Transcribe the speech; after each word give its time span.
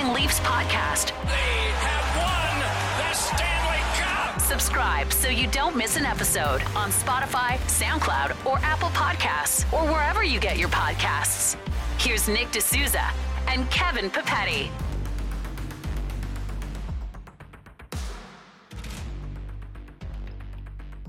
Everything 0.00 0.22
Leafs 0.22 0.40
podcast. 0.40 1.08
They 1.26 1.72
have 1.76 2.16
won 2.16 2.58
the 2.96 3.12
Stanley 3.12 3.80
Cup! 4.00 4.40
Subscribe 4.40 5.12
so 5.12 5.28
you 5.28 5.46
don't 5.48 5.76
miss 5.76 5.98
an 5.98 6.06
episode 6.06 6.62
on 6.74 6.90
Spotify, 6.90 7.58
SoundCloud, 7.68 8.46
or 8.46 8.56
Apple 8.62 8.88
Podcasts, 8.90 9.70
or 9.70 9.84
wherever 9.92 10.24
you 10.24 10.40
get 10.40 10.56
your 10.56 10.70
podcasts. 10.70 11.56
Here's 11.98 12.28
Nick 12.28 12.50
D'Souza 12.50 13.10
and 13.46 13.70
Kevin 13.70 14.08
Papetti. 14.08 14.70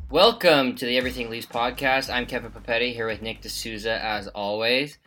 Welcome 0.09 0.75
to 0.75 0.85
the 0.85 0.97
Everything 0.97 1.29
Leafs 1.29 1.45
podcast. 1.45 2.13
I'm 2.13 2.25
Kevin 2.25 2.51
Papetti 2.51 2.93
here 2.93 3.07
with 3.07 3.21
Nick 3.21 3.39
D'Souza 3.39 4.03
as 4.03 4.27
always. 4.27 4.97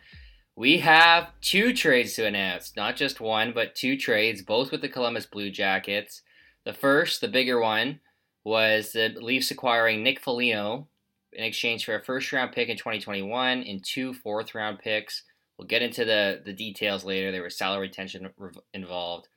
We 0.57 0.77
have 0.77 1.31
two 1.41 1.73
trades 1.73 2.13
to 2.13 2.25
announce, 2.25 2.77
not 2.77 2.95
just 2.95 3.19
one, 3.19 3.51
but 3.53 3.75
two 3.75 3.97
trades, 3.97 4.41
both 4.41 4.71
with 4.71 4.81
the 4.81 4.87
Columbus 4.87 5.25
Blue 5.25 5.51
Jackets. 5.51 6.21
The 6.63 6.73
first, 6.73 7.19
the 7.19 7.27
bigger 7.27 7.59
one, 7.59 7.99
was 8.45 8.93
the 8.93 9.09
Leafs 9.19 9.51
acquiring 9.51 10.01
Nick 10.01 10.21
Foligno 10.21 10.87
in 11.33 11.43
exchange 11.43 11.83
for 11.83 11.95
a 11.95 12.03
first 12.03 12.31
round 12.31 12.53
pick 12.53 12.69
in 12.69 12.77
2021 12.77 13.63
and 13.63 13.83
two 13.83 14.13
fourth 14.13 14.55
round 14.55 14.79
picks. 14.79 15.23
We'll 15.57 15.67
get 15.67 15.81
into 15.81 16.05
the, 16.05 16.41
the 16.45 16.53
details 16.53 17.03
later. 17.03 17.33
There 17.33 17.43
was 17.43 17.57
salary 17.57 17.87
retention 17.87 18.29
involved. 18.73 19.27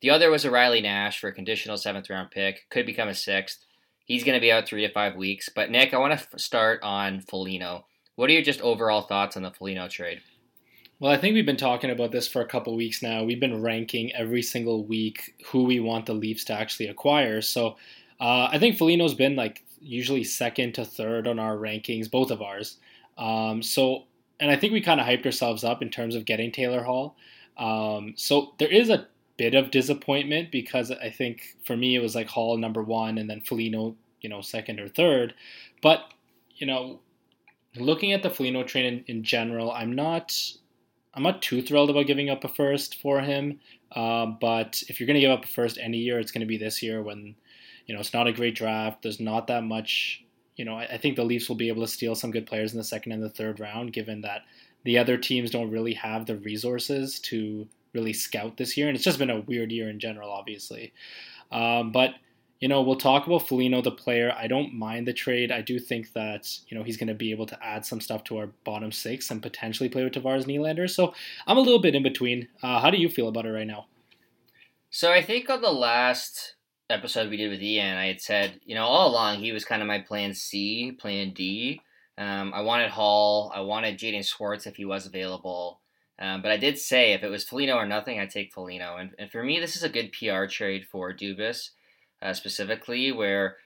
The 0.00 0.10
other 0.10 0.30
was 0.30 0.44
a 0.44 0.50
Riley 0.50 0.80
Nash 0.80 1.20
for 1.20 1.28
a 1.28 1.32
conditional 1.32 1.76
seventh 1.76 2.10
round 2.10 2.32
pick, 2.32 2.68
could 2.70 2.86
become 2.86 3.08
a 3.08 3.14
sixth. 3.14 3.64
He's 4.04 4.24
going 4.24 4.36
to 4.36 4.40
be 4.40 4.50
out 4.50 4.66
three 4.66 4.84
to 4.84 4.92
five 4.92 5.14
weeks. 5.14 5.48
But 5.48 5.70
Nick, 5.70 5.94
I 5.94 5.98
want 5.98 6.18
to 6.18 6.38
start 6.38 6.82
on 6.82 7.20
Foligno. 7.20 7.86
What 8.16 8.30
are 8.30 8.32
your 8.32 8.42
just 8.42 8.60
overall 8.62 9.02
thoughts 9.02 9.36
on 9.36 9.44
the 9.44 9.52
Foligno 9.52 9.86
trade? 9.88 10.22
Well, 10.98 11.12
I 11.12 11.18
think 11.18 11.34
we've 11.34 11.44
been 11.44 11.58
talking 11.58 11.90
about 11.90 12.10
this 12.10 12.26
for 12.26 12.40
a 12.40 12.46
couple 12.46 12.74
weeks 12.74 13.02
now. 13.02 13.22
We've 13.22 13.40
been 13.40 13.60
ranking 13.60 14.14
every 14.14 14.40
single 14.40 14.84
week 14.84 15.34
who 15.46 15.64
we 15.64 15.78
want 15.78 16.06
the 16.06 16.14
Leafs 16.14 16.44
to 16.44 16.54
actually 16.54 16.86
acquire. 16.86 17.42
So 17.42 17.76
uh, 18.18 18.48
I 18.50 18.58
think 18.58 18.78
Foligno's 18.78 19.12
been 19.12 19.36
like 19.36 19.62
usually 19.82 20.24
second 20.24 20.72
to 20.76 20.86
third 20.86 21.26
on 21.26 21.38
our 21.38 21.56
rankings, 21.56 22.10
both 22.10 22.30
of 22.30 22.40
ours. 22.40 22.78
Um, 23.18 23.62
so, 23.62 24.04
and 24.40 24.50
I 24.50 24.56
think 24.56 24.72
we 24.72 24.80
kind 24.80 24.98
of 24.98 25.06
hyped 25.06 25.26
ourselves 25.26 25.64
up 25.64 25.82
in 25.82 25.90
terms 25.90 26.14
of 26.14 26.24
getting 26.24 26.50
Taylor 26.50 26.82
Hall. 26.82 27.16
Um, 27.58 28.14
so 28.16 28.54
there 28.58 28.72
is 28.72 28.88
a 28.88 29.06
bit 29.36 29.54
of 29.54 29.70
disappointment 29.70 30.50
because 30.50 30.90
I 30.90 31.10
think 31.10 31.56
for 31.62 31.76
me 31.76 31.94
it 31.94 32.00
was 32.00 32.14
like 32.14 32.28
Hall 32.28 32.56
number 32.56 32.82
one 32.82 33.18
and 33.18 33.28
then 33.28 33.42
Foligno, 33.42 33.96
you 34.22 34.30
know, 34.30 34.40
second 34.40 34.80
or 34.80 34.88
third. 34.88 35.34
But 35.82 36.04
you 36.54 36.66
know, 36.66 37.00
looking 37.76 38.14
at 38.14 38.22
the 38.22 38.30
Foligno 38.30 38.62
train 38.62 38.86
in, 38.86 39.04
in 39.08 39.24
general, 39.24 39.70
I'm 39.70 39.92
not 39.92 40.34
I'm 41.16 41.22
not 41.22 41.40
too 41.42 41.62
thrilled 41.62 41.90
about 41.90 42.06
giving 42.06 42.28
up 42.28 42.44
a 42.44 42.48
first 42.48 43.00
for 43.00 43.20
him. 43.20 43.58
Uh, 43.92 44.26
but 44.26 44.82
if 44.88 45.00
you're 45.00 45.06
going 45.06 45.14
to 45.14 45.20
give 45.20 45.30
up 45.30 45.44
a 45.44 45.48
first 45.48 45.78
any 45.78 45.98
year, 45.98 46.18
it's 46.18 46.30
going 46.30 46.40
to 46.40 46.46
be 46.46 46.58
this 46.58 46.82
year 46.82 47.02
when 47.02 47.34
you 47.86 47.94
know 47.94 48.00
it's 48.00 48.12
not 48.12 48.26
a 48.26 48.32
great 48.32 48.54
draft. 48.54 49.02
There's 49.02 49.20
not 49.20 49.46
that 49.46 49.64
much. 49.64 50.22
You 50.56 50.64
know, 50.64 50.76
I, 50.76 50.84
I 50.84 50.98
think 50.98 51.16
the 51.16 51.24
Leafs 51.24 51.48
will 51.48 51.56
be 51.56 51.68
able 51.68 51.82
to 51.82 51.88
steal 51.88 52.14
some 52.14 52.30
good 52.30 52.46
players 52.46 52.72
in 52.72 52.78
the 52.78 52.84
second 52.84 53.12
and 53.12 53.22
the 53.22 53.30
third 53.30 53.60
round, 53.60 53.92
given 53.92 54.20
that 54.22 54.42
the 54.84 54.98
other 54.98 55.16
teams 55.16 55.50
don't 55.50 55.70
really 55.70 55.94
have 55.94 56.26
the 56.26 56.36
resources 56.36 57.18
to 57.20 57.66
really 57.94 58.12
scout 58.12 58.56
this 58.58 58.76
year, 58.76 58.88
and 58.88 58.94
it's 58.94 59.04
just 59.04 59.18
been 59.18 59.30
a 59.30 59.40
weird 59.40 59.72
year 59.72 59.88
in 59.88 59.98
general, 59.98 60.30
obviously. 60.30 60.92
Um, 61.50 61.92
but 61.92 62.14
you 62.60 62.68
know, 62.68 62.80
we'll 62.80 62.96
talk 62.96 63.26
about 63.26 63.46
Foligno, 63.46 63.82
the 63.82 63.90
player. 63.90 64.34
I 64.36 64.46
don't 64.46 64.74
mind 64.74 65.06
the 65.06 65.12
trade. 65.12 65.52
I 65.52 65.60
do 65.60 65.78
think 65.78 66.12
that 66.14 66.48
you 66.68 66.76
know 66.76 66.82
he's 66.82 66.96
going 66.96 67.08
to 67.08 67.14
be 67.14 67.30
able 67.30 67.46
to 67.46 67.64
add 67.64 67.84
some 67.84 68.00
stuff 68.00 68.24
to 68.24 68.38
our 68.38 68.46
bottom 68.64 68.92
six 68.92 69.30
and 69.30 69.42
potentially 69.42 69.88
play 69.88 70.04
with 70.04 70.14
Tavares 70.14 70.46
Nylander. 70.46 70.88
So 70.88 71.14
I'm 71.46 71.58
a 71.58 71.60
little 71.60 71.80
bit 71.80 71.94
in 71.94 72.02
between. 72.02 72.48
Uh, 72.62 72.80
how 72.80 72.90
do 72.90 72.96
you 72.96 73.08
feel 73.08 73.28
about 73.28 73.46
it 73.46 73.50
right 73.50 73.66
now? 73.66 73.86
So 74.90 75.12
I 75.12 75.22
think 75.22 75.50
on 75.50 75.60
the 75.60 75.72
last 75.72 76.54
episode 76.88 77.28
we 77.28 77.36
did 77.36 77.50
with 77.50 77.62
Ian, 77.62 77.96
I 77.96 78.06
had 78.06 78.20
said, 78.20 78.60
you 78.64 78.74
know, 78.74 78.84
all 78.84 79.10
along 79.10 79.40
he 79.40 79.52
was 79.52 79.64
kind 79.64 79.82
of 79.82 79.88
my 79.88 80.00
plan 80.00 80.32
C, 80.32 80.92
plan 80.92 81.32
D. 81.34 81.82
Um, 82.16 82.52
I 82.54 82.62
wanted 82.62 82.90
Hall. 82.90 83.52
I 83.54 83.60
wanted 83.60 83.98
Jaden 83.98 84.24
Schwartz 84.24 84.66
if 84.66 84.76
he 84.76 84.86
was 84.86 85.04
available. 85.04 85.80
Um, 86.18 86.40
but 86.40 86.50
I 86.50 86.56
did 86.56 86.78
say 86.78 87.12
if 87.12 87.22
it 87.22 87.28
was 87.28 87.44
Foligno 87.44 87.74
or 87.74 87.84
nothing, 87.84 88.18
I'd 88.18 88.30
take 88.30 88.54
Foligno. 88.54 88.96
And, 88.96 89.10
and 89.18 89.30
for 89.30 89.42
me, 89.42 89.60
this 89.60 89.76
is 89.76 89.82
a 89.82 89.90
good 89.90 90.12
PR 90.12 90.46
trade 90.46 90.86
for 90.90 91.12
Dubas 91.12 91.72
uh, 92.26 92.34
specifically, 92.34 93.12
where 93.12 93.56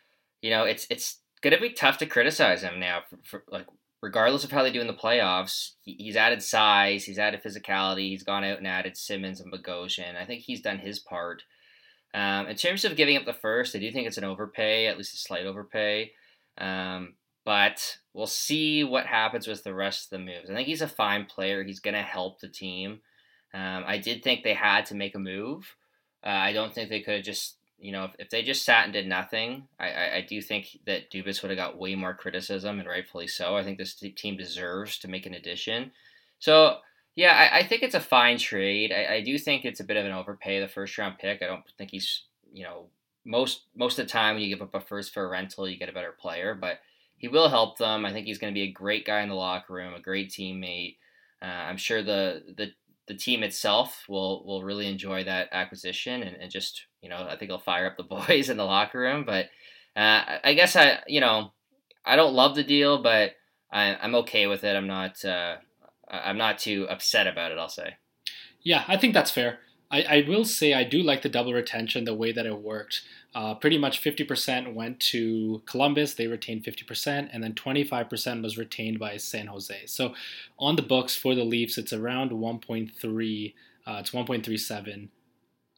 you 0.42 0.50
know 0.50 0.64
it's 0.64 0.86
it's 0.90 1.18
going 1.40 1.54
to 1.54 1.60
be 1.60 1.70
tough 1.70 1.98
to 1.98 2.06
criticize 2.06 2.62
him 2.62 2.78
now. 2.78 3.00
For, 3.08 3.18
for, 3.24 3.44
like 3.48 3.66
regardless 4.02 4.44
of 4.44 4.50
how 4.50 4.62
they 4.62 4.72
do 4.72 4.80
in 4.80 4.86
the 4.86 4.94
playoffs, 4.94 5.72
he, 5.82 5.94
he's 5.98 6.16
added 6.16 6.42
size, 6.42 7.04
he's 7.04 7.18
added 7.18 7.42
physicality, 7.42 8.10
he's 8.10 8.22
gone 8.22 8.44
out 8.44 8.58
and 8.58 8.66
added 8.66 8.96
Simmonds 8.96 9.40
and 9.40 9.52
Bogosian. 9.52 10.16
I 10.16 10.24
think 10.24 10.42
he's 10.42 10.62
done 10.62 10.78
his 10.78 10.98
part. 10.98 11.42
Um, 12.12 12.48
in 12.48 12.56
terms 12.56 12.84
of 12.84 12.96
giving 12.96 13.16
up 13.16 13.24
the 13.24 13.32
first, 13.32 13.76
I 13.76 13.78
do 13.78 13.90
think 13.92 14.06
it's 14.06 14.18
an 14.18 14.24
overpay, 14.24 14.86
at 14.86 14.96
least 14.96 15.14
a 15.14 15.18
slight 15.18 15.46
overpay. 15.46 16.12
Um, 16.58 17.14
but 17.44 17.98
we'll 18.12 18.26
see 18.26 18.84
what 18.84 19.06
happens 19.06 19.46
with 19.46 19.64
the 19.64 19.74
rest 19.74 20.06
of 20.06 20.10
the 20.10 20.24
moves. 20.24 20.50
I 20.50 20.54
think 20.54 20.66
he's 20.66 20.82
a 20.82 20.88
fine 20.88 21.26
player. 21.26 21.62
He's 21.62 21.80
going 21.80 21.94
to 21.94 22.02
help 22.02 22.40
the 22.40 22.48
team. 22.48 23.00
Um, 23.54 23.84
I 23.86 23.98
did 23.98 24.22
think 24.22 24.42
they 24.42 24.54
had 24.54 24.86
to 24.86 24.94
make 24.94 25.14
a 25.14 25.18
move. 25.18 25.76
Uh, 26.24 26.30
I 26.30 26.52
don't 26.52 26.74
think 26.74 26.90
they 26.90 27.00
could 27.00 27.16
have 27.16 27.24
just, 27.24 27.56
you 27.80 27.92
know, 27.92 28.04
if, 28.04 28.12
if 28.18 28.30
they 28.30 28.42
just 28.42 28.64
sat 28.64 28.84
and 28.84 28.92
did 28.92 29.06
nothing, 29.06 29.66
I, 29.78 29.90
I, 29.90 30.16
I 30.16 30.26
do 30.28 30.40
think 30.42 30.78
that 30.86 31.10
Dubas 31.10 31.42
would 31.42 31.50
have 31.50 31.58
got 31.58 31.78
way 31.78 31.94
more 31.94 32.14
criticism, 32.14 32.78
and 32.78 32.88
rightfully 32.88 33.26
so. 33.26 33.56
I 33.56 33.64
think 33.64 33.78
this 33.78 33.94
team 33.94 34.36
deserves 34.36 34.98
to 34.98 35.08
make 35.08 35.26
an 35.26 35.34
addition. 35.34 35.92
So, 36.38 36.78
yeah, 37.16 37.32
I, 37.32 37.58
I 37.58 37.66
think 37.66 37.82
it's 37.82 37.94
a 37.94 38.00
fine 38.00 38.38
trade. 38.38 38.92
I, 38.92 39.14
I 39.16 39.20
do 39.22 39.38
think 39.38 39.64
it's 39.64 39.80
a 39.80 39.84
bit 39.84 39.96
of 39.96 40.04
an 40.04 40.12
overpay, 40.12 40.60
the 40.60 40.68
first 40.68 40.96
round 40.98 41.18
pick. 41.18 41.42
I 41.42 41.46
don't 41.46 41.64
think 41.78 41.90
he's, 41.90 42.24
you 42.52 42.64
know, 42.64 42.86
most 43.24 43.62
most 43.74 43.98
of 43.98 44.06
the 44.06 44.12
time 44.12 44.34
when 44.34 44.44
you 44.44 44.54
give 44.54 44.62
up 44.62 44.74
a 44.74 44.80
first 44.80 45.12
for 45.12 45.24
a 45.24 45.28
rental, 45.28 45.68
you 45.68 45.78
get 45.78 45.88
a 45.88 45.92
better 45.92 46.14
player, 46.18 46.54
but 46.54 46.78
he 47.16 47.28
will 47.28 47.48
help 47.48 47.78
them. 47.78 48.06
I 48.06 48.12
think 48.12 48.26
he's 48.26 48.38
going 48.38 48.52
to 48.52 48.58
be 48.58 48.68
a 48.68 48.72
great 48.72 49.06
guy 49.06 49.20
in 49.20 49.28
the 49.28 49.34
locker 49.34 49.74
room, 49.74 49.94
a 49.94 50.00
great 50.00 50.30
teammate. 50.30 50.96
Uh, 51.42 51.46
I'm 51.46 51.76
sure 51.76 52.02
the, 52.02 52.42
the 52.56 52.72
the 53.08 53.14
team 53.14 53.42
itself 53.42 54.04
will 54.08 54.44
will 54.44 54.62
really 54.62 54.86
enjoy 54.86 55.24
that 55.24 55.48
acquisition 55.52 56.22
and, 56.22 56.36
and 56.36 56.50
just 56.50 56.86
you 57.02 57.08
know 57.08 57.26
I 57.28 57.36
think 57.36 57.50
he'll 57.50 57.58
fire 57.58 57.86
up 57.86 57.96
the 57.96 58.02
boys 58.28 58.48
in 58.48 58.56
the 58.56 58.64
locker 58.64 59.00
room. 59.00 59.24
But 59.24 59.46
uh, 59.96 60.38
I 60.44 60.54
guess 60.54 60.76
I 60.76 61.00
you 61.06 61.20
know 61.20 61.52
I 62.04 62.16
don't 62.16 62.34
love 62.34 62.54
the 62.54 62.64
deal, 62.64 63.02
but 63.02 63.32
I, 63.72 63.96
I'm 63.96 64.14
okay 64.16 64.46
with 64.46 64.64
it. 64.64 64.76
I'm 64.76 64.86
not 64.86 65.24
uh, 65.24 65.56
I'm 66.08 66.38
not 66.38 66.58
too 66.58 66.86
upset 66.88 67.26
about 67.26 67.52
it. 67.52 67.58
I'll 67.58 67.68
say. 67.68 67.96
Yeah, 68.62 68.84
I 68.88 68.96
think 68.96 69.14
that's 69.14 69.30
fair. 69.30 69.60
I, 69.90 70.02
I 70.02 70.24
will 70.28 70.44
say 70.44 70.72
I 70.72 70.84
do 70.84 71.02
like 71.02 71.22
the 71.22 71.28
double 71.28 71.52
retention, 71.52 72.04
the 72.04 72.14
way 72.14 72.30
that 72.32 72.46
it 72.46 72.62
worked. 72.62 73.02
Uh, 73.34 73.54
pretty 73.54 73.78
much 73.78 74.02
50% 74.02 74.74
went 74.74 74.98
to 74.98 75.62
Columbus, 75.66 76.14
they 76.14 76.26
retained 76.26 76.64
50%, 76.64 77.28
and 77.32 77.42
then 77.42 77.54
25% 77.54 78.42
was 78.42 78.58
retained 78.58 78.98
by 78.98 79.16
San 79.16 79.46
Jose. 79.46 79.86
So 79.86 80.14
on 80.58 80.76
the 80.76 80.82
books 80.82 81.16
for 81.16 81.34
the 81.34 81.44
Leafs, 81.44 81.78
it's 81.78 81.92
around 81.92 82.32
1.3, 82.32 83.54
uh, 83.86 83.96
it's 84.00 84.10
1.37, 84.10 85.08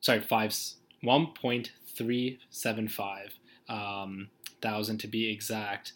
sorry, 0.01 0.21
5, 0.21 0.57
1.375 1.05 3.29
um, 3.69 4.29
thousand 4.61 4.99
to 4.99 5.09
be 5.09 5.31
exact. 5.31 5.93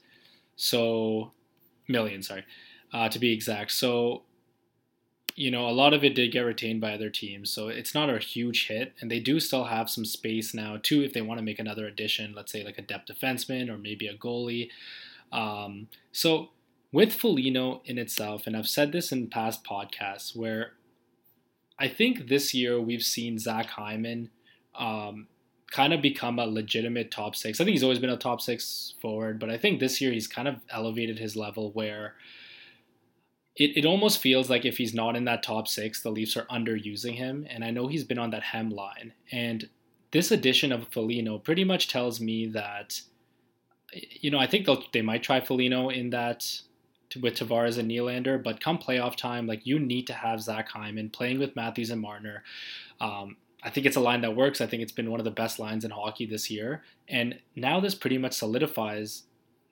So, 0.57 1.33
million, 1.89 2.23
sorry, 2.23 2.45
uh, 2.93 3.09
to 3.09 3.19
be 3.19 3.33
exact. 3.33 3.73
So 3.73 4.23
you 5.37 5.51
know, 5.51 5.69
a 5.69 5.71
lot 5.71 5.93
of 5.93 6.03
it 6.03 6.15
did 6.15 6.33
get 6.33 6.41
retained 6.41 6.81
by 6.81 6.95
other 6.95 7.11
teams, 7.11 7.51
so 7.51 7.69
it's 7.69 7.95
not 7.95 8.09
a 8.09 8.19
huge 8.19 8.69
hit. 8.69 8.95
And 9.01 9.11
they 9.11 9.21
do 9.21 9.39
still 9.39 9.65
have 9.65 9.91
some 9.91 10.07
space 10.07 10.55
now, 10.55 10.79
too, 10.83 11.03
if 11.03 11.13
they 11.13 11.21
want 11.21 11.39
to 11.39 11.45
make 11.45 11.59
another 11.59 11.87
addition, 11.87 12.33
let's 12.35 12.51
say 12.51 12.65
like 12.65 12.79
a 12.79 12.83
depth 12.83 13.09
defenseman 13.09 13.69
or 13.69 13.77
maybe 13.77 14.07
a 14.07 14.17
goalie. 14.17 14.71
Um, 15.31 15.89
so 16.11 16.49
with 16.91 17.13
Foligno 17.13 17.83
in 17.85 17.99
itself, 17.99 18.47
and 18.47 18.57
I've 18.57 18.67
said 18.67 18.93
this 18.93 19.13
in 19.13 19.29
past 19.29 19.63
podcasts, 19.63 20.35
where 20.35 20.73
I 21.79 21.89
think 21.89 22.29
this 22.29 22.55
year 22.55 22.81
we've 22.81 23.03
seen 23.03 23.39
Zach 23.39 23.67
Hyman 23.67 24.31
um, 24.79 25.29
kind 25.71 25.93
of 25.93 26.01
become 26.01 26.39
a 26.39 26.47
legitimate 26.47 27.11
top 27.11 27.35
six. 27.35 27.61
I 27.61 27.65
think 27.65 27.75
he's 27.75 27.83
always 27.83 27.99
been 27.99 28.11
a 28.11 28.17
top 28.17 28.41
six 28.41 28.95
forward, 29.01 29.39
but 29.39 29.51
I 29.51 29.59
think 29.59 29.81
this 29.81 30.01
year 30.01 30.13
he's 30.13 30.27
kind 30.27 30.49
of 30.49 30.57
elevated 30.71 31.19
his 31.19 31.37
level 31.37 31.71
where 31.73 32.15
it, 33.57 33.77
it 33.77 33.87
almost 33.87 34.19
feels 34.19 34.49
like 34.51 34.65
if 34.65 34.79
he's 34.79 34.95
not 34.95 35.17
in 35.17 35.25
that 35.25 35.43
top 35.43 35.67
six, 35.67 36.03
the 36.03 36.11
Leafs 36.11 36.37
are 36.37 36.45
underusing 36.45 37.15
him. 37.15 37.47
And 37.51 37.65
I 37.65 37.71
know 37.71 37.89
he's 37.89 38.05
been 38.05 38.19
on 38.19 38.31
that 38.31 38.43
hem 38.43 38.71
line. 38.71 39.13
And 39.33 39.69
this 40.13 40.31
addition 40.31 40.73
of 40.73 40.89
Foligno 40.89 41.39
pretty 41.39 41.65
much 41.65 41.89
tells 41.89 42.21
me 42.21 42.47
that, 42.49 43.01
you 43.93 44.31
know, 44.31 44.39
I 44.39 44.47
think 44.47 44.67
they'll, 44.67 44.85
they 44.93 45.03
might 45.03 45.23
try 45.23 45.41
Foligno 45.41 45.89
in 45.89 46.11
that 46.11 46.61
with 47.21 47.35
Tavares 47.35 47.79
and 47.79 47.91
Nylander, 47.91 48.43
but 48.43 48.61
come 48.61 48.79
playoff 48.79 49.17
time, 49.17 49.47
like 49.47 49.67
you 49.67 49.79
need 49.79 50.07
to 50.09 50.13
have 50.13 50.43
Zach 50.43 50.69
Hyman 50.69 51.11
playing 51.11 51.39
with 51.39 51.57
Matthews 51.57 51.91
and 51.91 52.01
Marner. 52.01 52.43
Um, 53.01 53.37
I 53.67 53.71
think 53.71 53.85
it's 53.85 53.97
a 53.97 54.01
line 54.01 54.21
that 54.21 54.37
works. 54.37 54.61
I 54.61 54.67
think 54.67 54.81
it's 54.81 54.93
been 54.93 55.11
one 55.11 55.19
of 55.19 55.25
the 55.25 55.33
best 55.33 55.59
lines 55.59 55.85
in 55.85 55.91
hockey 55.91 56.25
this 56.25 56.49
year. 56.53 56.85
And 57.09 57.41
now 57.57 57.81
this 57.81 57.97
pretty 57.97 58.17
much 58.17 58.35
solidifies 58.35 59.25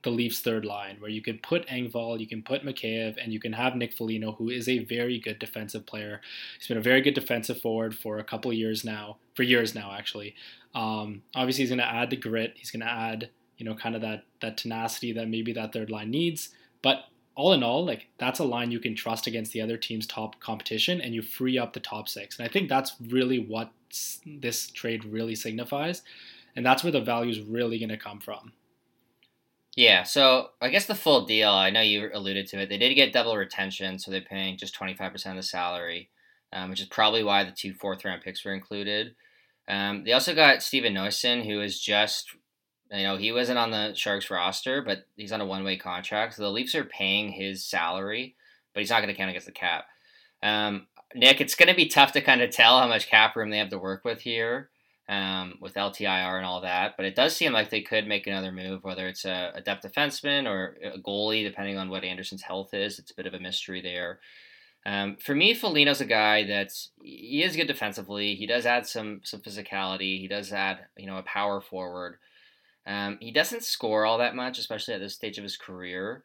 the 0.03 0.11
Leafs 0.11 0.41
third 0.41 0.65
line, 0.65 0.97
where 0.99 1.11
you 1.11 1.23
can 1.23 1.39
put 1.39 1.67
Engvall, 1.69 2.19
you 2.19 2.27
can 2.27 2.43
put 2.43 2.65
Mikheyev, 2.65 3.17
and 3.23 3.33
you 3.33 3.39
can 3.39 3.53
have 3.53 3.77
Nick 3.77 3.95
Foligno, 3.95 4.33
who 4.33 4.51
is 4.51 4.69
a 4.69 4.81
very 4.81 5.21
good 5.21 5.39
defensive 5.39 5.87
player. 5.87 6.21
He's 6.59 6.67
been 6.67 6.77
a 6.77 6.83
very 6.83 7.03
good 7.03 7.15
defensive 7.15 7.61
forward 7.61 7.97
for 7.97 8.19
a 8.19 8.25
couple 8.25 8.53
years 8.53 8.85
now, 8.85 9.19
for 9.35 9.45
years 9.45 9.77
now 9.77 9.93
actually. 9.97 10.35
Um, 10.75 11.23
obviously, 11.37 11.63
he's 11.63 11.71
going 11.71 11.79
to 11.79 11.87
add 11.87 12.11
the 12.11 12.17
grit. 12.17 12.55
He's 12.57 12.73
going 12.73 12.81
to 12.81 12.91
add, 12.91 13.31
you 13.59 13.65
know, 13.65 13.77
kind 13.77 13.95
of 13.95 14.01
that 14.03 14.25
that 14.41 14.57
tenacity 14.57 15.13
that 15.13 15.29
maybe 15.29 15.53
that 15.53 15.73
third 15.73 15.89
line 15.89 16.11
needs. 16.11 16.51
But 16.83 17.05
all 17.37 17.53
in 17.53 17.63
all, 17.63 17.85
like 17.85 18.09
that's 18.19 18.39
a 18.39 18.45
line 18.45 18.71
you 18.71 18.81
can 18.81 18.95
trust 18.95 19.27
against 19.27 19.53
the 19.53 19.61
other 19.61 19.77
team's 19.77 20.07
top 20.07 20.41
competition, 20.41 21.01
and 21.01 21.15
you 21.15 21.23
free 21.23 21.59
up 21.59 21.73
the 21.73 21.81
top 21.81 22.09
six. 22.09 22.39
And 22.39 22.47
I 22.47 22.51
think 22.51 22.69
that's 22.69 22.95
really 23.01 23.39
what 23.39 23.71
this 24.27 24.69
trade 24.71 25.05
really 25.05 25.35
signifies, 25.35 26.03
and 26.55 26.65
that's 26.65 26.83
where 26.83 26.93
the 26.93 27.01
value 27.01 27.31
is 27.31 27.41
really 27.41 27.79
going 27.79 27.89
to 27.89 27.97
come 27.97 28.21
from. 28.21 28.53
Yeah, 29.77 30.05
so 30.05 30.51
I 30.61 30.69
guess 30.69 30.87
the 30.87 30.95
full 30.95 31.27
deal, 31.27 31.51
I 31.51 31.71
know 31.71 31.81
you 31.81 32.09
alluded 32.15 32.47
to 32.49 32.61
it. 32.61 32.69
They 32.69 32.79
did 32.79 32.95
get 32.95 33.13
double 33.13 33.37
retention, 33.37 33.99
so 33.99 34.11
they're 34.11 34.21
paying 34.21 34.57
just 34.57 34.79
25% 34.79 35.31
of 35.31 35.37
the 35.37 35.43
salary, 35.43 36.11
um, 36.53 36.71
which 36.71 36.81
is 36.81 36.87
probably 36.87 37.25
why 37.25 37.43
the 37.43 37.51
two 37.51 37.75
fourth 37.75 38.05
round 38.05 38.23
picks 38.23 38.45
were 38.45 38.55
included. 38.55 39.17
Um, 39.67 40.05
they 40.05 40.13
also 40.13 40.35
got 40.35 40.63
Stefan 40.63 40.95
Noesen, 40.95 41.45
who 41.45 41.61
is 41.61 41.81
just, 41.81 42.37
you 42.95 43.03
know, 43.03 43.17
he 43.17 43.33
wasn't 43.33 43.59
on 43.59 43.71
the 43.71 43.95
Sharks 43.95 44.31
roster, 44.31 44.83
but 44.83 45.07
he's 45.17 45.33
on 45.33 45.41
a 45.41 45.47
one 45.47 45.65
way 45.65 45.77
contract. 45.77 46.35
So 46.35 46.43
the 46.43 46.51
Leafs 46.51 46.75
are 46.75 46.85
paying 46.85 47.33
his 47.33 47.65
salary, 47.65 48.37
but 48.73 48.81
he's 48.81 48.91
not 48.91 49.01
going 49.03 49.13
to 49.13 49.19
count 49.19 49.31
against 49.31 49.47
the 49.47 49.53
cap. 49.53 49.87
Um, 50.43 50.87
Nick, 51.15 51.41
it's 51.41 51.55
going 51.55 51.69
to 51.69 51.75
be 51.75 51.87
tough 51.87 52.13
to 52.13 52.21
kind 52.21 52.43
of 52.43 52.51
tell 52.51 52.79
how 52.79 52.89
much 52.89 53.09
cap 53.09 53.37
room 53.37 53.51
they 53.51 53.59
have 53.59 53.71
to 53.71 53.79
work 53.79 54.05
with 54.05 54.21
here 54.21 54.71
um, 55.09 55.55
with 55.61 55.75
LTIR 55.75 56.37
and 56.37 56.47
all 56.47 56.61
that. 56.63 56.97
But 56.97 57.07
it 57.07 57.15
does 57.15 57.37
seem 57.37 57.53
like 57.53 57.71
they 57.71 57.83
could 57.83 58.07
make 58.07 58.27
another 58.27 58.53
move, 58.53 58.85
whether 58.85 59.07
it's 59.07 59.25
a, 59.25 59.53
a 59.55 59.61
depth 59.61 59.85
defenseman 59.85 60.49
or 60.49 60.77
a 60.83 60.99
goalie, 60.99 61.45
depending 61.45 61.79
on 61.79 61.89
what 61.89 62.05
Andersen's 62.05 62.43
health 62.43 62.75
is. 62.75 62.99
It's 62.99 63.11
a 63.11 63.15
bit 63.15 63.27
of 63.27 63.35
a 63.35 63.41
mystery 63.41 63.81
there. 63.81 64.21
Um, 64.87 65.17
for 65.17 65.35
me, 65.35 65.55
Foligno's 65.55 66.01
a 66.01 66.07
guy 66.07 66.47
that's 66.47 66.91
he 67.03 67.43
is 67.43 67.57
good 67.57 67.67
defensively. 67.67 68.35
He 68.35 68.47
does 68.47 68.67
add 68.67 68.87
some 68.87 69.21
some 69.25 69.41
physicality. 69.41 70.21
He 70.21 70.29
does 70.29 70.53
add 70.53 70.81
you 70.97 71.07
know 71.07 71.17
a 71.17 71.23
power 71.23 71.61
forward. 71.61 72.17
Um, 72.87 73.19
he 73.21 73.31
doesn't 73.31 73.65
score 73.65 74.05
all 74.05 74.19
that 74.19 74.37
much, 74.37 74.59
especially 74.59 74.95
at 74.95 75.01
this 75.01 75.15
stage 75.15 75.39
of 75.39 75.45
his 75.45 75.57
career. 75.57 76.23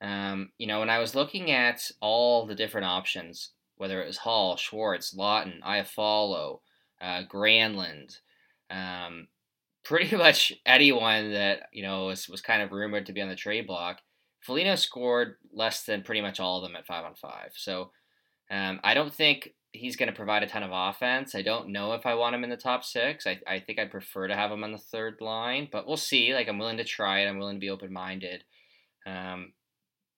Um, 0.00 0.50
you 0.58 0.66
know, 0.66 0.80
when 0.80 0.90
I 0.90 0.98
was 0.98 1.14
looking 1.14 1.50
at 1.50 1.90
all 2.00 2.46
the 2.46 2.54
different 2.54 2.86
options, 2.86 3.50
whether 3.76 4.02
it 4.02 4.06
was 4.06 4.18
Hall, 4.18 4.56
Schwartz, 4.56 5.14
Lawton, 5.14 5.60
Iafallo, 5.66 6.60
uh, 7.00 7.22
Granlund, 7.30 8.18
um, 8.70 9.28
pretty 9.84 10.14
much 10.14 10.52
anyone 10.66 11.32
that 11.32 11.62
you 11.72 11.82
know 11.82 12.06
was, 12.06 12.28
was 12.28 12.40
kind 12.40 12.62
of 12.62 12.72
rumored 12.72 13.06
to 13.06 13.12
be 13.12 13.22
on 13.22 13.28
the 13.28 13.36
trade 13.36 13.66
block. 13.66 13.98
Foligno 14.40 14.74
scored 14.74 15.36
less 15.52 15.84
than 15.84 16.02
pretty 16.02 16.20
much 16.20 16.40
all 16.40 16.58
of 16.58 16.62
them 16.62 16.76
at 16.76 16.86
five 16.86 17.04
on 17.04 17.14
five. 17.14 17.52
So 17.54 17.90
um, 18.50 18.80
I 18.82 18.94
don't 18.94 19.12
think 19.12 19.54
he's 19.72 19.96
going 19.96 20.08
to 20.08 20.16
provide 20.16 20.42
a 20.42 20.46
ton 20.46 20.62
of 20.62 20.70
offense. 20.72 21.34
I 21.34 21.42
don't 21.42 21.68
know 21.68 21.92
if 21.92 22.04
I 22.04 22.14
want 22.14 22.34
him 22.34 22.44
in 22.44 22.50
the 22.50 22.56
top 22.56 22.84
six. 22.84 23.26
I, 23.26 23.38
I 23.46 23.60
think 23.60 23.78
I'd 23.78 23.90
prefer 23.90 24.26
to 24.26 24.34
have 24.34 24.50
him 24.50 24.64
on 24.64 24.72
the 24.72 24.78
third 24.78 25.18
line, 25.20 25.68
but 25.70 25.86
we'll 25.86 25.96
see. 25.96 26.34
Like 26.34 26.48
I'm 26.48 26.58
willing 26.58 26.78
to 26.78 26.84
try 26.84 27.20
it. 27.20 27.28
I'm 27.28 27.38
willing 27.38 27.56
to 27.56 27.60
be 27.60 27.70
open 27.70 27.92
minded. 27.92 28.44
Um, 29.06 29.52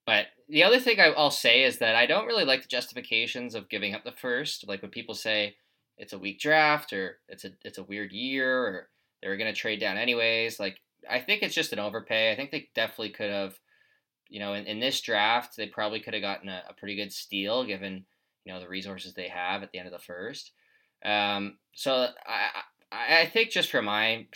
but 0.07 0.27
the 0.49 0.65
other 0.65 0.81
thing 0.81 0.99
I, 0.99 1.11
will 1.11 1.31
say 1.31 1.63
is 1.63 1.79
that 1.79 1.95
I 1.95 2.07
don't 2.07 2.27
really 2.27 2.45
like 2.45 2.63
the 2.63 2.69
justifications 2.69 3.55
of 3.55 3.69
giving 3.69 3.95
up 3.95 4.05
the 4.05 4.13
first. 4.13 4.67
Like 4.67 4.83
when 4.83 4.91
people 4.91 5.15
say, 5.15 5.57
it's 5.99 6.13
a 6.13 6.19
weak 6.19 6.41
draft 6.41 6.93
or 6.93 7.19
it's 7.29 7.45
a 7.45 7.51
it's 7.65 7.79
a 7.79 7.85
weird 7.85 8.13
year 8.13 8.67
or 8.67 8.89
they 9.23 9.29
were 9.29 9.37
going 9.37 9.53
to 9.53 9.59
trade 9.59 9.79
down 9.79 9.99
anyways. 9.99 10.59
Like 10.59 10.79
I 11.09 11.21
think 11.21 11.43
it's 11.43 11.55
just 11.55 11.73
an 11.73 11.79
overpay. 11.79 12.33
I 12.33 12.37
think 12.37 12.51
they 12.51 12.69
definitely 12.75 13.11
could 13.11 13.31
have, 13.31 13.59
you 14.29 14.41
know, 14.41 14.55
in, 14.55 14.65
in 14.65 14.81
this 14.81 15.01
draft 15.01 15.57
they 15.57 15.67
probably 15.67 16.01
could 16.01 16.15
have 16.15 16.23
gotten 16.23 16.49
a, 16.49 16.63
a, 16.69 16.73
pretty 16.73 16.97
good 16.97 17.13
steal 17.13 17.65
given 17.65 18.07
you 18.45 18.53
know 18.53 18.61
the 18.61 18.69
resources 18.69 19.15
they 19.15 19.29
have 19.29 19.63
at 19.63 19.71
the 19.73 19.79
end 19.79 19.87
of 19.87 19.93
the 19.93 19.99
first. 19.99 20.53
Um, 21.05 21.59
so 21.73 22.09
I 22.27 22.63
I 22.93 23.27
think 23.27 23.51
just 23.51 23.71
from 23.71 23.87
my 23.87 24.27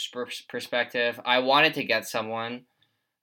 perspective, 0.49 1.21
I 1.25 1.41
wanted 1.41 1.75
to 1.75 1.85
get 1.85 2.09
someone. 2.09 2.65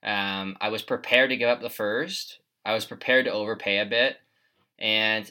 Um, 0.04 0.58
I 0.62 0.70
was 0.70 0.82
prepared 0.82 1.30
to 1.32 1.38
give 1.38 1.50
up 1.50 1.62
the 1.62 1.70
first. 1.70 2.40
I 2.66 2.74
was 2.74 2.86
prepared 2.86 3.26
to 3.26 3.34
overpay 3.34 3.80
a 3.80 3.86
bit, 3.86 4.18
and 4.80 5.30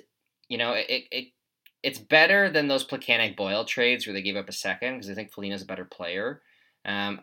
you 0.49 0.59
know 0.59 0.73
it, 0.73 1.05
it 1.11 1.29
it's 1.83 1.99
better 1.99 2.51
than 2.51 2.69
those 2.69 2.87
Plekanec 2.87 3.37
Boyle 3.37 3.65
trades 3.65 4.07
where 4.07 4.15
they 4.15 4.23
gave 4.23 4.37
up 4.37 4.49
a 4.49 4.53
second 4.53 4.95
because 4.95 5.11
I 5.11 5.15
think 5.15 5.33
Foligno's 5.33 5.63
a 5.63 5.67
better 5.67 5.85
player. 5.85 6.43
Um, 6.85 7.21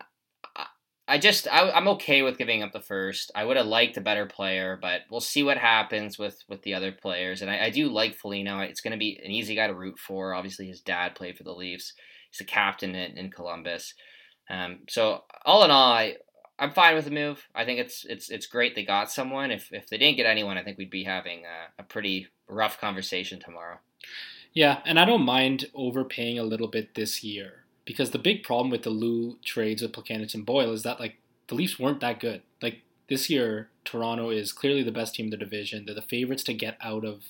I, 1.10 1.18
just 1.18 1.48
I, 1.50 1.76
am 1.76 1.88
okay 1.88 2.22
with 2.22 2.38
giving 2.38 2.62
up 2.62 2.72
the 2.72 2.80
first. 2.80 3.32
I 3.34 3.44
would 3.44 3.56
have 3.56 3.66
liked 3.66 3.96
a 3.96 4.00
better 4.00 4.26
player, 4.26 4.78
but 4.80 5.02
we'll 5.10 5.20
see 5.20 5.42
what 5.42 5.58
happens 5.58 6.18
with 6.18 6.44
with 6.48 6.62
the 6.62 6.74
other 6.74 6.92
players. 6.92 7.42
And 7.42 7.50
I, 7.50 7.64
I 7.66 7.70
do 7.70 7.88
like 7.88 8.14
Foligno. 8.14 8.60
It's 8.60 8.80
going 8.80 8.92
to 8.92 8.98
be 8.98 9.20
an 9.24 9.30
easy 9.30 9.56
guy 9.56 9.66
to 9.66 9.74
root 9.74 9.98
for. 9.98 10.32
Obviously, 10.32 10.68
his 10.68 10.80
dad 10.80 11.16
played 11.16 11.36
for 11.36 11.42
the 11.42 11.52
Leafs. 11.52 11.94
He's 12.30 12.38
the 12.38 12.44
captain 12.44 12.94
in, 12.94 13.18
in 13.18 13.30
Columbus. 13.30 13.94
Um, 14.48 14.80
so 14.88 15.24
all 15.44 15.64
in 15.64 15.70
all, 15.70 15.92
I, 15.92 16.16
I'm 16.58 16.72
fine 16.72 16.94
with 16.94 17.06
the 17.06 17.10
move. 17.10 17.48
I 17.54 17.64
think 17.64 17.80
it's 17.80 18.04
it's 18.04 18.30
it's 18.30 18.46
great 18.46 18.76
they 18.76 18.84
got 18.84 19.10
someone. 19.10 19.50
If 19.50 19.72
if 19.72 19.88
they 19.88 19.98
didn't 19.98 20.16
get 20.16 20.26
anyone, 20.26 20.58
I 20.58 20.62
think 20.62 20.78
we'd 20.78 20.90
be 20.90 21.04
having 21.04 21.42
a, 21.44 21.82
a 21.82 21.84
pretty 21.84 22.28
rough 22.48 22.80
conversation 22.80 23.40
tomorrow. 23.40 23.78
Yeah, 24.52 24.78
and 24.84 24.98
I 24.98 25.04
don't 25.04 25.24
mind 25.24 25.66
overpaying 25.74 26.38
a 26.38 26.44
little 26.44 26.68
bit 26.68 26.94
this 26.94 27.24
year 27.24 27.59
because 27.90 28.12
the 28.12 28.20
big 28.20 28.44
problem 28.44 28.70
with 28.70 28.84
the 28.84 28.90
Lou 28.90 29.36
trades 29.44 29.82
with 29.82 29.90
Plekanec 29.90 30.32
and 30.32 30.46
Boyle 30.46 30.72
is 30.72 30.84
that 30.84 31.00
like 31.00 31.16
the 31.48 31.56
Leafs 31.56 31.76
weren't 31.76 31.98
that 31.98 32.20
good. 32.20 32.42
Like 32.62 32.82
this 33.08 33.28
year, 33.28 33.68
Toronto 33.84 34.30
is 34.30 34.52
clearly 34.52 34.84
the 34.84 34.92
best 34.92 35.16
team 35.16 35.26
in 35.26 35.30
the 35.30 35.36
division. 35.36 35.86
They're 35.86 35.96
the 35.96 36.02
favorites 36.02 36.44
to 36.44 36.54
get 36.54 36.78
out 36.80 37.04
of 37.04 37.24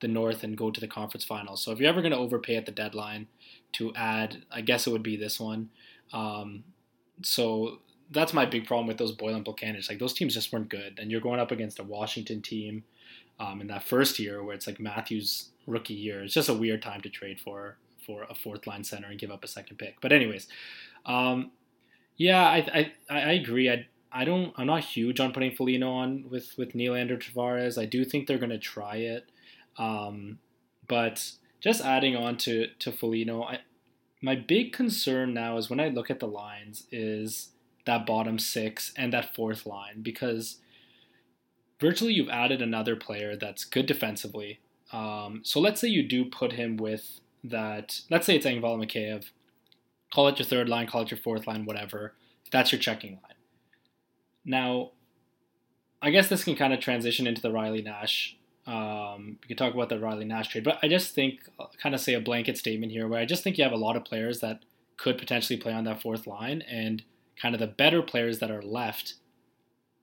the 0.00 0.08
North 0.08 0.42
and 0.42 0.56
go 0.56 0.70
to 0.70 0.80
the 0.80 0.88
conference 0.88 1.26
finals. 1.26 1.62
So 1.62 1.70
if 1.70 1.80
you're 1.80 1.90
ever 1.90 2.00
going 2.00 2.12
to 2.12 2.18
overpay 2.18 2.56
at 2.56 2.64
the 2.64 2.72
deadline 2.72 3.26
to 3.72 3.94
add, 3.94 4.44
I 4.50 4.62
guess 4.62 4.86
it 4.86 4.90
would 4.90 5.02
be 5.02 5.18
this 5.18 5.38
one. 5.38 5.68
Um, 6.14 6.64
so 7.22 7.80
that's 8.10 8.32
my 8.32 8.46
big 8.46 8.66
problem 8.66 8.86
with 8.86 8.96
those 8.96 9.12
Boyle 9.12 9.34
and 9.34 9.44
Plekanec. 9.44 9.86
Like 9.90 9.98
those 9.98 10.14
teams 10.14 10.32
just 10.32 10.50
weren't 10.50 10.70
good, 10.70 10.98
and 10.98 11.10
you're 11.10 11.20
going 11.20 11.40
up 11.40 11.50
against 11.50 11.78
a 11.78 11.84
Washington 11.84 12.40
team 12.40 12.84
um, 13.38 13.60
in 13.60 13.66
that 13.66 13.82
first 13.82 14.18
year 14.18 14.42
where 14.42 14.54
it's 14.54 14.66
like 14.66 14.80
Matthews 14.80 15.50
rookie 15.66 15.92
year. 15.92 16.24
It's 16.24 16.32
just 16.32 16.48
a 16.48 16.54
weird 16.54 16.80
time 16.80 17.02
to 17.02 17.10
trade 17.10 17.38
for 17.38 17.76
for 18.06 18.24
a 18.30 18.34
fourth 18.34 18.66
line 18.66 18.84
center 18.84 19.08
and 19.08 19.18
give 19.18 19.30
up 19.30 19.44
a 19.44 19.48
second 19.48 19.76
pick. 19.78 20.00
But 20.00 20.12
anyways, 20.12 20.46
um, 21.04 21.50
yeah, 22.16 22.42
I, 22.42 22.92
I 23.10 23.18
I 23.18 23.32
agree. 23.32 23.70
I 23.70 23.86
I 24.12 24.24
don't 24.24 24.52
I'm 24.56 24.66
not 24.66 24.84
huge 24.84 25.20
on 25.20 25.32
putting 25.32 25.54
Foligno 25.54 25.90
on 25.90 26.24
with 26.30 26.56
with 26.56 26.72
Nylander 26.72 27.20
Tavares. 27.20 27.80
I 27.80 27.86
do 27.86 28.04
think 28.04 28.26
they're 28.26 28.38
gonna 28.38 28.58
try 28.58 28.96
it, 28.96 29.30
um, 29.78 30.38
but 30.88 31.32
just 31.60 31.84
adding 31.84 32.16
on 32.16 32.36
to 32.38 32.68
to 32.78 32.92
Foligno, 32.92 33.42
I, 33.42 33.60
my 34.22 34.34
big 34.34 34.72
concern 34.72 35.34
now 35.34 35.56
is 35.56 35.68
when 35.68 35.80
I 35.80 35.88
look 35.88 36.10
at 36.10 36.20
the 36.20 36.28
lines 36.28 36.86
is 36.90 37.50
that 37.84 38.06
bottom 38.06 38.38
six 38.38 38.92
and 38.96 39.12
that 39.12 39.34
fourth 39.34 39.66
line 39.66 40.02
because 40.02 40.56
virtually 41.80 42.12
you've 42.12 42.28
added 42.28 42.60
another 42.60 42.96
player 42.96 43.36
that's 43.36 43.64
good 43.64 43.86
defensively 43.86 44.58
um, 44.92 45.40
so 45.44 45.60
let's 45.60 45.80
say 45.80 45.88
you 45.88 46.02
do 46.02 46.24
put 46.24 46.52
him 46.52 46.76
with 46.76 47.20
that. 47.50 48.00
Let's 48.10 48.26
say 48.26 48.36
it's 48.36 48.46
Engvall 48.46 48.78
Mikheyev. 48.84 49.30
Call 50.12 50.28
it 50.28 50.38
your 50.38 50.46
third 50.46 50.68
line, 50.68 50.86
call 50.86 51.02
it 51.02 51.10
your 51.10 51.18
fourth 51.18 51.46
line, 51.46 51.64
whatever. 51.64 52.14
That's 52.52 52.72
your 52.72 52.80
checking 52.80 53.12
line. 53.12 53.34
Now, 54.44 54.92
I 56.00 56.10
guess 56.10 56.28
this 56.28 56.44
can 56.44 56.54
kind 56.54 56.72
of 56.72 56.80
transition 56.80 57.26
into 57.26 57.42
the 57.42 57.50
Riley 57.50 57.82
Nash. 57.82 58.36
Um, 58.66 59.38
we 59.42 59.48
can 59.48 59.56
talk 59.56 59.74
about 59.74 59.88
the 59.88 59.98
Riley 59.98 60.24
Nash 60.24 60.48
trade, 60.48 60.64
but 60.64 60.78
I 60.82 60.88
just 60.88 61.14
think, 61.14 61.40
I'll 61.58 61.70
kind 61.82 61.94
of 61.94 62.00
say 62.00 62.14
a 62.14 62.20
blanket 62.20 62.56
statement 62.56 62.92
here, 62.92 63.08
where 63.08 63.20
I 63.20 63.24
just 63.24 63.42
think 63.42 63.58
you 63.58 63.64
have 63.64 63.72
a 63.72 63.76
lot 63.76 63.96
of 63.96 64.04
players 64.04 64.40
that 64.40 64.64
could 64.96 65.18
potentially 65.18 65.56
play 65.58 65.72
on 65.72 65.84
that 65.84 66.00
fourth 66.00 66.26
line, 66.26 66.62
and 66.62 67.02
kind 67.40 67.54
of 67.54 67.60
the 67.60 67.66
better 67.66 68.02
players 68.02 68.38
that 68.38 68.50
are 68.50 68.62
left 68.62 69.14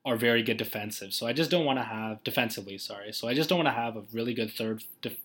are 0.05 0.17
very 0.17 0.43
good 0.43 0.57
defensive. 0.57 1.13
So 1.13 1.27
I 1.27 1.33
just 1.33 1.49
don't 1.49 1.65
want 1.65 1.79
to 1.79 1.83
have 1.83 2.23
defensively, 2.23 2.77
sorry. 2.77 3.13
So 3.13 3.27
I 3.27 3.33
just 3.33 3.47
don't 3.47 3.57
want 3.57 3.69
to 3.69 3.81
have 3.81 3.95
a 3.95 4.03
really 4.11 4.33
good 4.33 4.51
third, 4.51 4.83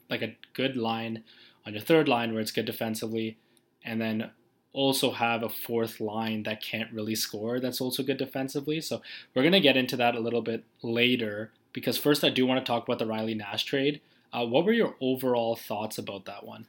like 0.09 0.23
a 0.23 0.37
good 0.55 0.77
line 0.77 1.25
on 1.67 1.75
your 1.75 1.83
third 1.83 2.09
line 2.09 2.33
where 2.33 2.41
it's 2.41 2.53
good 2.53 2.65
defensively, 2.65 3.39
and 3.85 4.01
then 4.01 4.31
also 4.73 5.13
have 5.13 5.43
a 5.43 5.49
fourth 5.49 6.01
line 6.01 6.43
that 6.45 6.63
can't 6.63 6.93
really 6.93 7.15
score 7.15 7.59
that's 7.59 7.81
also 7.81 8.03
good 8.03 8.19
defensively. 8.19 8.81
So 8.81 9.01
we're 9.35 9.43
gonna 9.43 9.61
get 9.61 9.77
into 9.77 9.97
that 9.97 10.15
a 10.15 10.21
little 10.21 10.43
bit 10.43 10.65
later 10.83 11.53
because 11.73 11.99
first 11.99 12.23
I 12.23 12.29
do 12.31 12.47
want 12.47 12.65
to 12.65 12.71
talk 12.71 12.85
about 12.85 12.99
the 12.99 13.07
Riley 13.07 13.35
Nash 13.35 13.65
trade. 13.65 14.01
Uh, 14.33 14.45
what 14.45 14.65
were 14.65 14.73
your 14.73 14.95
overall 15.01 15.57
thoughts 15.57 15.99
about 15.99 16.27
that 16.27 16.45
one? 16.45 16.67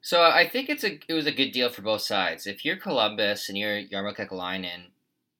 So 0.00 0.22
I 0.22 0.48
think 0.48 0.70
it's 0.70 0.84
a 0.84 0.98
it 1.08 1.12
was 1.12 1.26
a 1.26 1.32
good 1.32 1.52
deal 1.52 1.68
for 1.68 1.82
both 1.82 2.00
sides. 2.00 2.46
If 2.46 2.64
you're 2.64 2.76
Columbus 2.76 3.48
and 3.48 3.58
you're 3.58 3.82
Jarmo 3.82 4.16
Kekalainen, 4.16 4.86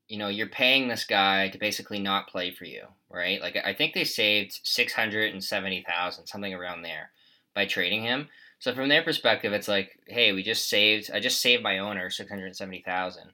you 0.07 0.19
know, 0.19 0.29
you're 0.29 0.49
paying 0.49 0.89
this 0.89 1.05
guy 1.05 1.49
to 1.49 1.59
basically 1.59 1.99
not 1.99 2.29
play 2.29 2.51
for 2.51 2.65
you, 2.65 2.85
right? 3.09 3.41
Like 3.41 3.57
I 3.57 3.73
think 3.73 3.95
they 3.95 4.05
saved 4.05 4.61
six 4.63 4.93
hundred 4.93 5.33
and 5.33 5.43
seventy 5.43 5.83
thousand, 5.89 6.27
something 6.27 6.53
around 6.53 6.83
there, 6.83 7.11
by 7.55 7.67
trading 7.67 8.03
him. 8.03 8.29
So 8.59 8.75
from 8.75 8.89
their 8.89 9.03
perspective, 9.03 9.53
it's 9.53 9.69
like, 9.69 9.99
hey, 10.07 10.33
we 10.33 10.43
just 10.43 10.69
saved. 10.69 11.11
I 11.13 11.21
just 11.21 11.41
saved 11.41 11.63
my 11.63 11.79
owner 11.79 12.11
six 12.11 12.31
hundred 12.31 12.55
seventy 12.57 12.83
thousand 12.83 13.31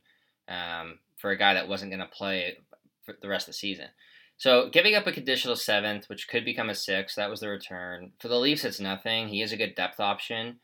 um, 0.48 0.98
for 1.16 1.30
a 1.30 1.38
guy 1.38 1.54
that 1.54 1.68
wasn't 1.68 1.90
going 1.90 2.00
to 2.00 2.06
play 2.06 2.58
for 3.04 3.14
the 3.20 3.28
rest 3.28 3.48
of 3.48 3.54
the 3.54 3.58
season. 3.58 3.86
So 4.38 4.68
giving 4.70 4.94
up 4.94 5.06
a 5.06 5.12
conditional 5.12 5.56
seventh, 5.56 6.08
which 6.08 6.28
could 6.28 6.44
become 6.44 6.68
a 6.68 6.74
sixth, 6.74 7.16
that 7.16 7.30
was 7.30 7.40
the 7.40 7.48
return. 7.48 8.12
For 8.20 8.28
the 8.28 8.38
Leafs, 8.38 8.64
it's 8.64 8.78
nothing. 8.78 9.28
He 9.28 9.42
is 9.42 9.52
a 9.52 9.56
good 9.56 9.74
depth 9.74 9.98
option. 9.98 10.60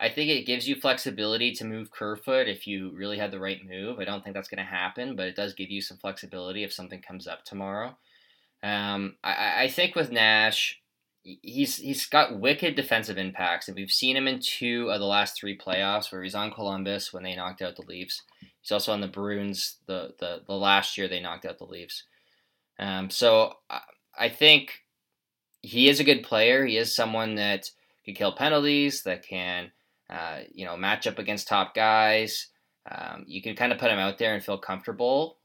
I 0.00 0.08
think 0.08 0.28
it 0.28 0.46
gives 0.46 0.68
you 0.68 0.74
flexibility 0.74 1.52
to 1.52 1.64
move 1.64 1.92
Kerfoot 1.92 2.48
if 2.48 2.66
you 2.66 2.90
really 2.96 3.16
had 3.16 3.30
the 3.30 3.38
right 3.38 3.60
move. 3.64 4.00
I 4.00 4.04
don't 4.04 4.24
think 4.24 4.34
that's 4.34 4.48
going 4.48 4.58
to 4.58 4.64
happen, 4.64 5.14
but 5.14 5.28
it 5.28 5.36
does 5.36 5.54
give 5.54 5.70
you 5.70 5.80
some 5.80 5.98
flexibility 5.98 6.64
if 6.64 6.72
something 6.72 7.00
comes 7.00 7.28
up 7.28 7.44
tomorrow. 7.44 7.96
Um, 8.64 9.14
I, 9.22 9.64
I 9.64 9.68
think 9.68 9.94
with 9.94 10.10
Nash, 10.10 10.80
he's 11.24 11.76
he's 11.76 12.06
got 12.06 12.38
wicked 12.38 12.76
defensive 12.76 13.18
impacts, 13.18 13.66
and 13.66 13.76
we've 13.76 13.90
seen 13.90 14.16
him 14.16 14.28
in 14.28 14.40
two 14.40 14.90
of 14.90 15.00
the 15.00 15.06
last 15.06 15.36
three 15.36 15.56
playoffs 15.56 16.12
where 16.12 16.22
he's 16.22 16.34
on 16.34 16.52
Columbus 16.52 17.12
when 17.12 17.22
they 17.22 17.34
knocked 17.34 17.62
out 17.62 17.76
the 17.76 17.86
Leafs. 17.86 18.22
He's 18.60 18.72
also 18.72 18.92
on 18.92 19.00
the 19.00 19.08
Bruins 19.08 19.78
the 19.86 20.14
the, 20.18 20.42
the 20.46 20.54
last 20.54 20.96
year 20.98 21.08
they 21.08 21.20
knocked 21.20 21.46
out 21.46 21.58
the 21.58 21.64
Leafs. 21.64 22.04
Um, 22.78 23.10
so 23.10 23.54
I, 23.70 23.80
I 24.18 24.28
think 24.28 24.82
he 25.62 25.88
is 25.88 25.98
a 25.98 26.04
good 26.04 26.22
player. 26.22 26.66
He 26.66 26.76
is 26.76 26.94
someone 26.94 27.36
that 27.36 27.70
can 28.04 28.14
kill 28.14 28.32
penalties, 28.32 29.02
that 29.04 29.26
can 29.26 29.72
uh, 30.10 30.40
you 30.52 30.66
know 30.66 30.76
match 30.76 31.06
up 31.06 31.18
against 31.18 31.48
top 31.48 31.74
guys. 31.74 32.48
Um, 32.90 33.24
you 33.26 33.40
can 33.40 33.56
kind 33.56 33.72
of 33.72 33.78
put 33.78 33.90
him 33.90 33.98
out 33.98 34.18
there 34.18 34.34
and 34.34 34.44
feel 34.44 34.58
comfortable, 34.58 35.38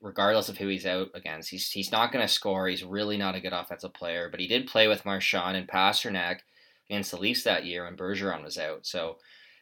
regardless 0.00 0.48
of 0.48 0.58
who 0.58 0.68
he's 0.68 0.86
out 0.86 1.08
against. 1.14 1.50
He's 1.50 1.70
he's 1.70 1.92
not 1.92 2.12
going 2.12 2.26
to 2.26 2.32
score. 2.32 2.68
He's 2.68 2.84
really 2.84 3.16
not 3.16 3.34
a 3.34 3.40
good 3.40 3.52
offensive 3.52 3.94
player, 3.94 4.28
but 4.30 4.40
he 4.40 4.46
did 4.46 4.66
play 4.66 4.88
with 4.88 5.04
Marchand 5.04 5.56
and 5.56 5.68
Pastrnak 5.68 6.40
against 6.88 7.10
the 7.10 7.18
Leafs 7.18 7.44
that 7.44 7.64
year 7.64 7.84
when 7.84 7.96
Bergeron 7.96 8.42
was 8.42 8.58
out. 8.58 8.86
So 8.86 9.16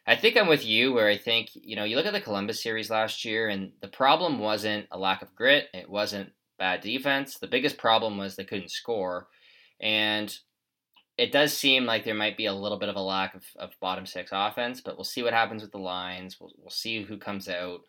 I 0.07 0.17
think 0.17 0.37
I'm 0.39 0.49
with 0.49 0.65
you 0.65 0.95
where 0.95 1.09
I 1.09 1.19
think, 1.19 1.51
you 1.53 1.77
know, 1.77 1.85
you 1.85 1.95
look 1.95 2.07
at 2.07 2.15
the 2.15 2.21
Columbus 2.21 2.63
series 2.63 2.89
last 2.89 3.27
year 3.27 3.49
and 3.49 3.73
the 3.83 3.89
problem 3.89 4.39
wasn't 4.39 4.87
a 4.91 4.99
lack 4.99 5.21
of 5.21 5.35
grit, 5.35 5.67
it 5.75 5.91
wasn't 5.91 6.33
bad 6.59 6.81
defense. 6.81 7.39
The 7.39 7.47
biggest 7.47 7.77
problem 7.77 8.17
was 8.17 8.35
they 8.35 8.45
couldn't 8.45 8.71
score. 8.71 9.29
And 9.81 10.35
it 11.19 11.31
does 11.31 11.53
seem 11.53 11.85
like 11.85 12.05
there 12.05 12.15
might 12.15 12.39
be 12.39 12.47
a 12.47 12.55
little 12.55 12.79
bit 12.79 12.89
of 12.89 12.97
a 12.97 13.03
lack 13.03 13.35
of, 13.35 13.45
of 13.57 13.79
bottom 13.81 14.07
six 14.07 14.31
offense, 14.33 14.81
but 14.81 14.97
we'll 14.97 15.05
see 15.05 15.23
what 15.23 15.35
happens 15.35 15.61
with 15.61 15.73
the 15.73 15.79
lines. 15.79 16.39
We'll, 16.41 16.53
we'll 16.57 16.71
see 16.71 17.03
who 17.03 17.19
comes 17.19 17.49
out. 17.49 17.81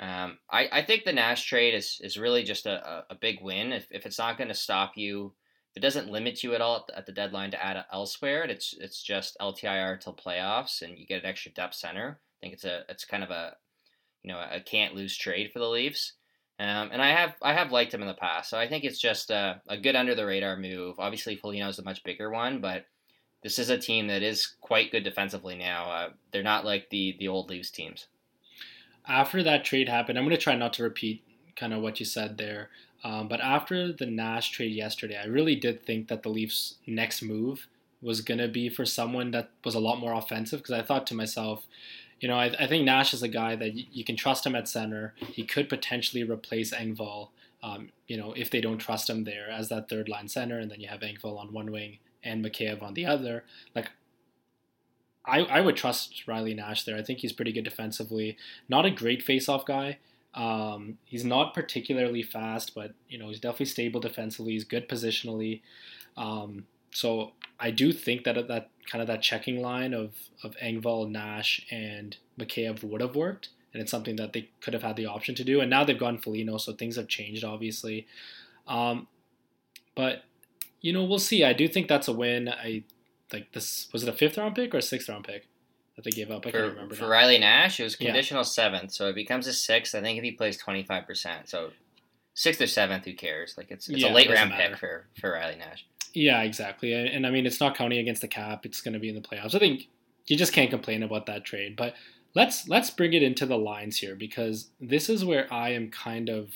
Um, 0.00 0.38
I, 0.50 0.68
I 0.72 0.82
think 0.82 1.04
the 1.04 1.12
Nash 1.12 1.44
trade 1.44 1.74
is, 1.74 2.00
is 2.02 2.18
really 2.18 2.42
just 2.42 2.66
a, 2.66 3.04
a 3.08 3.14
big 3.14 3.40
win. 3.40 3.72
If, 3.72 3.86
if 3.90 4.06
it's 4.06 4.18
not 4.18 4.36
going 4.36 4.48
to 4.48 4.54
stop 4.54 4.92
you, 4.96 5.32
if 5.70 5.76
it 5.78 5.80
doesn't 5.80 6.10
limit 6.10 6.42
you 6.42 6.54
at 6.54 6.60
all 6.60 6.86
at 6.96 7.06
the, 7.06 7.12
deadline 7.12 7.50
to 7.52 7.64
add 7.64 7.84
elsewhere, 7.92 8.44
it's 8.44 8.74
it's 8.78 9.02
just 9.02 9.36
LTIR 9.40 10.00
till 10.00 10.14
playoffs, 10.14 10.82
and 10.82 10.98
you 10.98 11.06
get 11.06 11.22
an 11.22 11.28
extra 11.28 11.52
depth 11.52 11.74
center. 11.74 12.20
I 12.20 12.36
think 12.40 12.54
it's 12.54 12.64
a 12.64 12.82
it's 12.88 13.04
kind 13.04 13.24
of 13.24 13.30
a 13.30 13.56
you 14.22 14.32
know 14.32 14.38
a 14.38 14.60
can't 14.60 14.94
lose 14.94 15.16
trade 15.16 15.50
for 15.52 15.58
the 15.58 15.68
Leafs. 15.68 16.12
Um, 16.60 16.90
and 16.92 17.02
I 17.02 17.10
have 17.10 17.34
I 17.42 17.52
have 17.52 17.72
liked 17.72 17.92
him 17.92 18.02
in 18.02 18.08
the 18.08 18.14
past, 18.14 18.50
so 18.50 18.58
I 18.58 18.68
think 18.68 18.84
it's 18.84 19.00
just 19.00 19.30
a, 19.30 19.60
a 19.68 19.76
good 19.76 19.96
under 19.96 20.14
the 20.14 20.26
radar 20.26 20.56
move. 20.56 20.96
Obviously, 20.98 21.34
Foligno 21.34 21.68
is 21.68 21.80
a 21.80 21.84
much 21.84 22.04
bigger 22.04 22.30
one, 22.30 22.60
but 22.60 22.86
this 23.42 23.58
is 23.58 23.70
a 23.70 23.78
team 23.78 24.06
that 24.06 24.22
is 24.22 24.54
quite 24.60 24.92
good 24.92 25.02
defensively 25.02 25.56
now. 25.56 25.90
Uh, 25.90 26.08
they're 26.32 26.44
not 26.44 26.64
like 26.64 26.88
the 26.90 27.16
the 27.18 27.26
old 27.28 27.50
Leafs 27.50 27.72
teams 27.72 28.06
after 29.06 29.42
that 29.42 29.64
trade 29.64 29.88
happened, 29.88 30.18
I'm 30.18 30.24
going 30.24 30.36
to 30.36 30.42
try 30.42 30.56
not 30.56 30.72
to 30.74 30.82
repeat 30.82 31.22
kind 31.56 31.72
of 31.72 31.82
what 31.82 32.00
you 32.00 32.06
said 32.06 32.38
there. 32.38 32.70
Um, 33.02 33.28
but 33.28 33.40
after 33.40 33.92
the 33.92 34.06
Nash 34.06 34.50
trade 34.50 34.72
yesterday, 34.72 35.20
I 35.22 35.26
really 35.26 35.54
did 35.54 35.84
think 35.84 36.08
that 36.08 36.22
the 36.22 36.30
Leafs' 36.30 36.76
next 36.86 37.22
move 37.22 37.68
was 38.00 38.22
going 38.22 38.38
to 38.38 38.48
be 38.48 38.68
for 38.68 38.84
someone 38.84 39.30
that 39.32 39.50
was 39.64 39.74
a 39.74 39.80
lot 39.80 39.98
more 39.98 40.14
offensive 40.14 40.60
because 40.60 40.78
I 40.78 40.82
thought 40.82 41.06
to 41.08 41.14
myself, 41.14 41.66
you 42.20 42.28
know, 42.28 42.36
I, 42.36 42.54
I, 42.58 42.66
think 42.66 42.84
Nash 42.84 43.12
is 43.12 43.22
a 43.22 43.28
guy 43.28 43.56
that 43.56 43.74
y- 43.74 43.86
you 43.92 44.04
can 44.04 44.16
trust 44.16 44.46
him 44.46 44.54
at 44.54 44.68
center. 44.68 45.14
He 45.18 45.44
could 45.44 45.68
potentially 45.68 46.22
replace 46.22 46.72
Engvall, 46.72 47.28
um, 47.62 47.90
you 48.06 48.16
know, 48.16 48.32
if 48.32 48.50
they 48.50 48.60
don't 48.60 48.78
trust 48.78 49.10
him 49.10 49.24
there 49.24 49.50
as 49.50 49.68
that 49.68 49.88
third 49.88 50.08
line 50.08 50.28
center, 50.28 50.58
and 50.58 50.70
then 50.70 50.80
you 50.80 50.88
have 50.88 51.00
Engvall 51.00 51.38
on 51.38 51.52
one 51.52 51.72
wing 51.72 51.98
and 52.22 52.44
Mikheyev 52.44 52.82
on 52.82 52.94
the 52.94 53.04
other. 53.04 53.44
Like, 53.74 53.90
I, 55.26 55.40
I 55.40 55.60
would 55.60 55.76
trust 55.76 56.26
Riley 56.26 56.54
Nash 56.54 56.84
there. 56.84 56.96
I 56.96 57.02
think 57.02 57.20
he's 57.20 57.32
pretty 57.32 57.52
good 57.52 57.64
defensively. 57.64 58.36
Not 58.68 58.84
a 58.84 58.90
great 58.90 59.22
face-off 59.22 59.64
guy. 59.64 59.98
Um, 60.34 60.98
he's 61.04 61.24
not 61.24 61.54
particularly 61.54 62.22
fast, 62.22 62.74
but 62.74 62.92
you 63.08 63.18
know 63.18 63.28
he's 63.28 63.40
definitely 63.40 63.66
stable 63.66 64.00
defensively. 64.00 64.52
He's 64.52 64.64
good 64.64 64.88
positionally. 64.88 65.60
Um, 66.16 66.66
so 66.90 67.32
I 67.58 67.70
do 67.70 67.92
think 67.92 68.24
that 68.24 68.48
that 68.48 68.70
kind 68.90 69.00
of 69.00 69.06
that 69.08 69.22
checking 69.22 69.62
line 69.62 69.94
of 69.94 70.14
of 70.42 70.56
Engvall, 70.56 71.08
Nash, 71.08 71.64
and 71.70 72.16
Mikheyev 72.38 72.82
would 72.82 73.00
have 73.00 73.14
worked, 73.14 73.50
and 73.72 73.80
it's 73.80 73.92
something 73.92 74.16
that 74.16 74.32
they 74.32 74.50
could 74.60 74.74
have 74.74 74.82
had 74.82 74.96
the 74.96 75.06
option 75.06 75.36
to 75.36 75.44
do. 75.44 75.60
And 75.60 75.70
now 75.70 75.84
they've 75.84 75.98
gone 75.98 76.18
Foligno, 76.18 76.58
so 76.58 76.72
things 76.72 76.96
have 76.96 77.08
changed 77.08 77.44
obviously. 77.44 78.06
Um, 78.66 79.06
but 79.94 80.24
you 80.80 80.92
know 80.92 81.04
we'll 81.04 81.20
see. 81.20 81.44
I 81.44 81.52
do 81.52 81.68
think 81.68 81.86
that's 81.86 82.08
a 82.08 82.12
win. 82.12 82.48
I 82.48 82.82
like 83.34 83.52
this 83.52 83.88
was 83.92 84.02
it 84.02 84.08
a 84.08 84.12
fifth 84.12 84.38
round 84.38 84.54
pick 84.54 84.74
or 84.74 84.78
a 84.78 84.82
sixth 84.82 85.08
round 85.08 85.24
pick 85.24 85.48
that 85.96 86.04
they 86.04 86.10
gave 86.10 86.30
up? 86.30 86.46
I 86.46 86.50
for, 86.50 86.58
can't 86.58 86.72
remember. 86.72 86.94
For 86.94 87.02
now. 87.02 87.10
Riley 87.10 87.38
Nash, 87.38 87.78
it 87.80 87.84
was 87.84 87.96
conditional 87.96 88.40
yeah. 88.40 88.44
seventh, 88.44 88.92
so 88.92 89.08
it 89.08 89.14
becomes 89.14 89.46
a 89.46 89.52
sixth. 89.52 89.94
I 89.94 90.00
think 90.00 90.18
if 90.18 90.24
he 90.24 90.32
plays 90.32 90.56
twenty 90.56 90.84
five 90.84 91.06
percent, 91.06 91.48
so 91.48 91.70
sixth 92.34 92.60
or 92.60 92.66
seventh, 92.66 93.04
who 93.04 93.14
cares? 93.14 93.54
Like 93.56 93.70
it's 93.70 93.88
it's 93.88 94.02
yeah, 94.02 94.12
a 94.12 94.14
late 94.14 94.30
round 94.30 94.50
matter. 94.50 94.70
pick 94.70 94.78
for 94.78 95.06
for 95.20 95.32
Riley 95.32 95.56
Nash. 95.56 95.86
Yeah, 96.14 96.42
exactly. 96.42 96.92
And, 96.92 97.08
and 97.08 97.26
I 97.26 97.30
mean, 97.30 97.44
it's 97.44 97.60
not 97.60 97.76
counting 97.76 97.98
against 97.98 98.22
the 98.22 98.28
cap. 98.28 98.64
It's 98.64 98.80
going 98.80 98.94
to 98.94 99.00
be 99.00 99.08
in 99.08 99.16
the 99.16 99.20
playoffs. 99.20 99.54
I 99.54 99.58
think 99.58 99.88
you 100.26 100.36
just 100.36 100.52
can't 100.52 100.70
complain 100.70 101.02
about 101.02 101.26
that 101.26 101.44
trade. 101.44 101.76
But 101.76 101.94
let's 102.34 102.68
let's 102.68 102.90
bring 102.90 103.12
it 103.14 103.22
into 103.22 103.46
the 103.46 103.58
lines 103.58 103.98
here 103.98 104.14
because 104.14 104.70
this 104.80 105.08
is 105.08 105.24
where 105.24 105.52
I 105.52 105.70
am 105.70 105.90
kind 105.90 106.28
of 106.28 106.50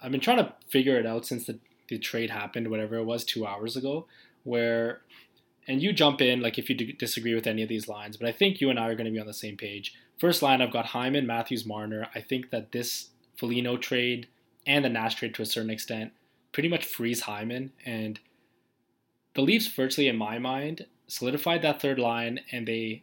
I've 0.00 0.12
been 0.12 0.20
trying 0.20 0.38
to 0.38 0.52
figure 0.68 0.98
it 0.98 1.06
out 1.06 1.24
since 1.24 1.46
the, 1.46 1.58
the 1.88 1.98
trade 1.98 2.30
happened, 2.30 2.70
whatever 2.70 2.96
it 2.96 3.04
was, 3.04 3.24
two 3.24 3.46
hours 3.46 3.76
ago, 3.76 4.06
where 4.42 5.00
and 5.66 5.82
you 5.82 5.92
jump 5.92 6.20
in 6.20 6.40
like 6.40 6.58
if 6.58 6.68
you 6.68 6.76
disagree 6.76 7.34
with 7.34 7.46
any 7.46 7.62
of 7.62 7.68
these 7.68 7.88
lines, 7.88 8.16
but 8.16 8.28
I 8.28 8.32
think 8.32 8.60
you 8.60 8.70
and 8.70 8.78
I 8.78 8.88
are 8.88 8.94
going 8.94 9.06
to 9.06 9.10
be 9.10 9.20
on 9.20 9.26
the 9.26 9.34
same 9.34 9.56
page. 9.56 9.94
First 10.18 10.42
line, 10.42 10.62
I've 10.62 10.72
got 10.72 10.86
Hyman, 10.86 11.26
Matthews, 11.26 11.66
Marner. 11.66 12.08
I 12.14 12.20
think 12.20 12.50
that 12.50 12.72
this 12.72 13.10
Foligno 13.36 13.76
trade 13.76 14.28
and 14.66 14.84
the 14.84 14.88
Nash 14.88 15.16
trade 15.16 15.34
to 15.34 15.42
a 15.42 15.46
certain 15.46 15.70
extent 15.70 16.12
pretty 16.52 16.68
much 16.68 16.84
frees 16.84 17.22
Hyman, 17.22 17.72
and 17.84 18.20
the 19.34 19.42
Leafs 19.42 19.66
virtually, 19.66 20.06
in 20.06 20.16
my 20.16 20.38
mind, 20.38 20.86
solidified 21.08 21.62
that 21.62 21.82
third 21.82 21.98
line, 21.98 22.40
and 22.52 22.66
they 22.68 23.02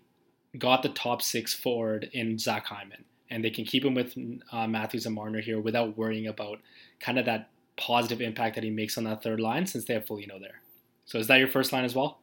got 0.57 0.83
the 0.83 0.89
top 0.89 1.21
six 1.21 1.53
forward 1.53 2.09
in 2.13 2.37
Zach 2.37 2.65
Hyman, 2.67 3.03
and 3.29 3.43
they 3.43 3.49
can 3.49 3.65
keep 3.65 3.83
him 3.83 3.93
with 3.93 4.17
uh, 4.51 4.67
Matthews 4.67 5.05
and 5.05 5.15
Marner 5.15 5.41
here 5.41 5.59
without 5.59 5.97
worrying 5.97 6.27
about 6.27 6.59
kind 6.99 7.19
of 7.19 7.25
that 7.25 7.49
positive 7.75 8.21
impact 8.21 8.55
that 8.55 8.63
he 8.63 8.69
makes 8.69 8.97
on 8.97 9.03
that 9.03 9.23
third 9.23 9.39
line 9.39 9.65
since 9.65 9.85
they 9.85 9.93
have 9.93 10.05
Foligno 10.05 10.39
there. 10.39 10.61
So 11.05 11.17
is 11.17 11.27
that 11.27 11.37
your 11.37 11.47
first 11.47 11.73
line 11.73 11.83
as 11.83 11.95
well? 11.95 12.19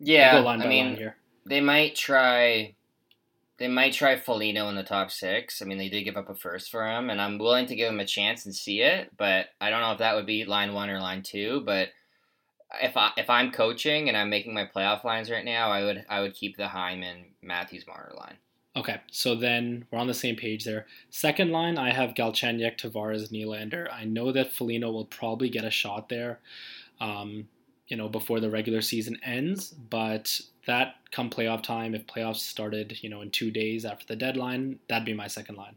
Yeah, 0.00 0.44
I 0.46 0.66
mean, 0.66 1.12
they 1.46 1.60
might 1.60 1.94
try. 1.94 2.74
They 3.58 3.68
might 3.68 3.92
try 3.92 4.16
Foligno 4.16 4.68
in 4.68 4.76
the 4.76 4.84
top 4.84 5.10
six. 5.10 5.60
I 5.60 5.64
mean, 5.64 5.78
they 5.78 5.88
did 5.88 6.04
give 6.04 6.16
up 6.16 6.28
a 6.28 6.34
first 6.34 6.70
for 6.70 6.88
him, 6.88 7.10
and 7.10 7.20
I'm 7.20 7.38
willing 7.38 7.66
to 7.66 7.74
give 7.74 7.92
him 7.92 7.98
a 7.98 8.06
chance 8.06 8.46
and 8.46 8.54
see 8.54 8.82
it. 8.82 9.10
But 9.16 9.46
I 9.60 9.70
don't 9.70 9.80
know 9.80 9.92
if 9.92 9.98
that 9.98 10.14
would 10.14 10.26
be 10.26 10.44
line 10.44 10.74
one 10.74 10.90
or 10.90 11.00
line 11.00 11.22
two. 11.22 11.62
But 11.66 11.88
if 12.80 12.96
I 12.96 13.10
if 13.16 13.28
I'm 13.28 13.50
coaching 13.50 14.08
and 14.08 14.16
I'm 14.16 14.30
making 14.30 14.54
my 14.54 14.68
playoff 14.72 15.04
lines 15.04 15.30
right 15.30 15.44
now, 15.44 15.70
I 15.70 15.82
would 15.84 16.04
I 16.08 16.20
would 16.20 16.34
keep 16.34 16.56
the 16.56 16.68
Hyman 16.68 17.24
Matthews 17.42 17.86
Marner 17.86 18.12
line. 18.16 18.36
Okay, 18.76 19.00
so 19.10 19.34
then 19.34 19.86
we're 19.90 19.98
on 19.98 20.06
the 20.06 20.14
same 20.14 20.36
page 20.36 20.64
there. 20.64 20.86
Second 21.10 21.50
line, 21.50 21.78
I 21.78 21.92
have 21.92 22.14
Galchenyuk, 22.14 22.78
Tavares, 22.78 23.32
Nylander. 23.32 23.92
I 23.92 24.04
know 24.04 24.30
that 24.30 24.52
Foligno 24.52 24.92
will 24.92 25.06
probably 25.06 25.48
get 25.48 25.64
a 25.64 25.70
shot 25.70 26.08
there. 26.08 26.38
Um, 27.00 27.48
you 27.88 27.96
know, 27.96 28.08
before 28.08 28.40
the 28.40 28.50
regular 28.50 28.80
season 28.80 29.18
ends. 29.24 29.70
But 29.70 30.40
that 30.66 30.94
come 31.10 31.30
playoff 31.30 31.62
time, 31.62 31.94
if 31.94 32.06
playoffs 32.06 32.40
started, 32.40 32.98
you 33.02 33.10
know, 33.10 33.22
in 33.22 33.30
two 33.30 33.50
days 33.50 33.84
after 33.84 34.06
the 34.06 34.16
deadline, 34.16 34.78
that'd 34.88 35.06
be 35.06 35.14
my 35.14 35.26
second 35.26 35.56
line. 35.56 35.76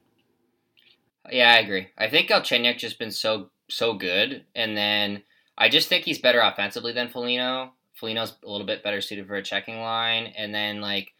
Yeah, 1.31 1.53
I 1.53 1.59
agree. 1.59 1.87
I 1.97 2.09
think 2.09 2.29
Galchenyuk 2.29 2.77
just 2.77 2.99
been 2.99 3.11
so 3.11 3.49
so 3.69 3.93
good, 3.93 4.43
and 4.53 4.75
then 4.75 5.23
I 5.57 5.69
just 5.69 5.87
think 5.87 6.03
he's 6.03 6.19
better 6.19 6.41
offensively 6.41 6.91
than 6.91 7.09
Foligno. 7.09 7.73
Foligno's 7.93 8.33
a 8.43 8.49
little 8.49 8.67
bit 8.67 8.83
better 8.83 9.01
suited 9.01 9.27
for 9.27 9.35
a 9.35 9.43
checking 9.43 9.79
line, 9.79 10.33
and 10.37 10.53
then 10.53 10.81
like 10.81 11.13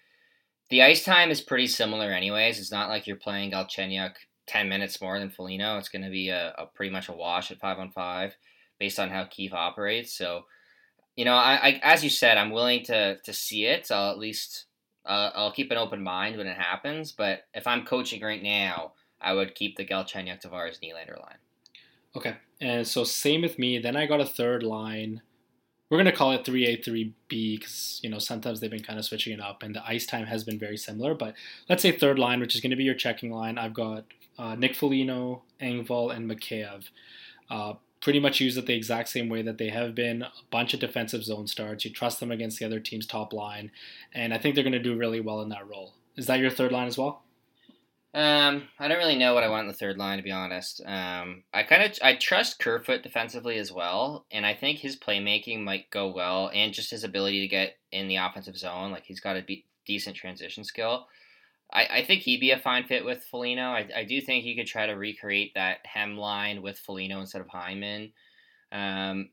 the 0.69 0.81
ice 0.81 1.05
time 1.05 1.29
is 1.29 1.39
pretty 1.39 1.67
similar, 1.67 2.12
anyways. 2.12 2.60
It's 2.60 2.71
not 2.71 2.89
like 2.89 3.05
you're 3.05 3.15
playing 3.15 3.51
Galchenyuk 3.51 4.13
ten 4.48 4.67
minutes 4.67 5.00
more 5.00 5.19
than 5.19 5.29
Foligno. 5.29 5.77
It's 5.77 5.89
going 5.89 6.03
to 6.03 6.10
be 6.10 6.29
a, 6.29 6.53
a 6.57 6.65
pretty 6.65 6.91
much 6.91 7.07
a 7.07 7.13
wash 7.13 7.51
at 7.51 7.60
five 7.60 7.77
on 7.77 7.91
five, 7.91 8.36
based 8.79 9.00
on 9.00 9.10
how 9.10 9.25
Keefe 9.25 9.53
operates. 9.53 10.17
So 10.17 10.45
you 11.15 11.25
know, 11.25 11.35
I, 11.35 11.53
I, 11.53 11.79
as 11.83 12.03
you 12.03 12.09
said, 12.09 12.37
I'm 12.37 12.51
willing 12.51 12.83
to 12.85 13.17
to 13.17 13.33
see 13.33 13.65
it. 13.65 13.87
So 13.87 13.95
I'll 13.95 14.11
at 14.11 14.19
least 14.19 14.65
uh, 15.05 15.31
I'll 15.35 15.51
keep 15.51 15.71
an 15.71 15.77
open 15.77 16.03
mind 16.03 16.37
when 16.37 16.47
it 16.47 16.57
happens. 16.57 17.11
But 17.11 17.45
if 17.53 17.67
I'm 17.67 17.85
coaching 17.85 18.21
right 18.21 18.41
now, 18.41 18.93
I 19.19 19.33
would 19.33 19.55
keep 19.55 19.75
the 19.75 19.85
Galchenyuk 19.85 20.41
Tavares 20.41 20.79
Nylander 20.79 21.19
line. 21.19 21.37
Okay, 22.15 22.35
and 22.59 22.87
so 22.87 23.03
same 23.03 23.41
with 23.41 23.57
me. 23.57 23.79
Then 23.79 23.95
I 23.95 24.05
got 24.05 24.19
a 24.21 24.25
third 24.25 24.63
line. 24.63 25.21
We're 25.89 25.97
gonna 25.97 26.11
call 26.11 26.31
it 26.31 26.45
three 26.45 26.65
A 26.65 26.81
three 26.81 27.13
B 27.27 27.57
because 27.57 27.99
you 28.03 28.09
know 28.09 28.19
sometimes 28.19 28.59
they've 28.59 28.71
been 28.71 28.83
kind 28.83 28.99
of 28.99 29.05
switching 29.05 29.33
it 29.33 29.41
up, 29.41 29.63
and 29.63 29.75
the 29.75 29.85
ice 29.85 30.05
time 30.05 30.25
has 30.25 30.43
been 30.43 30.59
very 30.59 30.77
similar. 30.77 31.13
But 31.13 31.35
let's 31.69 31.81
say 31.81 31.91
third 31.91 32.17
line, 32.19 32.39
which 32.39 32.55
is 32.55 32.61
gonna 32.61 32.75
be 32.75 32.83
your 32.83 32.95
checking 32.95 33.31
line. 33.31 33.57
I've 33.57 33.73
got 33.73 34.05
uh, 34.37 34.55
Nick 34.55 34.75
Foligno, 34.75 35.43
Engvall, 35.61 36.15
and 36.15 36.29
Mikheyev. 36.29 36.89
Uh, 37.49 37.73
pretty 38.01 38.20
much 38.20 38.39
use 38.39 38.58
it 38.58 38.65
the 38.65 38.75
exact 38.75 39.10
same 39.10 39.29
way 39.29 39.41
that 39.41 39.58
they 39.58 39.70
have 39.70 39.96
been. 39.96 40.24
A 40.24 40.31
bunch 40.50 40.74
of 40.74 40.79
defensive 40.79 41.24
zone 41.24 41.48
starts. 41.48 41.86
You 41.86 41.91
trust 41.91 42.20
them 42.20 42.31
against 42.31 42.60
the 42.60 42.65
other 42.65 42.79
team's 42.79 43.05
top 43.05 43.31
line, 43.31 43.72
and 44.13 44.34
I 44.34 44.38
think 44.38 44.55
they're 44.55 44.63
going 44.63 44.74
to 44.74 44.79
do 44.79 44.96
really 44.96 45.22
well 45.22 45.41
in 45.41 45.50
that 45.50 45.67
role. 45.67 45.93
Is 46.17 46.25
that 46.25 46.39
your 46.39 46.50
third 46.50 46.72
line 46.72 46.88
as 46.88 46.98
well? 46.98 47.24
Um, 48.13 48.63
I 48.77 48.89
don't 48.89 48.98
really 48.98 49.17
know 49.17 49.34
what 49.34 49.43
I 49.43 49.48
want 49.48 49.62
in 49.62 49.67
the 49.70 49.74
third 49.74 49.98
line 49.98 50.17
to 50.17 50.24
be 50.24 50.31
honest. 50.31 50.81
Um, 50.86 51.43
I 51.53 51.63
kind 51.63 51.84
of 51.84 51.98
I 52.01 52.15
trust 52.15 52.60
Kerfoot 52.60 53.03
defensively 53.03 53.58
as 53.58 53.72
well, 53.72 54.25
and 54.31 54.46
I 54.46 54.53
think 54.53 54.79
his 54.79 54.98
playmaking 54.98 55.63
might 55.63 55.89
go 55.91 56.12
well, 56.12 56.51
and 56.53 56.74
just 56.74 56.91
his 56.91 57.05
ability 57.05 57.39
to 57.39 57.48
get 57.48 57.77
in 57.91 58.10
the 58.10 58.17
offensive 58.17 58.58
zone. 58.58 58.91
Like 58.91 59.05
he's 59.05 59.22
got 59.22 59.38
a 59.38 59.41
be- 59.41 59.65
decent 59.86 60.17
transition 60.17 60.65
skill. 60.65 61.08
I, 61.71 61.85
I 61.85 62.05
think 62.05 62.21
he'd 62.21 62.39
be 62.39 62.51
a 62.51 62.59
fine 62.59 62.83
fit 62.85 63.05
with 63.05 63.23
Foligno. 63.23 63.69
I, 63.69 63.87
I 63.95 64.03
do 64.03 64.19
think 64.21 64.43
he 64.43 64.55
could 64.55 64.67
try 64.67 64.87
to 64.87 64.93
recreate 64.93 65.53
that 65.55 65.79
hemline 65.85 66.61
with 66.61 66.77
Foligno 66.77 67.19
instead 67.19 67.41
of 67.41 67.47
Hyman. 67.47 68.11
Um, 68.71 69.29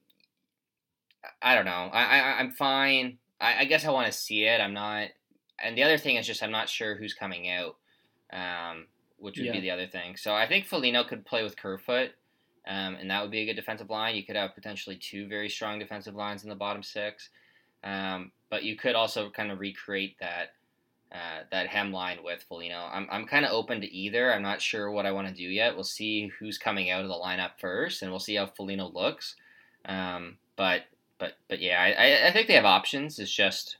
I 1.42 1.54
don't 1.54 1.64
know. 1.64 1.90
I, 1.92 2.20
I 2.20 2.38
I'm 2.38 2.52
fine. 2.52 3.18
I, 3.40 3.60
I 3.60 3.64
guess 3.64 3.84
I 3.84 3.90
want 3.90 4.06
to 4.06 4.18
see 4.18 4.44
it. 4.44 4.60
I'm 4.60 4.74
not. 4.74 5.08
And 5.62 5.76
the 5.76 5.82
other 5.82 5.98
thing 5.98 6.16
is 6.16 6.26
just 6.26 6.42
I'm 6.42 6.52
not 6.52 6.68
sure 6.68 6.94
who's 6.94 7.14
coming 7.14 7.50
out 7.50 7.76
um, 8.32 8.86
which 9.18 9.36
would 9.36 9.46
yeah. 9.46 9.52
be 9.52 9.60
the 9.60 9.70
other 9.70 9.86
thing. 9.86 10.16
So 10.16 10.34
I 10.34 10.46
think 10.46 10.66
Foligno 10.66 11.04
could 11.04 11.24
play 11.24 11.42
with 11.42 11.56
Kerfoot, 11.56 12.10
um, 12.66 12.96
and 12.96 13.10
that 13.10 13.22
would 13.22 13.30
be 13.30 13.40
a 13.40 13.46
good 13.46 13.56
defensive 13.56 13.90
line. 13.90 14.14
You 14.14 14.24
could 14.24 14.36
have 14.36 14.54
potentially 14.54 14.96
two 14.96 15.26
very 15.28 15.48
strong 15.48 15.78
defensive 15.78 16.14
lines 16.14 16.42
in 16.42 16.50
the 16.50 16.54
bottom 16.54 16.82
six, 16.82 17.30
um, 17.84 18.32
but 18.50 18.64
you 18.64 18.76
could 18.76 18.94
also 18.94 19.30
kind 19.30 19.50
of 19.50 19.60
recreate 19.60 20.16
that 20.20 20.50
uh, 21.12 21.44
that 21.50 21.68
hemline 21.68 22.22
with 22.22 22.44
Foligno. 22.48 22.88
I'm, 22.92 23.08
I'm 23.10 23.26
kind 23.26 23.44
of 23.44 23.52
open 23.52 23.80
to 23.80 23.92
either. 23.92 24.32
I'm 24.32 24.42
not 24.42 24.60
sure 24.60 24.90
what 24.90 25.06
I 25.06 25.12
want 25.12 25.28
to 25.28 25.34
do 25.34 25.42
yet. 25.42 25.74
We'll 25.74 25.84
see 25.84 26.30
who's 26.38 26.58
coming 26.58 26.90
out 26.90 27.02
of 27.02 27.08
the 27.08 27.14
lineup 27.14 27.52
first, 27.58 28.02
and 28.02 28.10
we'll 28.10 28.20
see 28.20 28.34
how 28.34 28.46
Foligno 28.46 28.90
looks. 28.92 29.34
Um, 29.86 30.36
but 30.56 30.82
but 31.18 31.34
but 31.48 31.60
yeah, 31.60 31.80
I, 31.80 32.28
I 32.28 32.32
think 32.32 32.46
they 32.46 32.54
have 32.54 32.64
options. 32.64 33.18
It's 33.18 33.32
just 33.32 33.78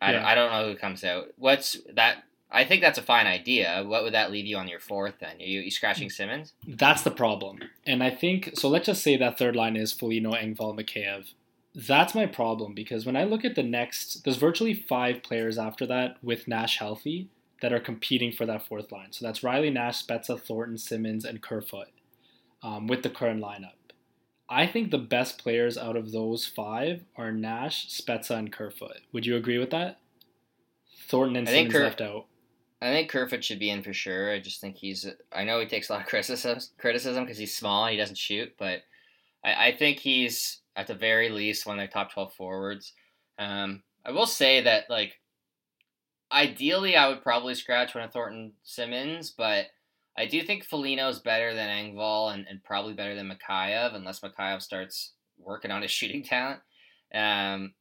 I, 0.00 0.12
yeah. 0.12 0.26
I 0.26 0.34
don't 0.34 0.52
know 0.52 0.68
who 0.70 0.76
comes 0.76 1.04
out. 1.04 1.28
What's 1.36 1.76
that? 1.94 2.24
I 2.50 2.64
think 2.64 2.80
that's 2.80 2.98
a 2.98 3.02
fine 3.02 3.26
idea. 3.26 3.84
What 3.84 4.02
would 4.04 4.14
that 4.14 4.30
leave 4.30 4.46
you 4.46 4.56
on 4.56 4.68
your 4.68 4.78
fourth 4.78 5.14
then? 5.20 5.36
Are 5.40 5.44
you, 5.44 5.60
you 5.60 5.70
scratching 5.70 6.10
Simmonds? 6.10 6.52
That's 6.66 7.02
the 7.02 7.10
problem. 7.10 7.58
And 7.84 8.02
I 8.02 8.10
think 8.10 8.52
so. 8.54 8.68
Let's 8.68 8.86
just 8.86 9.02
say 9.02 9.16
that 9.16 9.36
third 9.36 9.56
line 9.56 9.76
is 9.76 9.92
Foligno, 9.92 10.32
Engvall, 10.32 10.78
Mikheyev. 10.78 11.32
That's 11.76 12.14
my 12.14 12.24
problem 12.24 12.72
because 12.72 13.04
when 13.04 13.16
I 13.16 13.24
look 13.24 13.44
at 13.44 13.54
the 13.54 13.62
next, 13.62 14.24
there's 14.24 14.38
virtually 14.38 14.72
five 14.72 15.22
players 15.22 15.58
after 15.58 15.84
that 15.86 16.16
with 16.22 16.48
Nash 16.48 16.78
healthy 16.78 17.28
that 17.60 17.70
are 17.70 17.80
competing 17.80 18.32
for 18.32 18.46
that 18.46 18.66
fourth 18.66 18.90
line. 18.90 19.12
So 19.12 19.26
that's 19.26 19.42
Riley 19.42 19.68
Nash, 19.68 20.02
Spezza, 20.02 20.40
Thornton, 20.40 20.78
Simmonds, 20.78 21.26
and 21.26 21.42
Kerfoot 21.42 21.88
um, 22.62 22.86
with 22.86 23.02
the 23.02 23.10
current 23.10 23.42
lineup. 23.42 23.72
I 24.48 24.66
think 24.66 24.90
the 24.90 24.96
best 24.96 25.36
players 25.36 25.76
out 25.76 25.96
of 25.96 26.12
those 26.12 26.46
five 26.46 27.02
are 27.14 27.30
Nash, 27.30 27.88
Spezza, 27.88 28.38
and 28.38 28.50
Kerfoot. 28.50 29.00
Would 29.12 29.26
you 29.26 29.36
agree 29.36 29.58
with 29.58 29.70
that? 29.70 29.98
Thornton 31.08 31.36
and 31.36 31.48
I 31.48 31.52
Simmonds 31.52 31.74
Ker- 31.74 31.82
left 31.82 32.00
out. 32.00 32.24
I 32.80 32.86
think 32.86 33.10
Kerfoot 33.10 33.44
should 33.44 33.58
be 33.58 33.68
in 33.68 33.82
for 33.82 33.92
sure. 33.92 34.32
I 34.32 34.40
just 34.40 34.62
think 34.62 34.76
he's. 34.76 35.06
I 35.30 35.44
know 35.44 35.60
he 35.60 35.66
takes 35.66 35.90
a 35.90 35.92
lot 35.92 36.02
of 36.02 36.06
criticism 36.08 36.58
criticism 36.78 37.24
because 37.24 37.38
he's 37.38 37.54
small 37.54 37.84
and 37.84 37.92
he 37.92 37.98
doesn't 37.98 38.16
shoot, 38.16 38.54
but 38.58 38.80
I, 39.46 39.68
I 39.68 39.76
think 39.76 40.00
he's 40.00 40.60
at 40.74 40.88
the 40.88 40.94
very 40.94 41.30
least 41.30 41.64
one 41.64 41.78
of 41.78 41.88
the 41.88 41.92
top 41.92 42.12
twelve 42.12 42.34
forwards. 42.34 42.92
Um, 43.38 43.82
I 44.04 44.10
will 44.10 44.26
say 44.26 44.60
that 44.62 44.90
like 44.90 45.14
ideally 46.32 46.96
I 46.96 47.08
would 47.08 47.22
probably 47.22 47.54
scratch 47.54 47.94
one 47.94 48.04
of 48.04 48.12
Thornton 48.12 48.52
Simmonds, 48.64 49.30
but 49.30 49.66
I 50.18 50.26
do 50.26 50.42
think 50.42 50.64
is 50.72 51.18
better 51.20 51.54
than 51.54 51.68
Engvall 51.68 52.34
and, 52.34 52.46
and 52.48 52.62
probably 52.64 52.94
better 52.94 53.14
than 53.14 53.30
Mikheyev 53.30 53.94
unless 53.94 54.20
Mikheyev 54.20 54.62
starts 54.62 55.12
working 55.38 55.70
on 55.70 55.82
his 55.82 55.90
shooting 55.92 56.22
talent. 56.22 56.60
Um, 57.14 57.74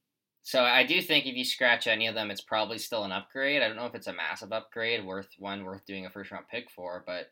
so 0.43 0.63
I 0.63 0.85
do 0.85 1.01
think 1.01 1.25
if 1.25 1.35
you 1.35 1.43
scratch 1.43 1.87
any 1.87 2.05
of 2.05 2.13
them, 2.13 2.29
it's 2.29 2.41
probably 2.41 2.77
still 2.77 3.03
an 3.03 3.11
upgrade. 3.11 3.63
I 3.63 3.67
don't 3.67 3.77
know 3.77 3.87
if 3.87 3.95
it's 3.95 4.07
a 4.07 4.13
massive 4.13 4.51
upgrade, 4.51 5.03
worth 5.03 5.29
one 5.39 5.63
worth 5.63 5.85
doing 5.87 6.05
a 6.05 6.09
first 6.09 6.29
round 6.29 6.45
pick 6.51 6.69
for, 6.69 7.03
but 7.07 7.31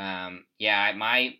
um, 0.00 0.44
yeah, 0.58 0.92
my 0.96 1.34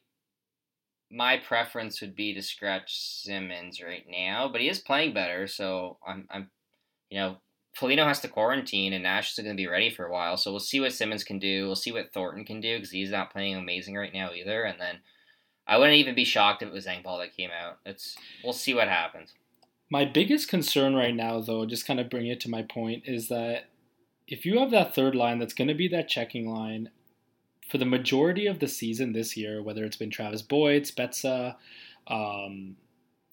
my 1.10 1.38
preference 1.38 2.00
would 2.00 2.14
be 2.14 2.34
to 2.34 2.42
scratch 2.42 3.00
Simmonds 3.22 3.82
right 3.82 4.04
now, 4.08 4.48
but 4.48 4.60
he 4.60 4.68
is 4.68 4.78
playing 4.78 5.14
better, 5.14 5.46
so 5.46 5.98
I'm 6.06 6.26
I'm 6.30 6.50
you 7.10 7.18
know 7.18 7.36
Foligno 7.74 8.04
has 8.04 8.20
to 8.20 8.28
quarantine 8.28 8.92
and 8.92 9.04
Nash 9.04 9.32
is 9.32 9.42
going 9.42 9.56
to 9.56 9.60
be 9.60 9.68
ready 9.68 9.90
for 9.90 10.04
a 10.04 10.12
while, 10.12 10.36
so 10.36 10.50
we'll 10.50 10.60
see 10.60 10.80
what 10.80 10.92
Simmonds 10.92 11.24
can 11.24 11.38
do. 11.38 11.66
We'll 11.66 11.76
see 11.76 11.92
what 11.92 12.12
Thornton 12.12 12.44
can 12.44 12.60
do 12.60 12.76
because 12.76 12.90
he's 12.90 13.10
not 13.10 13.32
playing 13.32 13.56
amazing 13.56 13.94
right 13.96 14.12
now 14.12 14.32
either, 14.32 14.64
and 14.64 14.80
then. 14.80 15.00
I 15.70 15.76
wouldn't 15.76 15.98
even 15.98 16.14
be 16.14 16.24
shocked 16.24 16.62
if 16.62 16.68
it 16.68 16.72
was 16.72 16.86
Engvall 16.86 17.20
that 17.20 17.36
came 17.36 17.50
out. 17.50 17.76
It's 17.84 18.16
we'll 18.42 18.54
see 18.54 18.72
what 18.72 18.88
happens. 18.88 19.34
My 19.90 20.06
biggest 20.06 20.48
concern 20.48 20.94
right 20.94 21.14
now, 21.14 21.40
though, 21.40 21.66
just 21.66 21.86
kind 21.86 22.00
of 22.00 22.08
bring 22.08 22.26
it 22.26 22.40
to 22.40 22.50
my 22.50 22.62
point, 22.62 23.02
is 23.06 23.28
that 23.28 23.68
if 24.26 24.44
you 24.44 24.58
have 24.58 24.70
that 24.70 24.94
third 24.94 25.14
line 25.14 25.38
that's 25.38 25.54
going 25.54 25.68
to 25.68 25.74
be 25.74 25.88
that 25.88 26.08
checking 26.08 26.48
line 26.48 26.90
for 27.68 27.78
the 27.78 27.84
majority 27.84 28.46
of 28.46 28.58
the 28.58 28.68
season 28.68 29.12
this 29.12 29.36
year, 29.36 29.62
whether 29.62 29.84
it's 29.84 29.96
been 29.96 30.10
Travis 30.10 30.42
Boyd, 30.42 30.84
Spezza, 30.84 31.56
um, 32.06 32.76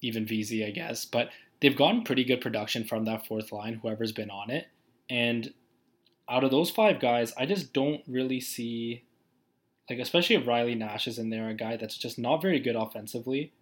even 0.02 0.26
Vesey, 0.26 0.64
I 0.64 0.70
guess, 0.70 1.04
but 1.04 1.30
they've 1.60 1.76
gotten 1.76 2.04
pretty 2.04 2.24
good 2.24 2.40
production 2.40 2.84
from 2.84 3.04
that 3.04 3.26
fourth 3.26 3.52
line, 3.52 3.80
whoever's 3.82 4.12
been 4.12 4.30
on 4.30 4.50
it. 4.50 4.66
And 5.08 5.52
out 6.28 6.44
of 6.44 6.50
those 6.50 6.70
five 6.70 7.00
guys, 7.00 7.32
I 7.38 7.46
just 7.46 7.72
don't 7.72 8.02
really 8.06 8.40
see, 8.40 9.04
like, 9.88 9.98
especially 9.98 10.36
if 10.36 10.46
Riley 10.46 10.74
Nash 10.74 11.06
is 11.06 11.18
in 11.18 11.30
there, 11.30 11.48
a 11.48 11.54
guy 11.54 11.76
that's 11.76 11.96
just 11.96 12.18
not 12.18 12.42
very 12.42 12.60
good 12.60 12.76
offensively. 12.76 13.52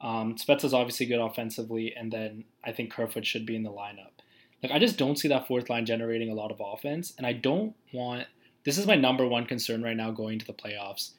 Um, 0.00 0.36
Spezza's 0.36 0.74
obviously 0.74 1.06
good 1.06 1.20
offensively, 1.20 1.94
and 1.96 2.12
then 2.12 2.44
I 2.64 2.72
think 2.72 2.92
Kerfoot 2.92 3.26
should 3.26 3.46
be 3.46 3.56
in 3.56 3.62
the 3.62 3.70
lineup. 3.70 4.12
Like 4.62 4.72
I 4.72 4.78
just 4.78 4.96
don't 4.96 5.18
see 5.18 5.28
that 5.28 5.46
fourth 5.46 5.70
line 5.70 5.86
generating 5.86 6.30
a 6.30 6.34
lot 6.34 6.50
of 6.50 6.60
offense, 6.60 7.14
and 7.16 7.26
I 7.26 7.32
don't 7.32 7.74
want. 7.92 8.26
This 8.68 8.76
is 8.76 8.86
my 8.86 8.96
number 8.96 9.26
one 9.26 9.46
concern 9.46 9.82
right 9.82 9.96
now 9.96 10.10
going 10.10 10.38
to 10.38 10.44
the 10.44 10.52
playoffs. 10.52 11.12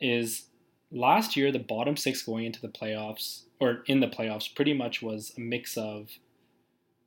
Is 0.00 0.46
last 0.90 1.36
year 1.36 1.52
the 1.52 1.60
bottom 1.60 1.96
six 1.96 2.22
going 2.22 2.46
into 2.46 2.60
the 2.60 2.66
playoffs 2.66 3.42
or 3.60 3.84
in 3.86 4.00
the 4.00 4.08
playoffs 4.08 4.52
pretty 4.52 4.74
much 4.74 5.00
was 5.00 5.32
a 5.36 5.40
mix 5.40 5.76
of 5.76 6.10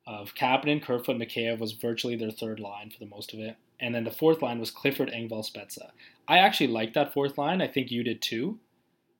of 0.05 0.33
Kapanen, 0.35 0.81
Kerfoot, 0.81 1.17
Mikheyev 1.17 1.59
was 1.59 1.73
virtually 1.73 2.15
their 2.15 2.31
third 2.31 2.61
line 2.61 2.91
for 2.91 2.99
the 2.99 3.09
most 3.09 3.33
of 3.33 3.41
it, 3.41 3.57
and 3.77 3.93
then 3.93 4.05
the 4.05 4.09
fourth 4.09 4.41
line 4.41 4.57
was 4.57 4.71
Clifford, 4.71 5.11
Engvall, 5.11 5.45
Spezza. 5.45 5.91
I 6.29 6.37
actually 6.37 6.67
like 6.67 6.93
that 6.93 7.11
fourth 7.11 7.37
line. 7.37 7.61
I 7.61 7.67
think 7.67 7.91
you 7.91 8.05
did 8.05 8.21
too, 8.21 8.59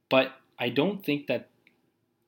but 0.10 0.31
I 0.57 0.69
don't 0.69 1.03
think 1.03 1.27
that 1.27 1.49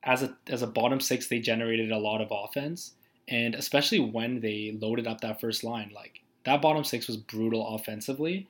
as 0.02 0.22
a 0.22 0.36
as 0.46 0.60
a 0.60 0.66
bottom 0.66 1.00
six, 1.00 1.26
they 1.26 1.38
generated 1.38 1.90
a 1.90 1.96
lot 1.96 2.20
of 2.20 2.28
offense, 2.30 2.92
and 3.28 3.54
especially 3.54 4.00
when 4.00 4.40
they 4.40 4.76
loaded 4.78 5.06
up 5.06 5.22
that 5.22 5.40
first 5.40 5.64
line, 5.64 5.90
like 5.94 6.20
that 6.44 6.62
bottom 6.62 6.84
six 6.84 7.06
was 7.06 7.16
brutal 7.16 7.74
offensively. 7.74 8.48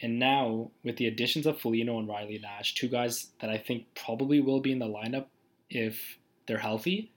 And 0.00 0.18
now 0.18 0.70
with 0.82 0.96
the 0.96 1.06
additions 1.06 1.46
of 1.46 1.60
Foligno 1.60 1.98
and 1.98 2.08
Riley 2.08 2.38
Nash, 2.38 2.74
two 2.74 2.88
guys 2.88 3.28
that 3.40 3.50
I 3.50 3.58
think 3.58 3.86
probably 3.94 4.40
will 4.40 4.60
be 4.60 4.72
in 4.72 4.78
the 4.78 4.86
lineup 4.86 5.26
if 5.70 6.18
they're 6.46 6.58
healthy. 6.58 7.12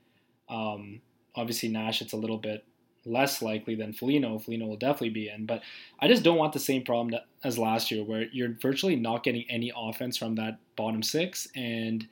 Um, 0.50 1.02
obviously 1.36 1.70
Nash, 1.70 2.02
it's 2.02 2.14
a 2.14 2.18
little 2.18 2.38
bit 2.38 2.64
less 3.06 3.42
likely 3.42 3.76
than 3.76 3.94
Foligno. 3.94 4.40
Foligno 4.40 4.68
will 4.68 4.78
definitely 4.78 5.10
be 5.10 5.30
in, 5.30 5.46
but 5.46 5.62
I 6.00 6.08
just 6.08 6.24
don't 6.24 6.38
want 6.38 6.54
the 6.54 6.60
same 6.60 6.84
problem 6.84 7.20
as 7.44 7.58
last 7.58 7.92
year, 7.92 8.04
where 8.04 8.26
you're 8.32 8.54
virtually 8.62 8.96
not 8.96 9.24
getting 9.24 9.46
any 9.50 9.72
offense 9.76 10.18
from 10.18 10.36
that 10.36 10.58
bottom 10.76 11.04
six, 11.04 11.48
and 11.56 12.08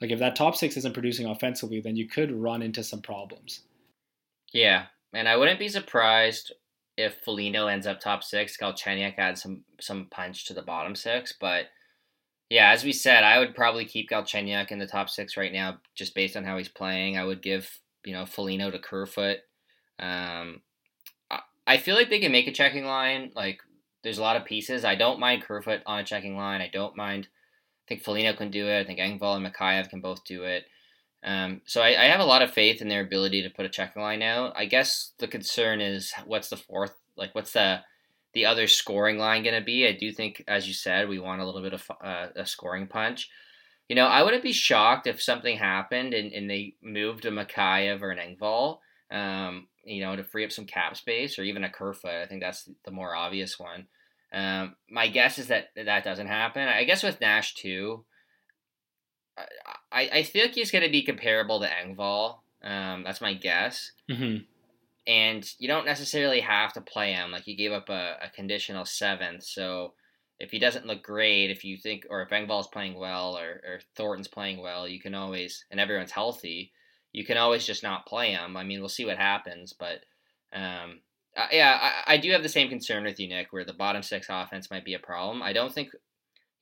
like 0.00 0.10
if 0.10 0.18
that 0.20 0.36
top 0.36 0.54
six 0.54 0.76
isn't 0.76 0.94
producing 0.94 1.26
offensively, 1.26 1.80
then 1.80 1.96
you 1.96 2.08
could 2.08 2.30
run 2.30 2.62
into 2.62 2.84
some 2.84 3.02
problems. 3.02 3.62
Yeah, 4.52 4.86
and 5.12 5.28
I 5.28 5.36
wouldn't 5.36 5.58
be 5.58 5.68
surprised 5.68 6.52
if 6.96 7.16
Foligno 7.24 7.66
ends 7.66 7.86
up 7.86 8.00
top 8.00 8.22
six. 8.22 8.56
Galchenyuk 8.56 9.18
adds 9.18 9.42
some 9.42 9.64
some 9.80 10.06
punch 10.10 10.46
to 10.46 10.54
the 10.54 10.62
bottom 10.62 10.94
six, 10.94 11.34
but 11.38 11.66
yeah, 12.48 12.70
as 12.70 12.84
we 12.84 12.92
said, 12.92 13.24
I 13.24 13.38
would 13.38 13.54
probably 13.54 13.84
keep 13.84 14.10
Galchenyuk 14.10 14.70
in 14.70 14.78
the 14.78 14.86
top 14.86 15.10
six 15.10 15.36
right 15.36 15.52
now, 15.52 15.78
just 15.94 16.14
based 16.14 16.36
on 16.36 16.44
how 16.44 16.56
he's 16.56 16.68
playing. 16.68 17.18
I 17.18 17.24
would 17.24 17.42
give 17.42 17.80
you 18.04 18.12
know 18.12 18.26
Foligno 18.26 18.70
to 18.70 18.78
Kerfoot. 18.78 19.38
Um, 19.98 20.62
I 21.66 21.78
feel 21.78 21.96
like 21.96 22.10
they 22.10 22.20
can 22.20 22.32
make 22.32 22.46
a 22.46 22.52
checking 22.52 22.84
line. 22.84 23.32
Like 23.34 23.60
there's 24.02 24.18
a 24.18 24.22
lot 24.22 24.36
of 24.36 24.44
pieces. 24.44 24.84
I 24.84 24.94
don't 24.94 25.20
mind 25.20 25.42
Kerfoot 25.42 25.82
on 25.86 25.98
a 25.98 26.04
checking 26.04 26.36
line. 26.36 26.60
I 26.60 26.70
don't 26.72 26.96
mind 26.96 27.28
I 27.86 27.88
think 27.88 28.02
Foligno 28.02 28.34
can 28.34 28.50
do 28.50 28.66
it. 28.66 28.80
I 28.80 28.84
think 28.84 28.98
Engvall 28.98 29.36
and 29.36 29.46
Mikheyev 29.46 29.90
can 29.90 30.00
both 30.00 30.24
do 30.24 30.42
it. 30.42 30.64
Um, 31.26 31.60
so 31.66 31.82
I, 31.82 31.88
I, 31.88 32.04
have 32.04 32.20
a 32.20 32.24
lot 32.24 32.42
of 32.42 32.52
faith 32.52 32.80
in 32.80 32.88
their 32.88 33.00
ability 33.00 33.42
to 33.42 33.50
put 33.50 33.66
a 33.66 33.68
checking 33.68 34.00
line 34.00 34.22
out. 34.22 34.52
I 34.54 34.66
guess 34.66 35.10
the 35.18 35.26
concern 35.26 35.80
is 35.80 36.12
what's 36.24 36.50
the 36.50 36.56
fourth, 36.56 36.94
like 37.16 37.34
what's 37.34 37.52
the 37.52 37.80
the 38.32 38.46
other 38.46 38.68
scoring 38.68 39.18
line 39.18 39.42
going 39.42 39.58
to 39.58 39.64
be? 39.64 39.88
I 39.88 39.92
do 39.92 40.12
think, 40.12 40.44
as 40.46 40.68
you 40.68 40.74
said, 40.74 41.08
we 41.08 41.18
want 41.18 41.40
a 41.40 41.44
little 41.46 41.62
bit 41.62 41.72
of 41.72 41.90
uh, 42.04 42.28
a 42.36 42.46
scoring 42.46 42.86
punch. 42.86 43.28
You 43.88 43.96
know, 43.96 44.06
I 44.06 44.22
wouldn't 44.22 44.42
be 44.42 44.52
shocked 44.52 45.06
if 45.06 45.22
something 45.22 45.56
happened 45.56 46.14
and, 46.14 46.32
and 46.32 46.48
they 46.48 46.74
moved 46.82 47.24
a 47.24 47.30
Mikheyev 47.30 48.02
or 48.02 48.10
an 48.10 48.18
Engvall, 48.18 48.78
um, 49.10 49.68
you 49.84 50.02
know, 50.02 50.14
to 50.14 50.22
free 50.22 50.44
up 50.44 50.52
some 50.52 50.66
cap 50.66 50.96
space 50.96 51.38
or 51.38 51.42
even 51.42 51.64
a 51.64 51.70
Kerfoot. 51.70 52.22
I 52.22 52.26
think 52.26 52.42
that's 52.42 52.68
the 52.84 52.90
more 52.90 53.16
obvious 53.16 53.58
one. 53.58 53.86
Um, 54.32 54.76
my 54.90 55.08
guess 55.08 55.38
is 55.38 55.48
that 55.48 55.68
that 55.74 56.04
doesn't 56.04 56.26
happen. 56.26 56.68
I 56.68 56.84
guess 56.84 57.02
with 57.02 57.20
Nash 57.20 57.54
too. 57.54 58.04
I, 59.92 60.10
I 60.12 60.22
feel 60.22 60.42
like 60.42 60.54
he's 60.54 60.70
going 60.70 60.84
to 60.84 60.90
be 60.90 61.02
comparable 61.02 61.60
to 61.60 61.68
Engvall. 61.68 62.38
Um, 62.62 63.04
that's 63.04 63.20
my 63.20 63.34
guess. 63.34 63.92
Mm-hmm. 64.10 64.44
And 65.06 65.50
you 65.58 65.68
don't 65.68 65.86
necessarily 65.86 66.40
have 66.40 66.72
to 66.72 66.80
play 66.80 67.12
him. 67.12 67.30
Like, 67.30 67.44
he 67.44 67.54
gave 67.54 67.72
up 67.72 67.88
a, 67.88 68.16
a 68.22 68.30
conditional 68.34 68.84
seventh. 68.84 69.44
So 69.44 69.92
if 70.40 70.50
he 70.50 70.58
doesn't 70.58 70.86
look 70.86 71.02
great, 71.02 71.50
if 71.50 71.64
you 71.64 71.76
think, 71.76 72.06
or 72.10 72.22
if 72.22 72.30
Engvall's 72.30 72.66
playing 72.66 72.98
well 72.98 73.38
or, 73.38 73.60
or 73.64 73.80
Thornton's 73.94 74.28
playing 74.28 74.60
well, 74.60 74.88
you 74.88 75.00
can 75.00 75.14
always, 75.14 75.64
and 75.70 75.78
everyone's 75.78 76.10
healthy, 76.10 76.72
you 77.12 77.24
can 77.24 77.38
always 77.38 77.64
just 77.64 77.82
not 77.82 78.06
play 78.06 78.32
him. 78.32 78.56
I 78.56 78.64
mean, 78.64 78.80
we'll 78.80 78.88
see 78.88 79.06
what 79.06 79.16
happens. 79.16 79.72
But 79.72 80.00
um, 80.52 81.00
uh, 81.36 81.46
yeah, 81.52 81.78
I, 81.80 82.14
I 82.14 82.16
do 82.16 82.32
have 82.32 82.42
the 82.42 82.48
same 82.48 82.68
concern 82.68 83.04
with 83.04 83.20
you, 83.20 83.28
Nick, 83.28 83.52
where 83.52 83.64
the 83.64 83.72
bottom 83.72 84.02
six 84.02 84.26
offense 84.28 84.70
might 84.70 84.84
be 84.84 84.94
a 84.94 84.98
problem. 84.98 85.42
I 85.42 85.52
don't 85.52 85.72
think 85.72 85.90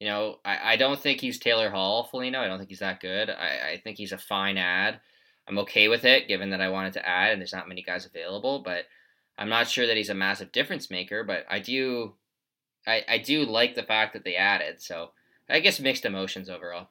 you 0.04 0.10
know, 0.10 0.36
I, 0.44 0.74
I 0.74 0.76
don't 0.76 1.00
think 1.00 1.22
he's 1.22 1.38
Taylor 1.38 1.70
Hall, 1.70 2.04
Foligno. 2.04 2.38
I 2.38 2.46
don't 2.46 2.58
think 2.58 2.68
he's 2.68 2.80
that 2.80 3.00
good. 3.00 3.30
I, 3.30 3.70
I 3.70 3.80
think 3.82 3.96
he's 3.96 4.12
a 4.12 4.18
fine 4.18 4.58
ad. 4.58 5.00
I'm 5.48 5.56
okay 5.60 5.88
with 5.88 6.04
it, 6.04 6.28
given 6.28 6.50
that 6.50 6.60
I 6.60 6.68
wanted 6.68 6.92
to 6.92 7.08
add 7.08 7.32
and 7.32 7.40
there's 7.40 7.54
not 7.54 7.70
many 7.70 7.80
guys 7.80 8.04
available. 8.04 8.58
But 8.62 8.84
I'm 9.38 9.48
not 9.48 9.66
sure 9.66 9.86
that 9.86 9.96
he's 9.96 10.10
a 10.10 10.14
massive 10.14 10.52
difference 10.52 10.90
maker. 10.90 11.24
But 11.24 11.46
I 11.48 11.58
do, 11.58 12.16
I, 12.86 13.02
I 13.08 13.16
do 13.16 13.46
like 13.46 13.76
the 13.76 13.82
fact 13.82 14.12
that 14.12 14.24
they 14.24 14.36
added. 14.36 14.82
So 14.82 15.12
I 15.48 15.60
guess 15.60 15.80
mixed 15.80 16.04
emotions 16.04 16.50
overall. 16.50 16.88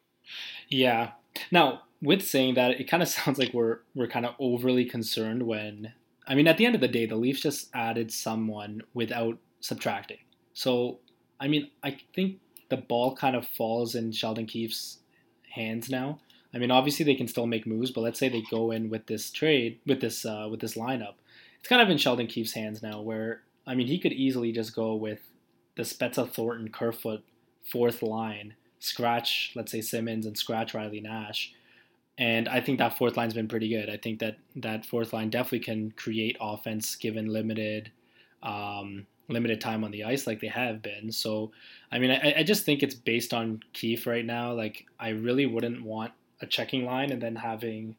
Yeah. 0.68 1.12
Now, 1.52 1.84
with 2.02 2.24
saying 2.24 2.56
that, 2.56 2.80
it 2.80 2.90
kind 2.90 3.04
of 3.04 3.10
sounds 3.10 3.38
like 3.38 3.54
we're 3.54 3.82
we're 3.94 4.08
kind 4.08 4.26
of 4.26 4.34
overly 4.40 4.86
concerned 4.86 5.44
when 5.44 5.94
I 6.28 6.34
mean, 6.34 6.48
at 6.48 6.58
the 6.58 6.66
end 6.66 6.74
of 6.74 6.82
the 6.82 6.88
day, 6.88 7.06
the 7.06 7.16
Leafs 7.16 7.42
just 7.42 7.70
added 7.76 8.12
someone 8.12 8.82
without 8.96 9.38
subtracting. 9.60 10.18
So, 10.54 10.98
I 11.40 11.48
mean, 11.48 11.70
I 11.84 11.98
think 12.16 12.40
the 12.74 12.82
ball 12.82 13.16
kind 13.16 13.36
of 13.36 13.48
falls 13.48 13.94
in 13.94 14.12
Sheldon 14.12 14.48
Keefe's 14.48 14.98
hands 15.52 15.92
now. 15.92 16.20
I 16.56 16.58
mean, 16.58 16.72
obviously 16.72 17.06
they 17.06 17.14
can 17.14 17.28
still 17.28 17.46
make 17.46 17.68
moves, 17.68 17.92
but 17.92 18.02
let's 18.02 18.18
say 18.18 18.30
they 18.30 18.44
go 18.50 18.72
in 18.72 18.90
with 18.90 19.06
this 19.06 19.30
trade, 19.30 19.80
with 19.86 20.02
this 20.02 20.26
uh, 20.26 20.48
with 20.50 20.60
this 20.60 20.74
lineup, 20.74 21.14
it's 21.60 21.70
kind 21.70 21.84
of 21.84 21.90
in 21.92 22.00
Sheldon 22.00 22.26
Keefe's 22.26 22.54
hands 22.54 22.82
now. 22.82 23.00
Where 23.02 23.44
I 23.68 23.76
mean, 23.76 23.86
he 23.86 24.00
could 24.00 24.12
easily 24.12 24.52
just 24.52 24.76
go 24.76 24.96
with 24.96 25.20
the 25.76 25.84
Spezza, 25.84 26.28
Thornton, 26.28 26.70
Kerfoot 26.70 27.24
fourth 27.72 28.02
line, 28.02 28.56
scratch, 28.80 29.52
let's 29.56 29.72
say 29.72 29.82
Simmonds 29.82 30.26
and 30.26 30.36
scratch 30.36 30.74
Riley 30.74 31.00
Nash. 31.00 31.54
And 32.18 32.50
I 32.50 32.60
think 32.60 32.80
that 32.80 32.98
fourth 32.98 33.18
line's 33.18 33.36
been 33.36 33.48
pretty 33.48 33.70
good. 33.70 33.88
I 33.88 33.98
think 33.98 34.18
that 34.20 34.38
that 34.56 34.86
fourth 34.86 35.14
line 35.14 35.30
definitely 35.30 35.60
can 35.60 35.92
create 35.92 36.38
offense 36.42 36.96
given 36.96 37.28
limited 37.28 37.92
um, 38.42 39.06
limited 39.30 39.62
time 39.62 39.84
on 39.84 39.92
the 39.92 40.04
ice 40.04 40.28
like 40.28 40.42
they 40.42 40.48
have 40.48 40.82
been. 40.82 41.12
So, 41.12 41.52
I 41.92 42.00
mean, 42.00 42.12
I, 42.12 42.36
I 42.40 42.44
just 42.44 42.66
think 42.66 42.84
it's 42.84 42.96
based 42.96 43.34
on 43.34 43.62
Keefe 43.74 44.06
right 44.08 44.26
now. 44.26 44.54
Like, 44.54 44.86
I 45.00 45.10
really 45.10 45.46
wouldn't 45.46 45.84
want 45.84 46.12
a 46.42 46.46
checking 46.46 46.86
line 46.86 47.12
and 47.12 47.22
then 47.22 47.38
having, 47.38 47.96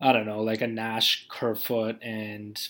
I 0.00 0.12
don't 0.12 0.26
know, 0.26 0.42
like 0.42 0.62
a 0.62 0.66
Nash, 0.66 1.26
Kerfoot, 1.28 2.02
and 2.02 2.60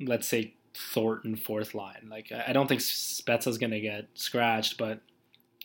let's 0.00 0.28
say 0.28 0.54
Thornton 0.74 1.36
fourth 1.36 1.74
line. 1.74 2.08
Like, 2.10 2.30
I 2.32 2.52
don't 2.52 2.68
think 2.68 2.80
Spezza's 2.80 3.58
going 3.58 3.72
to 3.72 3.80
get 3.80 4.08
scratched, 4.14 4.78
but 4.78 5.00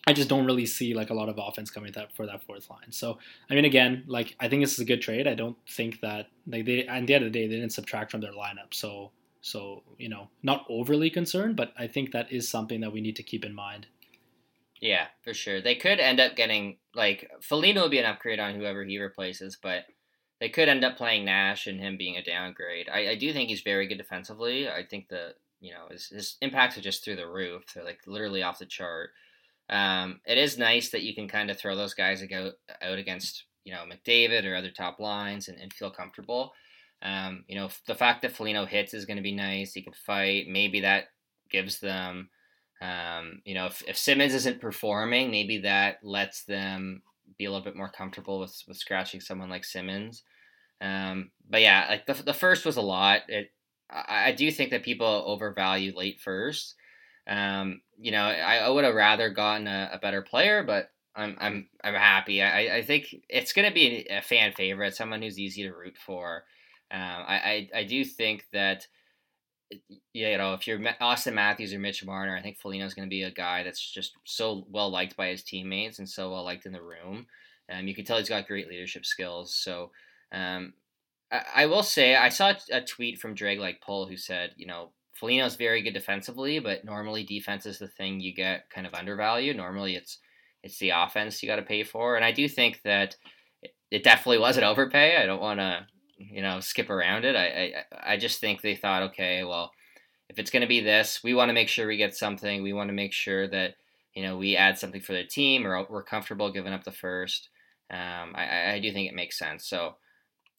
I 0.07 0.13
just 0.13 0.29
don't 0.29 0.45
really 0.45 0.65
see 0.65 0.93
like 0.93 1.11
a 1.11 1.13
lot 1.13 1.29
of 1.29 1.37
offense 1.37 1.69
coming 1.69 1.91
that 1.91 2.15
for 2.15 2.25
that 2.25 2.43
fourth 2.43 2.69
line. 2.69 2.91
So 2.91 3.19
I 3.49 3.55
mean, 3.55 3.65
again, 3.65 4.03
like 4.07 4.35
I 4.39 4.47
think 4.47 4.63
this 4.63 4.73
is 4.73 4.79
a 4.79 4.85
good 4.85 5.01
trade. 5.01 5.27
I 5.27 5.35
don't 5.35 5.57
think 5.69 6.01
that 6.01 6.27
like 6.47 6.65
they 6.65 6.87
at 6.87 7.05
the 7.05 7.13
end 7.13 7.23
of 7.23 7.31
the 7.31 7.39
day 7.39 7.47
they 7.47 7.55
didn't 7.55 7.73
subtract 7.73 8.09
from 8.11 8.21
their 8.21 8.31
lineup. 8.31 8.73
So 8.73 9.11
so, 9.41 9.83
you 9.97 10.07
know, 10.07 10.29
not 10.43 10.65
overly 10.69 11.09
concerned, 11.09 11.55
but 11.55 11.73
I 11.77 11.87
think 11.87 12.11
that 12.11 12.31
is 12.31 12.49
something 12.49 12.81
that 12.81 12.93
we 12.93 13.01
need 13.01 13.15
to 13.15 13.23
keep 13.23 13.43
in 13.43 13.55
mind. 13.55 13.87
Yeah, 14.79 15.07
for 15.23 15.33
sure. 15.33 15.61
They 15.61 15.75
could 15.75 15.99
end 15.99 16.19
up 16.19 16.35
getting 16.35 16.77
like 16.95 17.29
Foligno 17.41 17.83
will 17.83 17.89
be 17.89 17.99
an 17.99 18.05
upgrade 18.05 18.39
on 18.39 18.55
whoever 18.55 18.83
he 18.83 18.99
replaces, 18.99 19.57
but 19.61 19.85
they 20.39 20.49
could 20.49 20.69
end 20.69 20.83
up 20.83 20.97
playing 20.97 21.25
Nash 21.25 21.67
and 21.67 21.79
him 21.79 21.97
being 21.97 22.17
a 22.17 22.23
downgrade. 22.23 22.89
I, 22.91 23.09
I 23.09 23.15
do 23.15 23.31
think 23.31 23.49
he's 23.49 23.61
very 23.61 23.87
good 23.87 23.99
defensively. 23.99 24.67
I 24.67 24.83
think 24.83 25.07
the 25.07 25.35
you 25.59 25.71
know 25.71 25.85
his, 25.91 26.07
his 26.07 26.37
impacts 26.41 26.77
are 26.77 26.81
just 26.81 27.03
through 27.03 27.17
the 27.17 27.27
roof. 27.27 27.63
They're 27.73 27.83
like 27.83 27.99
literally 28.07 28.41
off 28.41 28.59
the 28.59 28.65
chart. 28.65 29.11
Um, 29.69 30.19
it 30.25 30.39
is 30.39 30.57
nice 30.57 30.89
that 30.89 31.03
you 31.03 31.13
can 31.13 31.27
kind 31.27 31.51
of 31.51 31.59
throw 31.59 31.75
those 31.75 31.93
guys 31.93 32.23
out, 32.33 32.53
out 32.81 32.97
against 32.97 33.45
you 33.63 33.73
know 33.73 33.83
McDavid 33.85 34.45
or 34.45 34.55
other 34.55 34.71
top 34.71 34.99
lines 34.99 35.47
and, 35.47 35.59
and 35.59 35.71
feel 35.71 35.91
comfortable. 35.91 36.53
Um, 37.01 37.45
you 37.47 37.55
know, 37.55 37.69
the 37.87 37.95
fact 37.95 38.21
that 38.21 38.31
Foligno 38.31 38.65
hits 38.65 38.93
is 38.93 39.05
going 39.05 39.17
to 39.17 39.23
be 39.23 39.33
nice. 39.33 39.73
He 39.73 39.81
can 39.81 39.93
fight. 39.93 40.45
Maybe 40.47 40.81
that 40.81 41.05
gives 41.49 41.79
them, 41.79 42.29
um, 42.81 43.41
you 43.43 43.55
know, 43.55 43.65
if, 43.65 43.83
if 43.87 43.97
Simmonds 43.97 44.35
isn't 44.35 44.61
performing, 44.61 45.31
maybe 45.31 45.59
that 45.59 45.97
lets 46.03 46.43
them 46.43 47.01
be 47.37 47.45
a 47.45 47.51
little 47.51 47.63
bit 47.63 47.75
more 47.75 47.89
comfortable 47.89 48.39
with, 48.39 48.55
with 48.67 48.77
scratching 48.77 49.19
someone 49.19 49.49
like 49.49 49.65
Simmonds. 49.65 50.23
Um, 50.79 51.31
but 51.49 51.61
yeah, 51.61 51.85
like 51.89 52.05
the, 52.05 52.13
the 52.23 52.33
first 52.33 52.65
was 52.65 52.77
a 52.77 52.81
lot. 52.81 53.21
It, 53.27 53.51
I, 53.89 54.29
I 54.29 54.31
do 54.31 54.51
think 54.51 54.71
that 54.71 54.83
people 54.83 55.23
overvalue 55.25 55.95
late 55.95 56.19
first. 56.19 56.75
Um, 57.27 57.81
you 57.99 58.11
know, 58.11 58.23
I, 58.23 58.57
I 58.57 58.69
would 58.69 58.83
have 58.83 58.95
rather 58.95 59.29
gotten 59.29 59.67
a, 59.67 59.91
a, 59.93 59.99
better 59.99 60.23
player, 60.23 60.63
but 60.63 60.89
I'm 61.15 61.37
I'm 61.39 61.67
I'm 61.83 61.93
happy. 61.93 62.41
I, 62.41 62.77
I 62.77 62.81
think 62.81 63.15
it's 63.29 63.53
going 63.53 63.67
to 63.67 63.73
be 63.73 64.07
a 64.09 64.21
fan 64.21 64.53
favorite, 64.53 64.95
someone 64.95 65.21
who's 65.21 65.37
easy 65.37 65.63
to 65.63 65.71
root 65.71 65.97
for. 65.97 66.43
Um, 66.91 67.23
I, 67.27 67.35
I, 67.35 67.69
I 67.79 67.83
do 67.83 68.03
think 68.03 68.45
that 68.51 68.87
you 70.13 70.37
know 70.37 70.53
if 70.53 70.67
you're 70.67 70.79
Auston 70.79 71.33
Matthews 71.33 71.73
or 71.73 71.79
Mitch 71.79 72.03
Marner, 72.05 72.35
I 72.35 72.41
think 72.41 72.59
Foligno 72.59 72.85
is 72.85 72.93
going 72.93 73.07
to 73.07 73.09
be 73.09 73.23
a 73.23 73.31
guy 73.31 73.63
that's 73.63 73.79
just 73.79 74.13
so 74.25 74.65
well 74.69 74.89
liked 74.89 75.15
by 75.15 75.27
his 75.27 75.43
teammates 75.43 75.99
and 75.99 76.09
so 76.09 76.31
well 76.31 76.43
liked 76.43 76.65
in 76.65 76.73
the 76.73 76.81
room. 76.81 77.27
Um, 77.71 77.87
you 77.87 77.95
can 77.95 78.03
tell 78.03 78.17
he's 78.17 78.29
got 78.29 78.47
great 78.47 78.67
leadership 78.67 79.05
skills. 79.05 79.55
So 79.55 79.91
um, 80.33 80.73
I, 81.31 81.41
I 81.55 81.65
will 81.67 81.83
say 81.83 82.15
I 82.15 82.29
saw 82.29 82.53
a 82.71 82.81
tweet 82.81 83.19
from 83.19 83.35
Draglikepull 83.35 84.09
who 84.09 84.17
said, 84.17 84.51
you 84.57 84.67
know, 84.67 84.91
is 85.23 85.55
very 85.55 85.83
good 85.83 85.93
defensively, 85.93 86.59
but 86.59 86.83
normally 86.83 87.23
defense 87.23 87.65
is 87.65 87.77
the 87.77 87.87
thing 87.87 88.19
you 88.19 88.33
get 88.33 88.69
kind 88.69 88.87
of 88.87 88.93
undervalued. 88.95 89.55
Normally 89.55 89.95
it's 89.95 90.17
it's 90.63 90.79
the 90.79 90.91
offense 90.91 91.41
you 91.41 91.49
got 91.49 91.55
to 91.57 91.61
pay 91.61 91.83
for, 91.83 92.15
and 92.15 92.25
I 92.25 92.31
do 92.31 92.47
think 92.47 92.81
that 92.83 93.15
it 93.91 94.03
definitely 94.03 94.39
was 94.39 94.57
an 94.57 94.63
overpay. 94.63 95.17
I 95.17 95.25
don't 95.25 95.41
want 95.41 95.59
to 95.59 95.85
you 96.31 96.41
know 96.41 96.59
skip 96.59 96.89
around 96.89 97.25
it. 97.25 97.35
I 97.35 97.45
I, 98.03 98.13
I 98.13 98.17
just 98.17 98.39
think 98.39 98.61
they 98.61 98.75
thought, 98.75 99.03
okay, 99.03 99.43
well, 99.43 99.71
if 100.29 100.39
it's 100.39 100.51
going 100.51 100.61
to 100.61 100.67
be 100.67 100.81
this, 100.81 101.23
we 101.23 101.33
want 101.33 101.49
to 101.49 101.53
make 101.53 101.69
sure 101.69 101.87
we 101.87 101.97
get 101.97 102.15
something. 102.15 102.63
We 102.63 102.73
want 102.73 102.89
to 102.89 102.93
make 102.93 103.13
sure 103.13 103.47
that 103.47 103.75
you 104.13 104.23
know 104.23 104.37
we 104.37 104.55
add 104.55 104.77
something 104.77 105.01
for 105.01 105.13
the 105.13 105.23
team, 105.23 105.65
or 105.65 105.85
we're 105.89 106.03
comfortable 106.03 106.51
giving 106.51 106.73
up 106.73 106.83
the 106.83 106.91
first. 106.91 107.49
Um, 107.89 108.33
I 108.35 108.73
I 108.73 108.79
do 108.79 108.91
think 108.91 109.09
it 109.09 109.15
makes 109.15 109.37
sense. 109.37 109.65
So, 109.67 109.95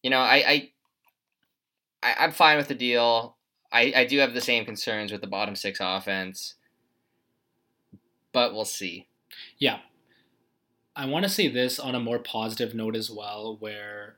you 0.02 0.10
know, 0.10 0.20
I 0.20 0.70
I, 2.02 2.14
I 2.18 2.24
am 2.24 2.32
fine 2.32 2.56
with 2.56 2.68
the 2.68 2.74
deal. 2.74 3.36
I 3.72 3.92
I 3.96 4.04
do 4.04 4.18
have 4.18 4.34
the 4.34 4.40
same 4.40 4.64
concerns 4.64 5.12
with 5.12 5.20
the 5.20 5.26
bottom 5.26 5.56
six 5.56 5.78
offense, 5.80 6.54
but 8.32 8.52
we'll 8.52 8.64
see. 8.64 9.08
Yeah. 9.58 9.78
I 10.94 11.06
want 11.06 11.22
to 11.22 11.30
say 11.30 11.48
this 11.48 11.78
on 11.78 11.94
a 11.94 12.00
more 12.00 12.18
positive 12.18 12.74
note 12.74 12.96
as 12.96 13.10
well, 13.10 13.56
where 13.58 14.16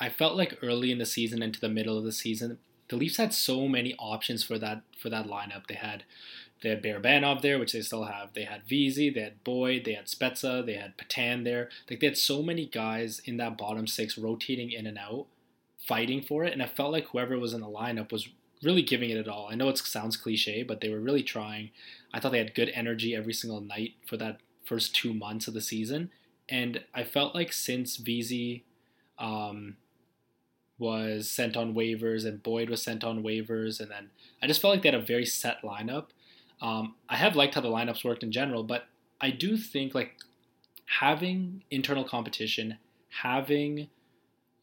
I 0.00 0.08
felt 0.08 0.36
like 0.36 0.58
early 0.62 0.90
in 0.90 0.98
the 0.98 1.06
season 1.06 1.42
into 1.42 1.60
the 1.60 1.68
middle 1.68 1.98
of 1.98 2.04
the 2.04 2.12
season, 2.12 2.58
the 2.88 2.96
Leafs 2.96 3.18
had 3.18 3.34
so 3.34 3.68
many 3.68 3.94
options 3.98 4.42
for 4.42 4.58
that 4.58 4.82
for 4.98 5.10
that 5.10 5.26
lineup. 5.26 5.66
They 5.68 5.74
had 5.74 6.04
they 6.62 6.70
had 6.70 6.82
Barabanov 6.82 7.42
there, 7.42 7.58
which 7.58 7.72
they 7.72 7.80
still 7.80 8.04
have. 8.04 8.32
They 8.34 8.44
had 8.44 8.64
Vesey, 8.64 9.10
they 9.10 9.20
had 9.20 9.44
Boyd, 9.44 9.84
they 9.84 9.94
had 9.94 10.06
Spezza, 10.06 10.64
they 10.64 10.74
had 10.74 10.96
Petan 10.98 11.44
there. 11.44 11.70
Like 11.88 12.00
they 12.00 12.06
had 12.06 12.18
so 12.18 12.42
many 12.42 12.66
guys 12.66 13.20
in 13.24 13.36
that 13.38 13.56
bottom 13.56 13.86
six 13.86 14.18
rotating 14.18 14.70
in 14.70 14.86
and 14.86 14.98
out, 14.98 15.26
fighting 15.86 16.22
for 16.22 16.44
it. 16.44 16.52
And 16.52 16.62
I 16.62 16.66
felt 16.66 16.92
like 16.92 17.08
whoever 17.08 17.38
was 17.38 17.54
in 17.54 17.60
the 17.60 17.66
lineup 17.66 18.12
was 18.12 18.28
really 18.62 18.82
giving 18.82 19.10
it 19.10 19.16
at 19.16 19.28
all. 19.28 19.48
I 19.50 19.54
know 19.54 19.68
it 19.68 19.78
sounds 19.78 20.16
cliche, 20.16 20.62
but 20.62 20.80
they 20.80 20.90
were 20.90 21.00
really 21.00 21.22
trying. 21.22 21.70
I 22.12 22.20
thought 22.20 22.32
they 22.32 22.38
had 22.38 22.54
good 22.54 22.70
energy 22.74 23.14
every 23.14 23.32
single 23.32 23.60
night 23.60 23.94
for 24.06 24.16
that 24.18 24.38
first 24.64 24.94
two 24.94 25.14
months 25.14 25.48
of 25.48 25.54
the 25.54 25.62
season. 25.62 26.10
And 26.48 26.84
I 26.94 27.04
felt 27.04 27.34
like 27.34 27.52
since 27.52 27.96
Vesey 27.96 28.64
um, 29.18 29.76
was 30.80 31.30
sent 31.30 31.56
on 31.56 31.74
waivers 31.74 32.26
and 32.26 32.42
Boyd 32.42 32.70
was 32.70 32.82
sent 32.82 33.04
on 33.04 33.22
waivers. 33.22 33.78
And 33.78 33.90
then 33.90 34.10
I 34.42 34.46
just 34.46 34.60
felt 34.60 34.74
like 34.74 34.82
they 34.82 34.90
had 34.90 35.00
a 35.00 35.04
very 35.04 35.26
set 35.26 35.62
lineup. 35.62 36.06
Um, 36.60 36.94
I 37.08 37.16
have 37.16 37.36
liked 37.36 37.54
how 37.54 37.60
the 37.60 37.68
lineups 37.68 38.04
worked 38.04 38.22
in 38.22 38.32
general, 38.32 38.64
but 38.64 38.86
I 39.20 39.30
do 39.30 39.56
think 39.56 39.94
like 39.94 40.16
having 40.86 41.62
internal 41.70 42.04
competition, 42.04 42.78
having, 43.22 43.88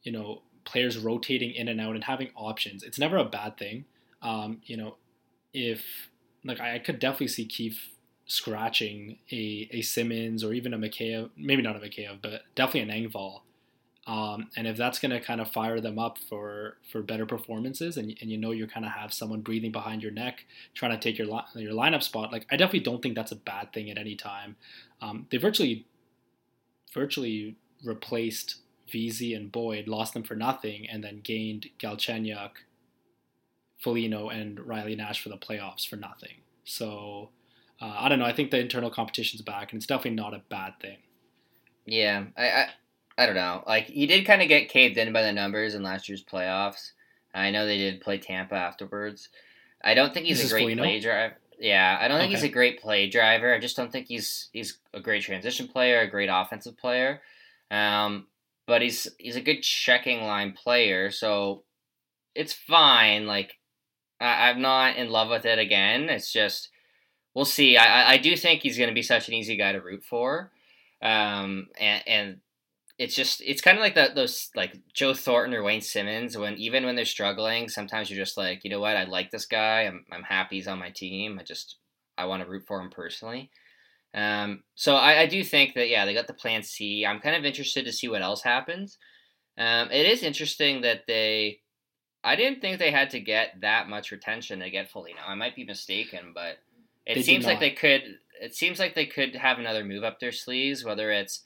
you 0.02 0.12
know, 0.12 0.42
players 0.64 0.98
rotating 0.98 1.52
in 1.52 1.68
and 1.68 1.80
out 1.80 1.94
and 1.94 2.04
having 2.04 2.30
options, 2.34 2.82
it's 2.82 2.98
never 2.98 3.16
a 3.16 3.24
bad 3.24 3.56
thing. 3.56 3.84
Um, 4.20 4.60
you 4.64 4.76
know, 4.76 4.96
if 5.54 6.10
like 6.44 6.60
I, 6.60 6.78
could 6.78 6.98
definitely 6.98 7.28
see 7.28 7.46
Keefe 7.46 7.90
scratching 8.26 9.18
a, 9.32 9.68
a 9.72 9.82
Simmonds 9.82 10.44
or 10.44 10.52
even 10.52 10.74
a 10.74 10.78
Mikheyev, 10.78 11.30
maybe 11.36 11.62
not 11.62 11.76
a 11.76 11.80
Mikheyev, 11.80 12.20
but 12.20 12.42
definitely 12.54 12.92
an 12.92 13.10
Engvall 13.10 13.40
um, 14.08 14.48
and 14.56 14.66
if 14.66 14.78
that's 14.78 14.98
going 14.98 15.10
to 15.10 15.20
kind 15.20 15.38
of 15.38 15.52
fire 15.52 15.82
them 15.82 15.98
up 15.98 16.16
for 16.16 16.78
for 16.90 17.02
better 17.02 17.26
performances, 17.26 17.98
and, 17.98 18.16
and 18.22 18.30
you 18.30 18.38
know 18.38 18.52
you 18.52 18.66
kind 18.66 18.86
of 18.86 18.92
have 18.92 19.12
someone 19.12 19.42
breathing 19.42 19.70
behind 19.70 20.02
your 20.02 20.10
neck 20.10 20.46
trying 20.74 20.92
to 20.92 20.98
take 20.98 21.18
your 21.18 21.26
li- 21.26 21.44
your 21.62 21.74
lineup 21.74 22.02
spot, 22.02 22.32
like 22.32 22.46
I 22.50 22.56
definitely 22.56 22.80
don't 22.80 23.02
think 23.02 23.14
that's 23.14 23.32
a 23.32 23.36
bad 23.36 23.74
thing 23.74 23.90
at 23.90 23.98
any 23.98 24.16
time. 24.16 24.56
Um, 25.02 25.26
they 25.30 25.36
virtually 25.36 25.86
virtually 26.94 27.56
replaced 27.84 28.56
Vesey 28.90 29.34
and 29.34 29.52
Boyd, 29.52 29.86
lost 29.86 30.14
them 30.14 30.22
for 30.22 30.34
nothing, 30.34 30.88
and 30.88 31.04
then 31.04 31.20
gained 31.22 31.66
Galchenyuk, 31.78 32.52
Foligno, 33.78 34.30
and 34.30 34.58
Riley 34.66 34.96
Nash 34.96 35.22
for 35.22 35.28
the 35.28 35.36
playoffs 35.36 35.86
for 35.86 35.96
nothing. 35.96 36.38
So 36.64 37.28
uh, 37.78 37.94
I 37.98 38.08
don't 38.08 38.18
know. 38.18 38.24
I 38.24 38.32
think 38.32 38.52
the 38.52 38.58
internal 38.58 38.90
competition's 38.90 39.42
back, 39.42 39.70
and 39.70 39.78
it's 39.78 39.86
definitely 39.86 40.12
not 40.12 40.32
a 40.32 40.40
bad 40.48 40.80
thing. 40.80 40.96
Yeah, 41.84 42.24
I, 42.38 42.68
I 43.18 43.26
don't 43.26 43.34
know. 43.34 43.62
Like 43.66 43.86
he 43.86 44.06
did 44.06 44.24
kind 44.24 44.40
of 44.40 44.48
get 44.48 44.68
caved 44.70 44.96
in 44.96 45.12
by 45.12 45.22
the 45.22 45.32
numbers 45.32 45.74
in 45.74 45.82
last 45.82 46.08
year's 46.08 46.24
playoffs. 46.24 46.92
I 47.34 47.50
know 47.50 47.66
they 47.66 47.76
did 47.76 48.00
play 48.00 48.16
Tampa 48.18 48.54
afterwards. 48.54 49.28
I 49.84 49.94
don't 49.94 50.14
think 50.14 50.26
he's 50.26 50.38
a 50.40 50.54
great 50.54 50.66
play 50.84 51.00
driver. 51.00 51.36
Yeah, 51.60 51.98
I 52.00 52.06
don't 52.08 52.18
think 52.20 52.30
he's 52.30 52.42
a 52.44 52.52
great 52.52 52.80
play 52.80 53.08
driver. 53.10 53.52
I 53.52 53.58
just 53.58 53.76
don't 53.76 53.90
think 53.92 54.06
he's 54.06 54.48
he's 54.52 54.78
a 54.94 55.00
great 55.00 55.24
transition 55.24 55.66
player, 55.68 56.00
a 56.00 56.08
great 56.08 56.28
offensive 56.32 56.78
player. 56.78 57.20
Um, 57.70 58.28
but 58.66 58.80
he's 58.82 59.08
he's 59.18 59.36
a 59.36 59.40
good 59.40 59.62
checking 59.62 60.22
line 60.22 60.52
player, 60.52 61.10
so 61.10 61.64
it's 62.36 62.52
fine. 62.52 63.26
Like 63.26 63.58
I, 64.20 64.48
I'm 64.50 64.60
not 64.62 64.96
in 64.96 65.10
love 65.10 65.28
with 65.30 65.44
it 65.44 65.58
again. 65.58 66.08
It's 66.08 66.32
just 66.32 66.68
we'll 67.34 67.44
see. 67.44 67.76
I 67.76 68.02
I- 68.02 68.10
I 68.12 68.16
do 68.18 68.36
think 68.36 68.62
he's 68.62 68.78
going 68.78 68.88
to 68.90 68.94
be 68.94 69.02
such 69.02 69.26
an 69.26 69.34
easy 69.34 69.56
guy 69.56 69.72
to 69.72 69.80
root 69.80 70.04
for, 70.04 70.52
um, 71.02 71.66
and 71.78 72.02
and 72.06 72.36
it's 72.98 73.14
just 73.14 73.40
it's 73.46 73.60
kind 73.60 73.78
of 73.78 73.82
like 73.82 73.94
that 73.94 74.16
those 74.16 74.50
like 74.56 74.76
Joe 74.92 75.14
Thornton 75.14 75.54
or 75.54 75.62
Wayne 75.62 75.80
Simmonds 75.80 76.36
when 76.36 76.54
even 76.56 76.84
when 76.84 76.96
they're 76.96 77.04
struggling, 77.04 77.68
sometimes 77.68 78.10
you're 78.10 78.22
just 78.22 78.36
like, 78.36 78.64
you 78.64 78.70
know 78.70 78.80
what, 78.80 78.96
I 78.96 79.04
like 79.04 79.30
this 79.30 79.46
guy. 79.46 79.82
I'm 79.82 80.04
I'm 80.12 80.24
happy 80.24 80.56
he's 80.56 80.68
on 80.68 80.80
my 80.80 80.90
team. 80.90 81.38
I 81.38 81.44
just 81.44 81.76
I 82.16 82.24
want 82.26 82.42
to 82.42 82.48
root 82.48 82.64
for 82.66 82.80
him 82.80 82.90
personally. 82.90 83.50
Um, 84.14 84.64
so 84.74 84.96
I, 84.96 85.20
I 85.20 85.26
do 85.26 85.44
think 85.44 85.74
that 85.74 85.88
yeah, 85.88 86.04
they 86.04 86.14
got 86.14 86.26
the 86.26 86.34
plan 86.34 86.62
C. 86.62 87.06
I'm 87.06 87.20
kind 87.20 87.36
of 87.36 87.44
interested 87.44 87.84
to 87.84 87.92
see 87.92 88.08
what 88.08 88.22
else 88.22 88.42
happens. 88.42 88.98
Um, 89.56 89.90
it 89.90 90.06
is 90.06 90.22
interesting 90.22 90.82
that 90.82 91.02
they. 91.06 91.60
I 92.24 92.34
didn't 92.34 92.60
think 92.60 92.78
they 92.78 92.90
had 92.90 93.10
to 93.10 93.20
get 93.20 93.60
that 93.60 93.88
much 93.88 94.10
retention 94.10 94.58
to 94.58 94.70
get 94.70 94.90
Foligno. 94.90 95.20
I 95.24 95.36
might 95.36 95.54
be 95.54 95.64
mistaken, 95.64 96.32
but 96.34 96.58
it 97.06 97.14
They 97.14 97.22
seems 97.22 97.46
like 97.46 97.60
they 97.60 97.70
could. 97.70 98.02
It 98.40 98.56
seems 98.56 98.80
like 98.80 98.94
they 98.94 99.06
could 99.06 99.36
have 99.36 99.58
another 99.58 99.84
move 99.84 100.02
up 100.02 100.18
their 100.18 100.32
sleeves, 100.32 100.84
whether 100.84 101.12
it's 101.12 101.44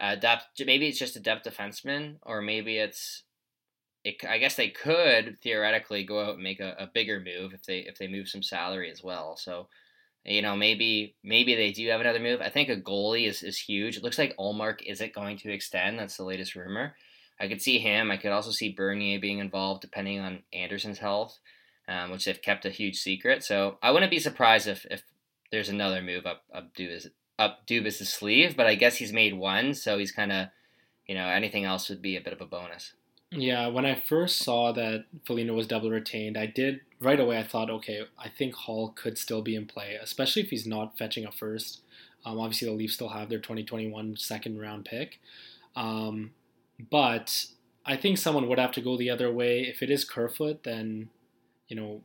uh, 0.00 0.16
depth. 0.16 0.46
Maybe 0.58 0.88
it's 0.88 0.98
just 0.98 1.16
a 1.16 1.20
depth 1.20 1.46
defenseman, 1.46 2.16
or 2.22 2.40
maybe 2.40 2.78
it's. 2.78 3.24
It, 4.02 4.24
I 4.26 4.38
guess 4.38 4.56
they 4.56 4.70
could 4.70 5.36
theoretically 5.42 6.04
go 6.04 6.24
out 6.24 6.34
and 6.34 6.42
make 6.42 6.58
a, 6.58 6.74
a 6.78 6.90
bigger 6.92 7.20
move 7.20 7.52
if 7.52 7.64
they 7.64 7.80
if 7.80 7.98
they 7.98 8.08
move 8.08 8.28
some 8.28 8.42
salary 8.42 8.90
as 8.90 9.04
well. 9.04 9.36
So, 9.36 9.68
you 10.24 10.40
know, 10.40 10.56
maybe 10.56 11.16
maybe 11.22 11.54
they 11.54 11.70
do 11.70 11.86
have 11.90 12.00
another 12.00 12.18
move. 12.18 12.40
I 12.40 12.48
think 12.48 12.70
a 12.70 12.76
goalie 12.76 13.28
is, 13.28 13.42
is 13.42 13.58
huge. 13.58 13.98
It 13.98 14.02
looks 14.02 14.18
like 14.18 14.34
Allmark 14.38 14.80
isn't 14.86 15.14
going 15.14 15.36
to 15.38 15.52
extend. 15.52 15.98
That's 15.98 16.16
the 16.16 16.24
latest 16.24 16.54
rumor. 16.54 16.94
I 17.38 17.48
could 17.48 17.60
see 17.60 17.78
him. 17.78 18.10
I 18.10 18.16
could 18.16 18.32
also 18.32 18.50
see 18.50 18.72
Bernier 18.72 19.20
being 19.20 19.38
involved, 19.38 19.80
depending 19.82 20.18
on 20.20 20.42
Andersen's 20.52 20.98
health, 20.98 21.38
um, 21.88 22.10
which 22.10 22.24
they've 22.24 22.40
kept 22.40 22.64
a 22.66 22.70
huge 22.70 22.96
secret. 22.96 23.42
So 23.42 23.78
I 23.82 23.90
wouldn't 23.90 24.10
be 24.10 24.18
surprised 24.18 24.66
if, 24.66 24.86
if 24.90 25.02
there's 25.50 25.68
another 25.68 26.00
move 26.00 26.26
up 26.26 26.42
up 26.54 26.74
Dubas 26.74 27.06
up 27.40 27.66
Dubas' 27.66 28.06
sleeve. 28.06 28.56
But 28.56 28.66
I 28.66 28.76
guess 28.76 28.96
he's 28.96 29.12
made 29.12 29.34
one, 29.34 29.74
so 29.74 29.98
he's 29.98 30.12
kind 30.12 30.30
of, 30.30 30.48
you 31.06 31.14
know, 31.14 31.26
anything 31.26 31.64
else 31.64 31.88
would 31.88 32.02
be 32.02 32.16
a 32.16 32.20
bit 32.20 32.32
of 32.32 32.40
a 32.40 32.46
bonus. 32.46 32.92
Yeah, 33.32 33.68
when 33.68 33.86
I 33.86 33.94
first 33.94 34.38
saw 34.38 34.72
that 34.72 35.04
Foligno 35.24 35.54
was 35.54 35.68
double 35.68 35.90
retained, 35.90 36.36
I 36.36 36.46
did 36.46 36.80
right 37.00 37.18
away. 37.18 37.38
I 37.38 37.44
thought, 37.44 37.70
okay, 37.70 38.02
I 38.18 38.28
think 38.28 38.54
Hall 38.54 38.92
could 38.96 39.18
still 39.18 39.40
be 39.40 39.54
in 39.54 39.66
play, 39.66 39.96
especially 40.00 40.42
if 40.42 40.50
he's 40.50 40.66
not 40.66 40.98
fetching 40.98 41.24
a 41.24 41.30
first. 41.30 41.80
Um, 42.24 42.40
obviously, 42.40 42.68
the 42.68 42.74
Leafs 42.74 42.94
still 42.94 43.10
have 43.10 43.28
their 43.28 43.38
2021 43.38 44.16
second 44.16 44.60
round 44.60 44.84
pick, 44.84 45.20
um, 45.76 46.32
but 46.90 47.46
I 47.86 47.96
think 47.96 48.18
someone 48.18 48.48
would 48.48 48.58
have 48.58 48.72
to 48.72 48.80
go 48.80 48.96
the 48.96 49.10
other 49.10 49.32
way. 49.32 49.60
If 49.60 49.80
it 49.80 49.90
is 49.90 50.04
Kerfoot, 50.04 50.64
then 50.64 51.08
you 51.68 51.76
know, 51.76 52.02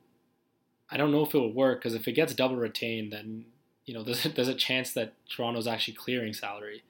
I 0.92 0.98
don't 0.98 1.12
know 1.12 1.26
if 1.26 1.34
it 1.34 1.40
will 1.40 1.52
work 1.52 1.80
because 1.80 1.96
if 1.96 2.08
it 2.08 2.14
gets 2.14 2.36
double 2.36 2.56
retained, 2.56 3.12
then 3.12 3.46
you 3.86 3.94
know, 3.94 4.04
there's 4.04 4.24
there's 4.24 4.48
a 4.48 4.56
chance 4.56 4.94
that 4.94 5.14
Toronto's 5.30 5.68
actually 5.68 5.96
clearing 5.96 6.34
salary. 6.34 6.84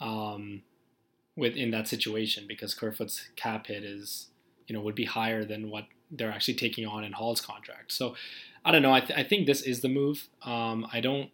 Um, 0.00 0.62
with 1.36 1.56
in 1.56 1.70
that 1.70 1.88
situation 1.88 2.44
because 2.46 2.74
Kerfoot's 2.74 3.28
cap 3.36 3.66
hit 3.66 3.84
is 3.84 4.28
you 4.66 4.74
know 4.74 4.82
would 4.82 4.94
be 4.94 5.04
higher 5.04 5.44
than 5.44 5.70
what 5.70 5.84
they're 6.10 6.30
actually 6.30 6.54
taking 6.54 6.86
on 6.86 7.04
in 7.04 7.12
Hall's 7.12 7.40
contract. 7.40 7.92
So 7.92 8.14
I 8.64 8.70
don't 8.70 8.82
know. 8.82 8.92
I, 8.92 9.00
th- 9.00 9.18
I 9.18 9.24
think 9.24 9.46
this 9.46 9.62
is 9.62 9.80
the 9.80 9.88
move. 9.88 10.28
Um, 10.44 10.86
I 10.92 11.00
don't. 11.00 11.30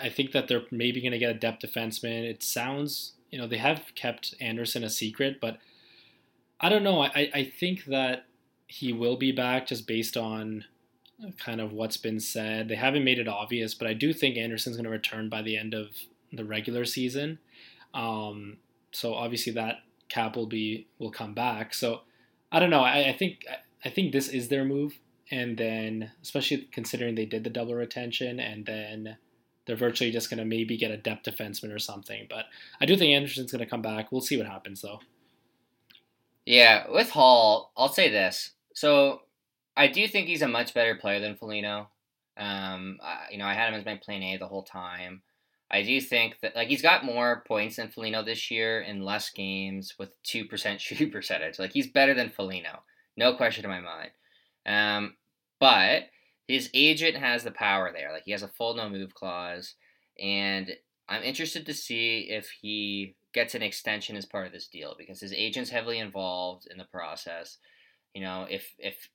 I 0.00 0.08
think 0.08 0.32
that 0.32 0.48
they're 0.48 0.62
maybe 0.70 1.00
going 1.00 1.12
to 1.12 1.18
get 1.18 1.30
a 1.30 1.38
depth 1.38 1.62
defenseman. 1.62 2.24
It 2.24 2.42
sounds 2.42 3.14
you 3.30 3.38
know 3.38 3.46
they 3.46 3.58
have 3.58 3.82
kept 3.94 4.34
Andersen 4.40 4.84
a 4.84 4.90
secret, 4.90 5.40
but 5.40 5.58
I 6.60 6.68
don't 6.68 6.84
know. 6.84 7.00
I 7.00 7.30
I 7.34 7.44
think 7.44 7.86
that 7.86 8.26
he 8.66 8.92
will 8.92 9.16
be 9.16 9.32
back 9.32 9.66
just 9.66 9.86
based 9.86 10.16
on 10.16 10.64
kind 11.38 11.60
of 11.60 11.72
what's 11.72 11.96
been 11.96 12.20
said. 12.20 12.68
They 12.68 12.74
haven't 12.74 13.04
made 13.04 13.18
it 13.18 13.28
obvious, 13.28 13.74
but 13.74 13.88
I 13.88 13.94
do 13.94 14.12
think 14.12 14.36
Andersen's 14.36 14.76
going 14.76 14.84
to 14.84 14.90
return 14.90 15.28
by 15.28 15.42
the 15.42 15.56
end 15.56 15.74
of 15.74 15.88
the 16.32 16.44
regular 16.44 16.84
season. 16.84 17.38
Um, 17.92 18.58
so 18.92 19.14
obviously 19.14 19.52
that 19.52 19.78
cap 20.08 20.36
will 20.36 20.46
be 20.46 20.86
will 20.98 21.10
come 21.10 21.34
back. 21.34 21.74
So 21.74 22.00
I 22.50 22.60
don't 22.60 22.70
know. 22.70 22.82
I, 22.82 23.08
I 23.08 23.12
think 23.12 23.44
I 23.84 23.88
think 23.90 24.12
this 24.12 24.28
is 24.28 24.48
their 24.48 24.64
move, 24.64 24.98
and 25.30 25.56
then 25.56 26.12
especially 26.22 26.68
considering 26.72 27.14
they 27.14 27.26
did 27.26 27.44
the 27.44 27.50
double 27.50 27.74
retention, 27.74 28.40
and 28.40 28.66
then 28.66 29.16
they're 29.66 29.76
virtually 29.76 30.10
just 30.10 30.30
going 30.30 30.38
to 30.38 30.44
maybe 30.44 30.76
get 30.76 30.90
a 30.90 30.96
depth 30.96 31.24
defenseman 31.24 31.74
or 31.74 31.78
something. 31.78 32.26
But 32.28 32.46
I 32.80 32.86
do 32.86 32.96
think 32.96 33.14
Andersen's 33.14 33.52
going 33.52 33.64
to 33.64 33.70
come 33.70 33.82
back. 33.82 34.12
We'll 34.12 34.20
see 34.20 34.36
what 34.36 34.46
happens 34.46 34.82
though. 34.82 35.00
Yeah, 36.46 36.90
with 36.90 37.10
Hall, 37.10 37.72
I'll 37.76 37.92
say 37.92 38.10
this. 38.10 38.52
So 38.74 39.22
I 39.76 39.88
do 39.88 40.06
think 40.06 40.26
he's 40.26 40.42
a 40.42 40.48
much 40.48 40.74
better 40.74 40.94
player 40.94 41.20
than 41.20 41.36
Foligno. 41.36 41.88
Um, 42.36 42.98
I, 43.02 43.26
you 43.30 43.38
know, 43.38 43.46
I 43.46 43.54
had 43.54 43.68
him 43.68 43.74
as 43.74 43.84
my 43.84 43.96
plan 43.96 44.22
A 44.22 44.36
the 44.36 44.46
whole 44.46 44.62
time. 44.62 45.22
I 45.70 45.82
do 45.82 46.00
think 46.00 46.38
that 46.40 46.54
like 46.54 46.68
he's 46.68 46.82
got 46.82 47.04
more 47.04 47.42
points 47.46 47.76
than 47.76 47.88
Foligno 47.88 48.22
this 48.22 48.50
year 48.50 48.82
in 48.82 49.02
less 49.02 49.30
games 49.30 49.94
with 49.98 50.10
two 50.22 50.44
percent 50.44 50.80
shooting 50.80 51.10
percentage. 51.10 51.58
Like 51.58 51.72
he's 51.72 51.88
better 51.88 52.14
than 52.14 52.30
Foligno, 52.30 52.82
no 53.16 53.34
question 53.34 53.64
in 53.64 53.70
my 53.70 53.80
mind. 53.80 54.10
Um, 54.66 55.14
but 55.60 56.04
his 56.46 56.70
agent 56.74 57.16
has 57.16 57.42
the 57.42 57.50
power 57.50 57.90
there. 57.92 58.12
Like 58.12 58.24
he 58.24 58.32
has 58.32 58.42
a 58.42 58.48
full 58.48 58.74
no 58.74 58.88
move 58.88 59.14
clause, 59.14 59.74
and 60.20 60.70
I'm 61.08 61.22
interested 61.22 61.66
to 61.66 61.74
see 61.74 62.28
if 62.30 62.50
he 62.60 63.16
gets 63.32 63.54
an 63.54 63.62
extension 63.62 64.16
as 64.16 64.24
part 64.24 64.46
of 64.46 64.52
this 64.52 64.68
deal 64.68 64.94
because 64.96 65.20
his 65.20 65.32
agent's 65.32 65.70
heavily 65.70 65.98
involved 65.98 66.68
in 66.70 66.78
the 66.78 66.84
process. 66.84 67.58
You 68.14 68.22
know, 68.22 68.46
if 68.48 68.72
if 68.78 69.08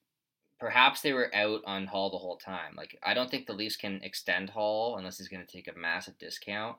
perhaps 0.59 1.01
they 1.01 1.13
were 1.13 1.33
out 1.33 1.61
on 1.65 1.87
Hall 1.87 2.09
the 2.09 2.17
whole 2.17 2.37
time. 2.37 2.75
Like 2.75 2.97
I 3.03 3.13
don't 3.13 3.29
think 3.29 3.45
the 3.45 3.53
Leafs 3.53 3.77
can 3.77 4.01
extend 4.03 4.49
Hall 4.49 4.97
unless 4.97 5.17
he's 5.17 5.29
going 5.29 5.45
to 5.45 5.51
take 5.51 5.67
a 5.67 5.79
massive 5.79 6.17
discount. 6.17 6.77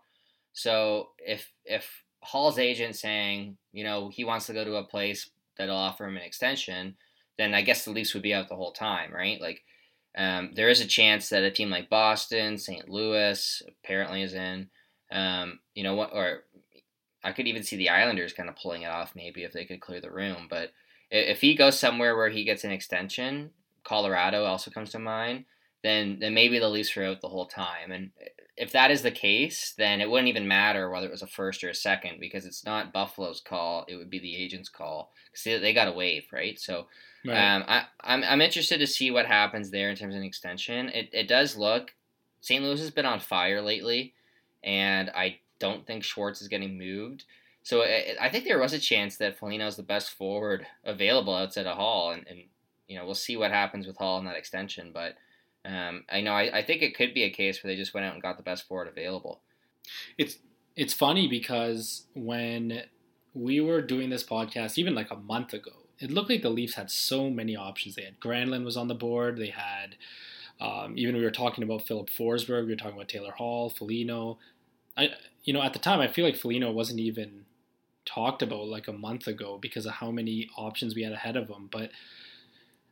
So 0.53 1.11
if 1.19 1.51
if 1.64 2.05
Hall's 2.23 2.59
agent 2.59 2.97
saying, 2.97 3.57
you 3.73 3.85
know, 3.85 4.11
he 4.12 4.25
wants 4.25 4.47
to 4.47 4.53
go 4.53 4.64
to 4.64 4.77
a 4.77 4.85
place 4.85 5.31
that'll 5.57 5.77
offer 5.77 6.05
him 6.05 6.16
an 6.16 6.23
extension, 6.23 6.97
then 7.38 7.55
I 7.55 7.62
guess 7.62 7.85
the 7.85 7.90
Leafs 7.90 8.12
would 8.14 8.23
be 8.23 8.35
out 8.35 8.49
the 8.49 8.57
whole 8.57 8.73
time, 8.73 9.12
right? 9.12 9.40
Like 9.40 9.62
um, 10.16 10.53
there 10.55 10.69
is 10.69 10.81
a 10.81 10.87
chance 10.87 11.29
that 11.29 11.45
a 11.45 11.51
team 11.51 11.71
like 11.71 11.88
Boston, 11.88 12.59
St. 12.59 12.88
Louis, 12.88 13.62
apparently 13.69 14.23
is 14.23 14.35
in, 14.35 14.69
um, 15.12 15.61
you 15.75 15.83
know 15.83 15.95
what, 15.95 16.11
or 16.12 16.45
I 17.23 17.33
could 17.33 17.47
even 17.47 17.62
see 17.62 17.77
the 17.77 17.90
Islanders 17.90 18.33
kind 18.33 18.49
of 18.49 18.57
pulling 18.57 18.83
it 18.83 18.90
off 18.90 19.14
maybe 19.14 19.45
if 19.45 19.53
they 19.53 19.64
could 19.64 19.81
clear 19.81 20.01
the 20.01 20.11
room. 20.11 20.47
But 20.51 20.73
if 21.11 21.40
he 21.40 21.55
goes 21.55 21.79
somewhere 21.79 22.16
where 22.16 22.29
he 22.29 22.45
gets 22.45 22.64
an 22.64 22.71
extension, 22.71 23.51
Colorado 23.85 24.45
also 24.45 24.71
comes 24.71 24.90
to 24.90 24.99
mind, 24.99 25.45
then 25.83 26.19
then 26.21 26.35
maybe 26.35 26.59
the 26.59 26.69
Leafs 26.69 26.97
are 26.97 27.05
out 27.05 27.21
the 27.21 27.29
whole 27.29 27.47
time. 27.47 27.90
And 27.90 28.11
if 28.57 28.73
that 28.73 28.90
is 28.90 29.03
the 29.03 29.11
case, 29.11 29.75
then 29.77 30.01
it 30.01 30.11
wouldn't 30.11 30.29
even 30.29 30.47
matter 30.47 30.90
whether 30.90 31.07
it 31.07 31.12
was 31.12 31.23
a 31.23 31.27
first 31.27 31.64
or 31.64 31.71
a 31.71 31.75
second 31.75 32.21
because 32.21 32.45
it's 32.45 32.64
not 32.64 32.93
Buffalo's 32.93 33.40
call; 33.40 33.85
it 33.88 33.97
would 33.97 34.11
be 34.11 34.19
the 34.19 34.37
agent's 34.37 34.69
call 34.69 35.12
because 35.33 35.61
they, 35.62 35.73
got 35.73 35.88
a 35.88 35.93
waive, 35.93 36.27
right? 36.33 36.59
So 36.59 36.87
um, 37.29 37.64
I, 37.66 37.85
I'm, 38.03 38.23
I'm 38.25 38.40
interested 38.40 38.79
to 38.79 38.87
see 38.87 39.11
what 39.11 39.27
happens 39.27 39.71
there 39.71 39.90
in 39.90 39.97
terms 39.97 40.14
of 40.14 40.21
an 40.21 40.27
extension. 40.27 40.88
It, 40.90 41.11
it 41.12 41.29
does 41.29 41.57
look 41.57 41.93
St. 42.40 42.62
Louis 42.62 42.81
has 42.81 42.90
been 42.90 43.07
on 43.07 43.21
fire 43.21 43.61
lately, 43.61 44.14
and 44.64 45.11
I 45.11 45.38
don't 45.59 45.87
think 45.87 46.05
Schwartz 46.05 46.40
is 46.40 46.49
getting 46.49 46.79
moved. 46.79 47.25
So 47.62 47.83
I, 47.83 48.16
I 48.21 48.29
think 48.31 48.45
there 48.45 48.59
was 48.59 48.73
a 48.73 48.79
chance 48.79 49.16
that 49.19 49.38
Foligno 49.38 49.66
is 49.66 49.77
the 49.77 49.83
best 49.83 50.11
forward 50.11 50.66
available 50.85 51.35
outside 51.35 51.66
of 51.66 51.77
Hall, 51.77 52.11
and, 52.11 52.27
and 52.29 52.45
you 52.90 52.98
know 52.98 53.05
we'll 53.05 53.14
see 53.14 53.37
what 53.37 53.53
happens 53.53 53.87
with 53.87 53.96
Hall 53.96 54.18
in 54.18 54.24
that 54.24 54.37
extension. 54.37 54.90
But 54.92 55.14
um, 55.64 56.05
I 56.11 56.20
know 56.20 56.33
I, 56.33 56.59
I 56.59 56.62
think 56.62 56.83
it 56.83 56.96
could 56.96 57.14
be 57.14 57.22
a 57.22 57.31
case 57.31 57.62
where 57.62 57.72
they 57.72 57.81
just 57.81 57.94
went 57.94 58.05
out 58.05 58.14
and 58.14 58.22
got 58.22 58.37
the 58.37 58.42
best 58.42 58.66
forward 58.66 58.88
available. 58.88 59.40
it's 60.18 60.38
it's 60.74 60.92
funny 60.92 61.29
because 61.29 62.07
when 62.14 62.83
we 63.33 63.61
were 63.61 63.81
doing 63.81 64.11
this 64.11 64.24
podcast, 64.24 64.76
even 64.76 64.94
like 64.94 65.11
a 65.11 65.16
month 65.16 65.53
ago, 65.53 65.72
it 66.00 66.11
looked 66.11 66.31
like 66.31 66.42
the 66.42 66.50
Leafs 66.50 66.74
had 66.74 66.90
so 66.90 67.31
many 67.31 67.55
options. 67.55 67.94
They 67.94 68.03
had 68.03 68.18
Granlund 68.18 68.64
was 68.64 68.76
on 68.76 68.88
the 68.88 68.94
board. 68.94 69.37
They 69.37 69.50
had 69.50 69.94
um, 70.61 70.94
even 70.96 71.16
we 71.16 71.22
were 71.22 71.31
talking 71.31 71.62
about 71.62 71.87
Filip 71.87 72.11
Forsberg. 72.11 72.66
We 72.66 72.72
were 72.72 72.76
talking 72.76 72.96
about 72.96 73.09
Taylor 73.09 73.33
Hall, 73.33 73.70
Foligno. 73.70 74.38
I 74.96 75.11
you 75.44 75.53
know 75.53 75.62
at 75.62 75.74
the 75.74 75.79
time 75.79 76.00
I 76.00 76.09
feel 76.09 76.24
like 76.24 76.37
Foligno 76.37 76.72
wasn't 76.72 76.98
even 76.98 77.44
talked 78.05 78.42
about 78.42 78.66
like 78.66 78.88
a 78.88 78.92
month 78.92 79.26
ago 79.26 79.59
because 79.61 79.87
of 79.87 79.92
how 79.92 80.11
many 80.11 80.48
options 80.57 80.94
we 80.94 81.03
had 81.03 81.12
ahead 81.12 81.37
of 81.37 81.48
him. 81.48 81.68
But 81.70 81.90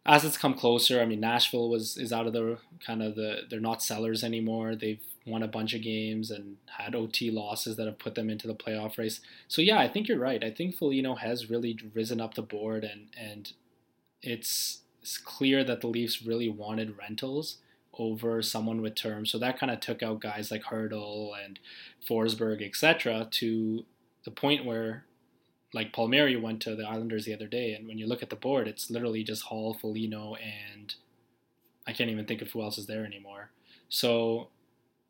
as 0.06 0.24
it's 0.24 0.38
come 0.38 0.54
closer, 0.54 1.00
I 1.00 1.06
mean 1.06 1.20
Nashville 1.20 1.68
was 1.68 1.96
is 1.96 2.12
out 2.12 2.26
of 2.26 2.32
the 2.32 2.58
kind 2.84 3.02
of 3.02 3.14
the 3.14 3.42
they're 3.48 3.60
not 3.60 3.82
sellers 3.82 4.24
anymore. 4.24 4.74
They've 4.74 5.02
won 5.26 5.42
a 5.42 5.48
bunch 5.48 5.74
of 5.74 5.82
games 5.82 6.30
and 6.30 6.56
had 6.66 6.94
OT 6.94 7.30
losses 7.30 7.76
that 7.76 7.86
have 7.86 7.98
put 7.98 8.14
them 8.14 8.30
into 8.30 8.46
the 8.46 8.54
playoff 8.54 8.96
race. 8.96 9.20
So 9.46 9.60
yeah, 9.60 9.78
I 9.78 9.88
think 9.88 10.08
you're 10.08 10.18
right. 10.18 10.42
I 10.42 10.50
think 10.50 10.74
Foligno 10.74 11.16
has 11.16 11.50
really 11.50 11.78
risen 11.94 12.20
up 12.20 12.34
the 12.34 12.42
board 12.42 12.84
and 12.84 13.08
and 13.18 13.52
it's 14.22 14.80
it's 15.02 15.18
clear 15.18 15.64
that 15.64 15.80
the 15.80 15.86
Leafs 15.86 16.22
really 16.22 16.48
wanted 16.48 16.98
rentals 16.98 17.58
over 17.98 18.42
someone 18.42 18.80
with 18.80 18.94
terms. 18.94 19.30
So 19.30 19.38
that 19.38 19.58
kind 19.58 19.72
of 19.72 19.80
took 19.80 20.02
out 20.02 20.20
guys 20.20 20.50
like 20.50 20.64
Hertl 20.64 21.32
and 21.44 21.58
Forsberg, 22.08 22.64
etc., 22.64 23.26
to 23.32 23.84
the 24.24 24.30
point 24.30 24.64
where, 24.64 25.04
like 25.74 25.92
Palmieri 25.92 26.36
went 26.36 26.62
to 26.62 26.74
the 26.74 26.86
Islanders 26.86 27.24
the 27.24 27.34
other 27.34 27.46
day, 27.46 27.74
and 27.74 27.86
when 27.86 27.98
you 27.98 28.06
look 28.06 28.22
at 28.22 28.30
the 28.30 28.36
board, 28.36 28.68
it's 28.68 28.90
literally 28.90 29.22
just 29.22 29.44
Hall, 29.44 29.74
Foligno, 29.74 30.34
and 30.36 30.94
I 31.86 31.92
can't 31.92 32.10
even 32.10 32.26
think 32.26 32.42
of 32.42 32.50
who 32.50 32.62
else 32.62 32.78
is 32.78 32.86
there 32.86 33.04
anymore. 33.04 33.50
So, 33.88 34.48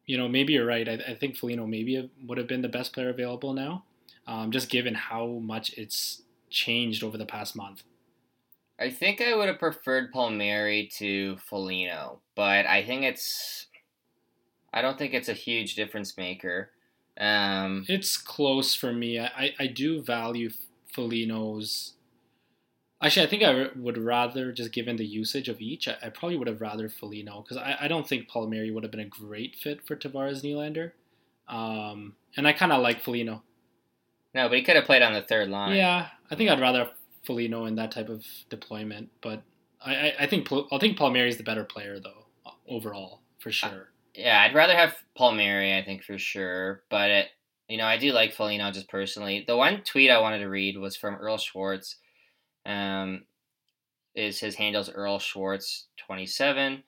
you 0.06 0.16
know, 0.18 0.28
maybe 0.28 0.54
you're 0.54 0.66
right. 0.66 0.88
I, 0.88 0.94
I 1.08 1.14
think 1.14 1.36
Foligno 1.36 1.66
maybe 1.66 2.10
would 2.26 2.38
have 2.38 2.48
been 2.48 2.62
the 2.62 2.68
best 2.68 2.92
player 2.92 3.10
available 3.10 3.52
now, 3.52 3.84
um, 4.26 4.50
just 4.50 4.68
given 4.68 4.94
how 4.94 5.26
much 5.26 5.72
it's 5.76 6.22
changed 6.50 7.04
over 7.04 7.18
the 7.18 7.26
past 7.26 7.54
month. 7.54 7.82
I 8.80 8.90
think 8.90 9.20
I 9.20 9.34
would 9.34 9.48
have 9.48 9.58
preferred 9.58 10.12
Palmieri 10.12 10.88
to 10.98 11.36
Foligno, 11.38 12.20
but 12.36 12.66
I 12.66 12.84
think 12.84 13.02
it's. 13.02 13.66
I 14.72 14.82
don't 14.82 14.98
think 14.98 15.14
it's 15.14 15.30
a 15.30 15.34
huge 15.34 15.74
difference 15.74 16.16
maker. 16.16 16.70
Um, 17.18 17.84
it's 17.88 18.16
close 18.16 18.74
for 18.74 18.92
me. 18.92 19.18
I, 19.18 19.54
I 19.58 19.66
do 19.66 20.00
value 20.00 20.50
Foligno's. 20.92 21.94
Actually, 23.02 23.26
I 23.26 23.30
think 23.30 23.42
I 23.42 23.68
would 23.76 23.98
rather, 23.98 24.52
just 24.52 24.72
given 24.72 24.96
the 24.96 25.06
usage 25.06 25.48
of 25.48 25.60
each, 25.60 25.86
I, 25.88 25.96
I 26.02 26.08
probably 26.08 26.36
would 26.36 26.48
have 26.48 26.60
rather 26.60 26.88
Foligno 26.88 27.42
because 27.42 27.56
I, 27.56 27.76
I 27.82 27.88
don't 27.88 28.08
think 28.08 28.28
Palmieri 28.28 28.70
would 28.70 28.82
have 28.82 28.90
been 28.90 29.00
a 29.00 29.04
great 29.04 29.56
fit 29.56 29.86
for 29.86 29.96
Tavares 29.96 30.42
Nylander. 30.42 30.92
Um, 31.48 32.14
and 32.36 32.46
I 32.46 32.52
kind 32.52 32.72
of 32.72 32.82
like 32.82 33.00
Foligno. 33.00 33.42
No, 34.34 34.48
but 34.48 34.58
he 34.58 34.64
could 34.64 34.76
have 34.76 34.84
played 34.84 35.02
on 35.02 35.14
the 35.14 35.22
third 35.22 35.48
line. 35.48 35.76
Yeah, 35.76 36.08
I 36.30 36.34
think 36.34 36.50
I'd 36.50 36.60
rather 36.60 36.90
Foligno 37.24 37.64
in 37.66 37.76
that 37.76 37.90
type 37.90 38.08
of 38.08 38.24
deployment. 38.48 39.10
But 39.22 39.42
I, 39.84 39.94
I, 39.94 40.14
I 40.20 40.26
think 40.26 40.48
I 40.72 40.78
think 40.78 40.96
Palmieri 40.96 41.28
is 41.28 41.36
the 41.36 41.42
better 41.42 41.64
player 41.64 41.98
though 41.98 42.26
overall 42.68 43.20
for 43.38 43.50
sure. 43.50 43.90
Yeah, 44.14 44.40
I'd 44.40 44.54
rather 44.54 44.74
have 44.74 44.96
Palmieri, 45.16 45.76
I 45.76 45.84
think 45.84 46.02
for 46.02 46.18
sure. 46.18 46.82
But 46.90 47.10
it, 47.10 47.26
you 47.68 47.78
know, 47.78 47.86
I 47.86 47.98
do 47.98 48.12
like 48.12 48.32
Foligno 48.32 48.70
just 48.70 48.88
personally. 48.88 49.44
The 49.46 49.56
one 49.56 49.82
tweet 49.82 50.10
I 50.10 50.20
wanted 50.20 50.38
to 50.38 50.48
read 50.48 50.78
was 50.78 50.96
from 50.96 51.16
Earl 51.16 51.38
Schwartz. 51.38 51.96
Um, 52.66 53.24
is 54.14 54.40
his 54.40 54.56
handles 54.56 54.90
Earl 54.90 55.18
Schwartz 55.18 55.86
twenty 55.96 56.26
seven. 56.26 56.82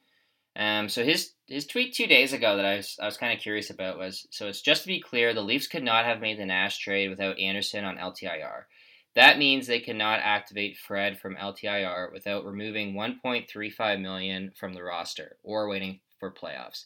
Um, 0.56 0.88
so 0.88 1.04
his 1.04 1.33
his 1.46 1.66
tweet 1.66 1.94
two 1.94 2.06
days 2.06 2.33
ago 2.33 2.56
that 2.56 2.66
I 2.66 2.76
was 2.76 2.96
I 3.00 3.06
was 3.06 3.16
kind 3.16 3.33
of 3.33 3.40
curious 3.42 3.70
about 3.70 3.98
was 3.98 4.26
so 4.30 4.48
it's 4.48 4.61
just 4.61 4.83
to 4.83 4.88
be 4.88 5.00
clear 5.00 5.33
the 5.33 5.42
Leafs 5.42 5.68
could 5.68 5.85
not 5.85 6.04
have 6.04 6.20
made 6.20 6.38
the 6.38 6.46
Nash 6.46 6.78
trade 6.78 7.09
without 7.09 7.38
Andersen 7.38 7.85
on 7.85 7.96
LTIR. 7.96 8.64
That 9.14 9.38
means 9.38 9.66
they 9.66 9.80
cannot 9.80 10.20
activate 10.20 10.76
Fred 10.76 11.18
from 11.18 11.35
LTIR 11.35 12.12
without 12.12 12.44
removing 12.44 12.94
1.35 12.94 14.00
million 14.00 14.52
from 14.54 14.72
the 14.72 14.85
roster 14.85 15.37
or 15.42 15.68
waiting 15.68 16.00
for 16.20 16.30
playoffs. 16.30 16.85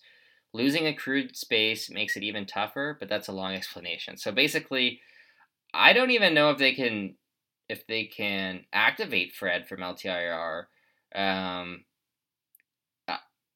Losing 0.54 0.86
accrued 0.86 1.36
space 1.36 1.90
makes 1.90 2.16
it 2.16 2.22
even 2.22 2.46
tougher, 2.46 2.96
but 3.00 3.08
that's 3.08 3.26
a 3.26 3.32
long 3.32 3.54
explanation. 3.54 4.16
So 4.16 4.30
basically, 4.30 5.00
I 5.74 5.92
don't 5.92 6.12
even 6.12 6.32
know 6.32 6.50
if 6.50 6.58
they 6.58 6.72
can 6.72 7.16
if 7.68 7.86
they 7.88 8.04
can 8.04 8.64
activate 8.72 9.34
Fred 9.34 9.66
from 9.66 9.80
LTIR. 9.80 10.66
Um, 11.12 11.84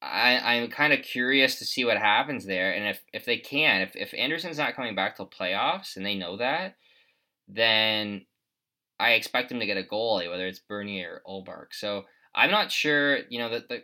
I 0.01 0.39
I'm 0.39 0.69
kind 0.69 0.91
of 0.91 1.01
curious 1.01 1.57
to 1.59 1.65
see 1.65 1.85
what 1.85 1.97
happens 1.97 2.45
there, 2.45 2.73
and 2.73 2.85
if 2.87 3.01
if 3.13 3.23
they 3.23 3.37
can, 3.37 3.79
if 3.81 3.95
if 3.95 4.13
Andersen's 4.13 4.57
not 4.57 4.75
coming 4.75 4.93
back 4.93 5.15
till 5.15 5.25
playoffs, 5.25 5.95
and 5.95 6.05
they 6.05 6.15
know 6.15 6.35
that, 6.35 6.75
then 7.47 8.25
I 8.99 9.11
expect 9.11 9.51
him 9.53 9.61
to 9.61 9.65
get 9.65 9.77
a 9.77 9.83
goalie, 9.83 10.29
whether 10.29 10.47
it's 10.47 10.59
Bernier 10.59 11.21
or 11.25 11.43
Ullmark. 11.43 11.67
So 11.71 12.03
I'm 12.35 12.51
not 12.51 12.73
sure. 12.73 13.19
You 13.29 13.39
know 13.39 13.49
that 13.51 13.69
the 13.69 13.83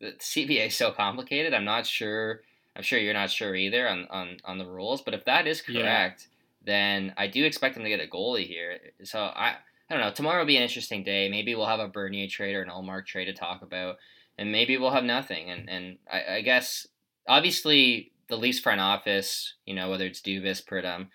the 0.00 0.12
CBA 0.12 0.68
is 0.68 0.76
so 0.76 0.92
complicated. 0.92 1.54
I'm 1.54 1.64
not 1.64 1.86
sure. 1.86 2.42
I'm 2.76 2.82
sure 2.82 2.98
you're 2.98 3.14
not 3.14 3.30
sure 3.30 3.54
either 3.54 3.88
on 3.88 4.06
on, 4.10 4.36
on 4.44 4.58
the 4.58 4.66
rules. 4.66 5.02
But 5.02 5.14
if 5.14 5.24
that 5.24 5.46
is 5.46 5.60
correct, 5.60 6.28
yeah. 6.30 6.64
then 6.64 7.14
I 7.16 7.26
do 7.26 7.44
expect 7.44 7.74
them 7.74 7.84
to 7.84 7.90
get 7.90 8.00
a 8.00 8.06
goalie 8.06 8.46
here. 8.46 8.78
So 9.04 9.20
I 9.20 9.56
I 9.90 9.94
don't 9.94 10.00
know. 10.00 10.12
Tomorrow 10.12 10.40
will 10.40 10.46
be 10.46 10.56
an 10.56 10.62
interesting 10.62 11.02
day. 11.02 11.28
Maybe 11.28 11.54
we'll 11.54 11.66
have 11.66 11.80
a 11.80 11.88
Bernier 11.88 12.28
trade 12.28 12.54
or 12.54 12.62
an 12.62 12.68
Ullmark 12.68 13.06
trade 13.06 13.24
to 13.26 13.32
talk 13.32 13.62
about, 13.62 13.96
and 14.36 14.52
maybe 14.52 14.76
we'll 14.76 14.90
have 14.90 15.04
nothing. 15.04 15.50
And 15.50 15.68
and 15.68 15.98
I, 16.10 16.36
I 16.36 16.40
guess 16.42 16.86
obviously 17.26 18.12
the 18.28 18.36
Leafs 18.36 18.60
front 18.60 18.80
office, 18.80 19.54
you 19.64 19.74
know, 19.74 19.88
whether 19.90 20.04
it's 20.04 20.20
Dubas, 20.20 20.62
Pridham, 20.64 21.08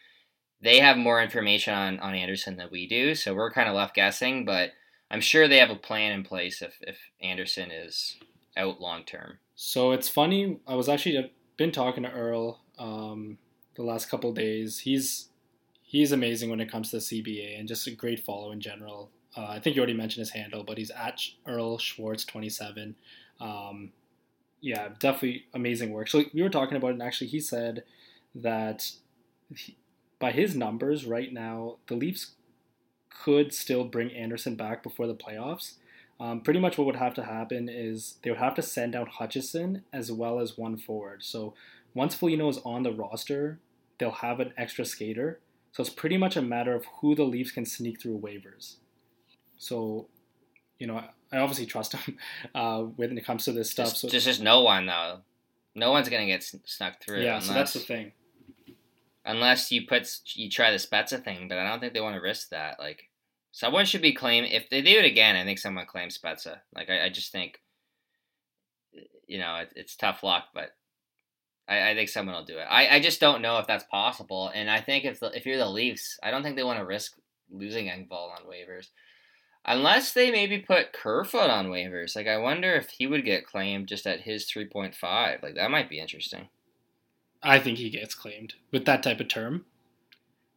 they 0.61 0.79
have 0.79 0.97
more 0.97 1.21
information 1.21 1.73
on, 1.73 1.99
on 1.99 2.15
Andersen 2.15 2.57
than 2.57 2.69
we 2.71 2.87
do, 2.87 3.13
so 3.15 3.35
we're 3.35 3.51
kind 3.51 3.69
of 3.69 3.75
left 3.75 3.95
guessing. 3.95 4.45
But 4.45 4.71
I'm 5.11 5.21
sure 5.21 5.47
they 5.47 5.59
have 5.59 5.69
a 5.69 5.75
plan 5.75 6.11
in 6.11 6.23
place 6.23 6.61
if, 6.61 6.77
if 6.81 6.97
Andersen 7.21 7.69
is 7.69 8.17
out 8.57 8.81
long 8.81 9.03
term. 9.03 9.39
So 9.55 9.91
it's 9.91 10.09
funny. 10.09 10.59
I 10.67 10.75
was 10.75 10.89
actually 10.89 11.31
been 11.57 11.71
talking 11.71 12.03
to 12.03 12.11
Earl 12.11 12.61
um, 12.79 13.37
the 13.75 13.83
last 13.83 14.09
couple 14.09 14.31
days. 14.33 14.79
He's 14.79 15.29
he's 15.81 16.11
amazing 16.11 16.49
when 16.49 16.59
it 16.59 16.71
comes 16.71 16.91
to 16.91 16.97
CBA 16.97 17.59
and 17.59 17.67
just 17.67 17.87
a 17.87 17.91
great 17.91 18.19
follow 18.19 18.51
in 18.51 18.59
general. 18.59 19.11
Uh, 19.35 19.47
I 19.47 19.59
think 19.59 19.75
you 19.75 19.81
already 19.81 19.93
mentioned 19.93 20.21
his 20.21 20.31
handle, 20.31 20.63
but 20.63 20.77
he's 20.77 20.91
at 20.91 21.21
Earl 21.47 21.77
Schwartz 21.77 22.25
twenty 22.25 22.49
seven. 22.49 22.95
Um, 23.39 23.91
yeah, 24.61 24.89
definitely 24.99 25.45
amazing 25.53 25.91
work. 25.91 26.07
So 26.07 26.23
we 26.33 26.41
were 26.41 26.49
talking 26.49 26.77
about 26.77 26.89
it, 26.89 26.93
and 26.93 27.03
actually 27.03 27.27
he 27.27 27.39
said 27.39 27.83
that 28.35 28.91
he, 29.55 29.75
by 30.19 30.31
his 30.31 30.55
numbers 30.55 31.05
right 31.05 31.33
now, 31.33 31.77
the 31.87 31.95
Leafs 31.95 32.31
could 33.09 33.53
still 33.53 33.83
bring 33.83 34.11
Andersen 34.11 34.55
back 34.55 34.81
before 34.81 35.05
the 35.07 35.15
playoffs. 35.15 35.73
Um, 36.23 36.39
pretty 36.39 36.61
much 36.61 36.77
what 36.77 36.85
would 36.85 36.95
have 36.95 37.13
to 37.15 37.23
happen 37.25 37.67
is 37.67 38.15
they 38.23 38.29
would 38.29 38.39
have 38.39 38.55
to 38.55 38.61
send 38.61 38.95
out 38.95 39.09
Hutchinson 39.09 39.83
as 39.91 40.09
well 40.09 40.39
as 40.39 40.57
one 40.57 40.77
forward. 40.77 41.21
So 41.21 41.53
once 41.93 42.15
Foligno 42.15 42.47
is 42.47 42.59
on 42.59 42.83
the 42.83 42.93
roster, 42.93 43.59
they'll 43.97 44.09
have 44.09 44.39
an 44.39 44.53
extra 44.55 44.85
skater. 44.85 45.41
So 45.73 45.81
it's 45.81 45.89
pretty 45.89 46.15
much 46.15 46.37
a 46.37 46.41
matter 46.41 46.73
of 46.73 46.85
who 47.01 47.13
the 47.13 47.25
Leafs 47.25 47.51
can 47.51 47.65
sneak 47.65 48.01
through 48.01 48.19
waivers. 48.19 48.75
So, 49.57 50.07
you 50.79 50.87
know, 50.87 51.03
I 51.29 51.37
obviously 51.39 51.65
trust 51.65 51.91
him 51.91 52.17
uh, 52.55 52.83
when 52.83 53.17
it 53.17 53.25
comes 53.25 53.43
to 53.43 53.51
this 53.51 53.71
stuff. 53.71 53.89
Just, 53.89 53.99
so 53.99 54.07
just, 54.07 54.25
just 54.25 54.41
no 54.41 54.61
one 54.61 54.85
though. 54.85 55.19
No 55.75 55.91
one's 55.91 56.07
gonna 56.07 56.25
get 56.25 56.43
snuck 56.43 57.01
through. 57.01 57.21
Yeah, 57.21 57.31
unless, 57.31 57.47
so 57.47 57.53
that's 57.53 57.73
the 57.73 57.79
thing 57.79 58.13
unless 59.25 59.71
you 59.71 59.85
put 59.87 60.07
you 60.35 60.49
try 60.49 60.71
the 60.71 60.77
Spezza 60.77 61.23
thing, 61.23 61.47
but 61.47 61.57
I 61.57 61.67
don't 61.67 61.79
think 61.79 61.93
they 61.93 62.01
want 62.01 62.15
to 62.15 62.21
risk 62.21 62.49
that. 62.49 62.79
Like 62.79 63.09
someone 63.53 63.85
should 63.85 64.01
be 64.01 64.11
claim 64.11 64.43
if 64.43 64.69
they 64.69 64.81
do 64.81 64.99
it 64.99 65.05
again. 65.05 65.37
I 65.37 65.45
think 65.45 65.59
someone 65.59 65.85
claims 65.85 66.17
Spezza. 66.17 66.57
Like 66.75 66.89
I, 66.89 67.05
I 67.05 67.09
just 67.09 67.31
think 67.31 67.61
you 69.25 69.39
know 69.39 69.55
it, 69.55 69.71
it's 69.77 69.95
tough 69.95 70.23
luck, 70.23 70.47
but 70.53 70.75
I, 71.69 71.91
I 71.91 71.95
think 71.95 72.09
someone 72.09 72.35
will 72.35 72.43
do 72.43 72.57
it. 72.57 72.67
I, 72.69 72.97
I 72.97 72.99
just 72.99 73.21
don't 73.21 73.41
know 73.41 73.59
if 73.59 73.67
that's 73.67 73.85
possible, 73.85 74.51
and 74.53 74.69
I 74.69 74.81
think 74.81 75.05
if 75.05 75.21
the, 75.21 75.27
if 75.27 75.45
you're 75.45 75.57
the 75.57 75.69
Leafs, 75.69 76.19
I 76.21 76.31
don't 76.31 76.43
think 76.43 76.57
they 76.57 76.63
want 76.63 76.79
to 76.79 76.85
risk 76.85 77.13
losing 77.49 77.85
Engvall 77.85 78.31
on 78.31 78.49
waivers. 78.49 78.87
Unless 79.65 80.11
they 80.11 80.29
maybe 80.29 80.59
put 80.59 80.91
Kerfoot 80.91 81.49
on 81.49 81.67
waivers. 81.67 82.17
Like 82.17 82.27
I 82.27 82.37
wonder 82.37 82.73
if 82.73 82.89
he 82.89 83.07
would 83.07 83.23
get 83.23 83.45
claimed 83.45 83.87
just 83.87 84.05
at 84.05 84.21
his 84.21 84.45
three 84.45 84.65
point 84.65 84.93
five. 84.93 85.41
Like 85.41 85.55
that 85.55 85.71
might 85.71 85.89
be 85.89 85.99
interesting. 85.99 86.49
I 87.41 87.59
think 87.59 87.77
he 87.77 87.89
gets 87.89 88.15
claimed 88.15 88.55
with 88.71 88.85
that 88.85 89.03
type 89.03 89.19
of 89.19 89.29
term. 89.29 89.65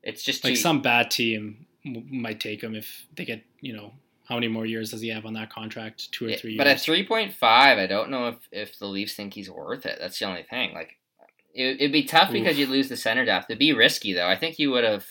It's 0.02 0.22
just 0.22 0.42
like 0.42 0.54
too... 0.54 0.60
some 0.60 0.82
bad 0.82 1.10
team 1.10 1.65
might 2.10 2.40
take 2.40 2.62
him 2.62 2.74
if 2.74 3.06
they 3.14 3.24
get 3.24 3.42
you 3.60 3.72
know 3.72 3.92
how 4.28 4.34
many 4.34 4.48
more 4.48 4.66
years 4.66 4.90
does 4.90 5.00
he 5.00 5.08
have 5.08 5.24
on 5.24 5.34
that 5.34 5.50
contract? 5.50 6.10
Two 6.12 6.26
or 6.26 6.34
three. 6.34 6.52
Years. 6.52 6.58
But 6.58 6.66
at 6.66 6.80
three 6.80 7.06
point 7.06 7.32
five, 7.32 7.78
I 7.78 7.86
don't 7.86 8.10
know 8.10 8.28
if 8.28 8.36
if 8.50 8.78
the 8.78 8.86
Leafs 8.86 9.14
think 9.14 9.34
he's 9.34 9.50
worth 9.50 9.86
it. 9.86 9.98
That's 10.00 10.18
the 10.18 10.26
only 10.26 10.42
thing. 10.42 10.74
Like 10.74 10.96
it, 11.54 11.80
would 11.80 11.92
be 11.92 12.04
tough 12.04 12.32
because 12.32 12.58
you'd 12.58 12.68
lose 12.68 12.88
the 12.88 12.96
center 12.96 13.24
depth. 13.24 13.46
It'd 13.48 13.58
be 13.58 13.72
risky 13.72 14.12
though. 14.12 14.26
I 14.26 14.36
think 14.36 14.58
you 14.58 14.70
would 14.72 14.84
have. 14.84 15.06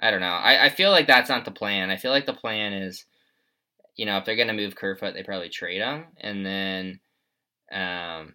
I 0.00 0.10
don't 0.10 0.20
know. 0.20 0.26
I, 0.26 0.66
I 0.66 0.68
feel 0.70 0.90
like 0.90 1.06
that's 1.06 1.28
not 1.28 1.44
the 1.44 1.50
plan. 1.50 1.90
I 1.90 1.96
feel 1.96 2.10
like 2.10 2.24
the 2.24 2.32
plan 2.32 2.72
is, 2.72 3.04
you 3.96 4.06
know, 4.06 4.16
if 4.16 4.24
they're 4.24 4.36
gonna 4.36 4.54
move 4.54 4.74
Kerfoot, 4.74 5.12
they 5.12 5.22
probably 5.22 5.50
trade 5.50 5.82
him, 5.82 6.06
and 6.18 6.44
then, 6.44 7.00
um, 7.70 8.34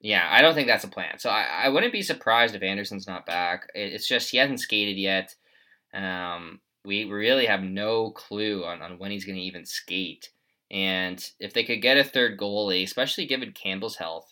yeah, 0.00 0.26
I 0.28 0.42
don't 0.42 0.54
think 0.54 0.66
that's 0.66 0.82
a 0.82 0.88
plan. 0.88 1.20
So 1.20 1.30
I, 1.30 1.64
I 1.64 1.68
wouldn't 1.68 1.92
be 1.92 2.02
surprised 2.02 2.56
if 2.56 2.62
Andersen's 2.62 3.06
not 3.06 3.26
back. 3.26 3.68
It's 3.74 4.08
just 4.08 4.30
he 4.30 4.38
hasn't 4.38 4.60
skated 4.60 4.96
yet. 4.96 5.36
Um, 5.94 6.60
we 6.84 7.04
really 7.04 7.46
have 7.46 7.62
no 7.62 8.10
clue 8.10 8.64
on, 8.64 8.82
on 8.82 8.98
when 8.98 9.10
he's 9.10 9.24
going 9.24 9.36
to 9.36 9.42
even 9.42 9.66
skate. 9.66 10.30
And 10.70 11.22
if 11.38 11.52
they 11.52 11.64
could 11.64 11.82
get 11.82 11.96
a 11.96 12.04
third 12.04 12.38
goalie, 12.38 12.84
especially 12.84 13.26
given 13.26 13.52
Campbell's 13.52 13.96
health, 13.96 14.28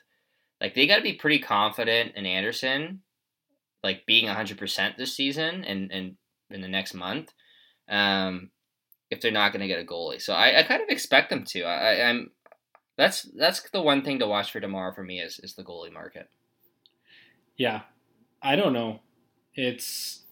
like 0.60 0.74
they 0.74 0.86
got 0.86 0.96
to 0.96 1.02
be 1.02 1.14
pretty 1.14 1.38
confident 1.38 2.12
in 2.16 2.26
Andersen 2.26 3.02
like 3.84 4.06
being 4.06 4.26
100% 4.26 4.96
this 4.96 5.14
season 5.14 5.64
and, 5.64 5.90
and 5.92 6.16
in 6.50 6.60
the 6.60 6.68
next 6.68 6.94
month 6.94 7.32
um, 7.88 8.50
if 9.10 9.20
they're 9.20 9.30
not 9.30 9.52
going 9.52 9.60
to 9.60 9.68
get 9.68 9.80
a 9.80 9.86
goalie. 9.86 10.20
So 10.20 10.34
I, 10.34 10.60
I 10.60 10.62
kind 10.62 10.82
of 10.82 10.88
expect 10.88 11.30
them 11.30 11.44
to. 11.48 11.62
I, 11.62 12.08
I'm 12.08 12.30
that's 12.96 13.28
that's 13.38 13.62
the 13.70 13.80
one 13.80 14.02
thing 14.02 14.18
to 14.18 14.26
watch 14.26 14.50
for 14.50 14.60
tomorrow 14.60 14.92
for 14.92 15.04
me 15.04 15.20
is 15.20 15.40
is 15.42 15.54
the 15.54 15.64
goalie 15.64 15.92
market. 15.92 16.28
Yeah, 17.56 17.82
I 18.42 18.56
don't 18.56 18.72
know. 18.72 19.00
It's 19.54 20.24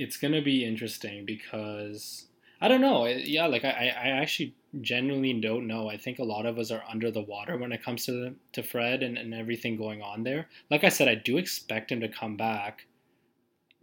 it's 0.00 0.16
gonna 0.16 0.42
be 0.42 0.64
interesting 0.64 1.26
because 1.26 2.26
I 2.60 2.68
don't 2.68 2.80
know. 2.80 3.06
Yeah, 3.06 3.46
like 3.46 3.64
I, 3.64 3.94
I 3.96 4.08
actually 4.08 4.54
genuinely 4.80 5.38
don't 5.40 5.66
know. 5.66 5.88
I 5.88 5.96
think 5.96 6.18
a 6.18 6.24
lot 6.24 6.46
of 6.46 6.58
us 6.58 6.70
are 6.70 6.82
under 6.90 7.10
the 7.10 7.22
water 7.22 7.56
when 7.56 7.72
it 7.72 7.82
comes 7.82 8.06
to 8.06 8.34
to 8.52 8.62
Fred 8.62 9.02
and, 9.02 9.18
and 9.18 9.34
everything 9.34 9.76
going 9.76 10.02
on 10.02 10.24
there. 10.24 10.48
Like 10.70 10.84
I 10.84 10.88
said, 10.88 11.08
I 11.08 11.14
do 11.14 11.36
expect 11.36 11.92
him 11.92 12.00
to 12.00 12.08
come 12.08 12.36
back 12.36 12.86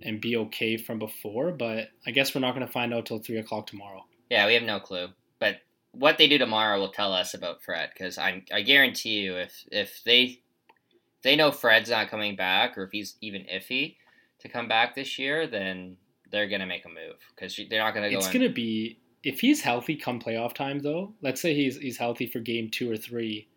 and 0.02 0.22
be 0.22 0.38
okay 0.38 0.78
from 0.78 1.00
before, 1.00 1.52
but 1.52 1.90
I 2.06 2.12
guess 2.12 2.34
we're 2.34 2.42
not 2.42 2.54
to 2.54 2.68
find 2.68 2.94
out 2.94 3.06
till 3.06 3.20
three 3.20 3.38
o'clock 3.38 3.68
tomorrow. 3.68 4.06
Yeah, 4.30 4.46
we 4.46 4.54
have 4.54 4.64
no 4.64 4.80
clue. 4.80 5.08
But 5.40 5.58
what 5.92 6.18
they 6.18 6.28
do 6.28 6.38
tomorrow 6.38 6.80
will 6.80 6.92
tell 6.92 7.14
us 7.14 7.34
about 7.34 7.64
Fred 7.64 7.90
because 7.94 8.18
I 8.18 8.44
I 8.52 8.62
guarantee 8.62 9.20
you 9.22 9.38
if 9.38 9.66
if 9.72 10.02
they 10.04 10.24
if 10.24 11.24
they 11.24 11.36
know 11.36 11.52
Fred's 11.52 11.90
not 11.90 12.10
coming 12.10 12.36
back 12.36 12.78
or 12.78 12.84
if 12.84 12.92
he's 12.92 13.18
even 13.22 13.44
iffy 13.44 13.98
to 14.40 14.50
come 14.50 14.68
back 14.68 14.94
this 14.96 15.18
year, 15.18 15.48
then 15.48 15.98
they're 16.32 16.48
gonna 16.48 16.66
make 16.66 16.86
a 16.86 16.90
move 16.90 17.18
because 17.36 17.60
they're 17.70 17.82
not 17.82 17.94
gonna 17.94 18.10
go. 18.10 18.18
It's 18.18 18.28
in. 18.28 18.34
gonna 18.34 18.50
be 18.50 19.00
if 19.24 19.40
he's 19.40 19.62
healthy 19.62 19.96
come 19.96 20.20
playoff 20.20 20.54
time 20.54 20.80
though. 20.80 21.14
Let's 21.22 21.42
say 21.42 21.54
he's 21.54 21.78
he's 21.78 21.98
healthy 21.98 22.28
for 22.28 22.40
game 22.40 22.70
two 22.70 22.92
or 22.92 22.98
three, 22.98 23.48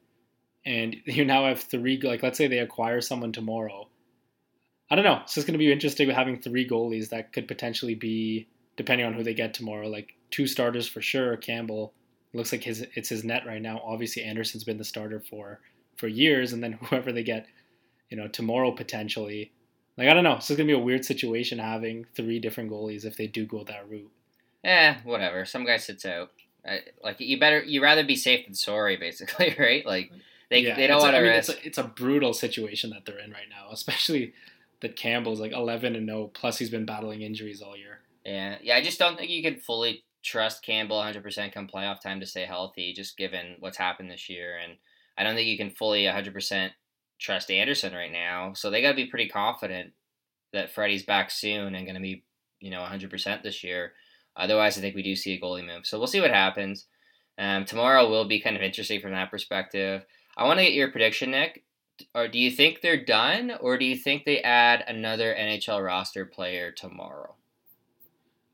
and 0.65 0.97
you 1.05 1.25
now 1.25 1.47
have 1.47 1.61
three. 1.61 2.01
Like 2.01 2.23
let's 2.23 2.39
say 2.39 2.47
they 2.47 2.59
acquire 2.59 3.01
someone 3.01 3.33
tomorrow. 3.33 3.89
I 4.91 4.97
don't 4.97 5.05
know. 5.05 5.21
It's 5.23 5.35
just 5.35 5.47
gonna 5.47 5.59
be 5.59 5.73
interesting 5.73 6.07
with 6.07 6.17
having 6.17 6.41
three 6.41 6.69
goalies 6.69 7.11
that 7.11 7.33
could 7.33 7.49
potentially 7.49 7.95
be 7.95 8.49
depending 8.77 9.07
on 9.07 9.15
who 9.15 9.23
they 9.23 9.35
get 9.35 9.55
tomorrow. 9.55 9.89
Like 9.89 10.15
two 10.31 10.47
starters 10.47 10.89
for 10.89 11.01
sure. 11.01 11.37
Campbell 11.37 11.93
looks 12.33 12.53
like 12.53 12.65
his 12.65 12.85
it's 12.95 13.09
his 13.09 13.25
net 13.25 13.47
right 13.47 13.63
now. 13.63 13.81
Obviously 13.85 14.23
Andersen's 14.23 14.65
been 14.65 14.79
the 14.79 14.85
starter 14.85 15.21
for 15.21 15.61
for 15.97 16.09
years, 16.09 16.53
and 16.53 16.63
then 16.63 16.73
whoever 16.83 17.13
they 17.13 17.23
get, 17.23 17.47
you 18.09 18.17
know, 18.17 18.29
tomorrow 18.29 18.73
potentially 18.73 19.53
like 20.01 20.09
I 20.09 20.15
don't 20.15 20.25
know. 20.25 20.37
It's 20.37 20.49
just 20.49 20.57
gonna 20.57 20.67
be 20.67 20.73
a 20.73 20.79
weird 20.79 21.05
situation 21.05 21.59
having 21.59 22.07
three 22.15 22.39
different 22.39 22.71
goalies 22.71 23.05
if 23.05 23.19
they 23.19 23.27
do 23.27 23.45
go 23.45 23.63
that 23.65 23.87
route. 23.87 24.11
Eh, 24.65 24.95
whatever. 25.05 25.45
Some 25.45 25.67
guy 25.67 25.77
sits 25.77 26.07
out. 26.07 26.31
like 27.05 27.21
you 27.21 27.39
better 27.39 27.63
you 27.63 27.83
rather 27.83 28.03
be 28.03 28.17
safe 28.17 28.47
than 28.47 28.55
sorry, 28.55 28.97
basically, 29.09 29.55
right? 29.59 29.85
Like 29.85 30.11
they 30.49 30.61
yeah, 30.61 30.75
they 30.75 30.87
don't 30.87 31.03
want 31.03 31.15
to 31.17 31.21
risk. 31.21 31.51
It's 31.51 31.59
a, 31.59 31.67
it's 31.67 31.79
a 31.79 31.85
brutal 31.85 32.33
situation 32.33 32.89
that 32.91 33.05
they're 33.05 33.19
in 33.19 33.31
right 33.31 33.51
now, 33.51 33.69
especially 33.71 34.33
that 34.81 34.97
Campbell's 34.97 35.39
like 35.39 35.53
eleven 35.53 35.95
and 35.95 36.07
no. 36.07 36.29
Plus 36.29 36.57
he's 36.57 36.71
been 36.71 36.87
battling 36.87 37.21
injuries 37.21 37.61
all 37.61 37.77
year. 37.77 38.01
Yeah, 38.25 38.57
yeah. 38.63 38.77
I 38.77 38.83
just 38.83 38.99
don't 38.99 39.19
think 39.19 39.31
you 39.31 39.43
can 39.43 39.57
fully 39.57 40.03
trust 40.23 40.63
Campbell 40.63 41.01
100% 41.01 41.53
come 41.53 41.67
playoff 41.67 42.03
time 42.03 42.21
to 42.21 42.27
stay 42.27 42.45
healthy, 42.45 42.93
just 42.93 43.17
given 43.17 43.57
what's 43.61 43.79
happened 43.79 44.11
this 44.11 44.29
year, 44.29 44.59
and 44.63 44.77
I 45.17 45.25
don't 45.25 45.35
think 45.35 45.49
you 45.49 45.57
can 45.57 45.71
fully 45.71 46.05
100% 46.05 46.71
trust 47.21 47.51
Andersen 47.51 47.93
right 47.93 48.11
now. 48.11 48.55
So 48.55 48.71
they 48.71 48.83
got 48.83 48.91
to 48.91 48.97
be 48.97 49.07
pretty 49.07 49.29
confident 49.29 49.93
that 50.53 50.73
Freddie's 50.73 51.05
back 51.05 51.31
soon 51.31 51.75
and 51.75 51.87
going 51.87 51.95
to 51.95 52.01
be, 52.01 52.25
you 52.61 52.71
know, 52.71 52.81
100% 52.81 53.43
this 53.43 53.63
year. 53.63 53.93
Otherwise, 54.37 54.79
I 54.79 54.81
think 54.81 54.97
we 54.97 55.03
do 55.03 55.15
see 55.15 55.35
a 55.35 55.41
goalie 55.41 55.67
move. 55.67 55.87
So 55.87 55.99
we'll 55.99 56.07
see 56.07 56.21
what 56.21 56.31
happens. 56.31 56.87
Um, 57.39 57.65
tomorrow 57.65 58.09
will 58.09 58.27
be 58.27 58.41
kind 58.41 58.57
of 58.57 58.63
interesting 58.63 59.01
from 59.01 59.13
that 59.13 59.31
perspective. 59.31 60.05
I 60.37 60.45
want 60.45 60.59
to 60.59 60.65
get 60.65 60.73
your 60.73 60.91
prediction, 60.91 61.31
Nick. 61.31 61.65
Or 62.15 62.29
do 62.29 62.39
you 62.39 62.51
think 62.51 62.81
they're 62.81 63.05
done, 63.05 63.53
or 63.61 63.77
do 63.77 63.85
you 63.85 63.95
think 63.95 64.25
they 64.25 64.41
add 64.41 64.83
another 64.89 65.35
NHL 65.35 65.85
roster 65.85 66.25
player 66.25 66.73
tomorrow? 66.73 67.35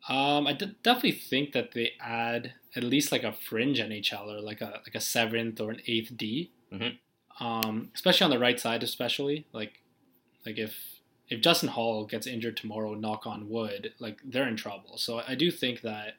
Um, 0.09 0.49
I 0.49 0.53
d- 0.53 0.75
definitely 0.83 1.13
think 1.13 1.53
that 1.53 1.73
they 1.73 1.93
add 2.01 2.55
at 2.75 2.83
least 2.83 3.13
like 3.13 3.23
a 3.23 3.33
fringe 3.33 3.79
NHL 3.79 4.27
or 4.27 4.41
like 4.41 4.61
a 4.61 4.81
like 4.85 4.97
a 4.97 5.01
seventh 5.01 5.61
or 5.61 5.71
an 5.71 5.81
eighth 5.87 6.17
D. 6.17 6.51
Mm-hmm 6.73 6.97
um, 7.41 7.91
especially 7.95 8.25
on 8.25 8.31
the 8.31 8.39
right 8.39 8.59
side, 8.59 8.83
especially 8.83 9.47
like 9.53 9.83
like 10.45 10.59
if 10.59 11.01
if 11.29 11.41
Justin 11.41 11.71
Holl 11.71 12.05
gets 12.07 12.27
injured 12.27 12.57
tomorrow, 12.57 12.95
knock 12.95 13.27
on 13.27 13.49
wood, 13.49 13.93
like 13.99 14.21
they're 14.25 14.49
in 14.49 14.57
trouble. 14.57 14.97
So 14.97 15.23
I 15.27 15.35
do 15.35 15.51
think 15.51 15.81
that 15.81 16.15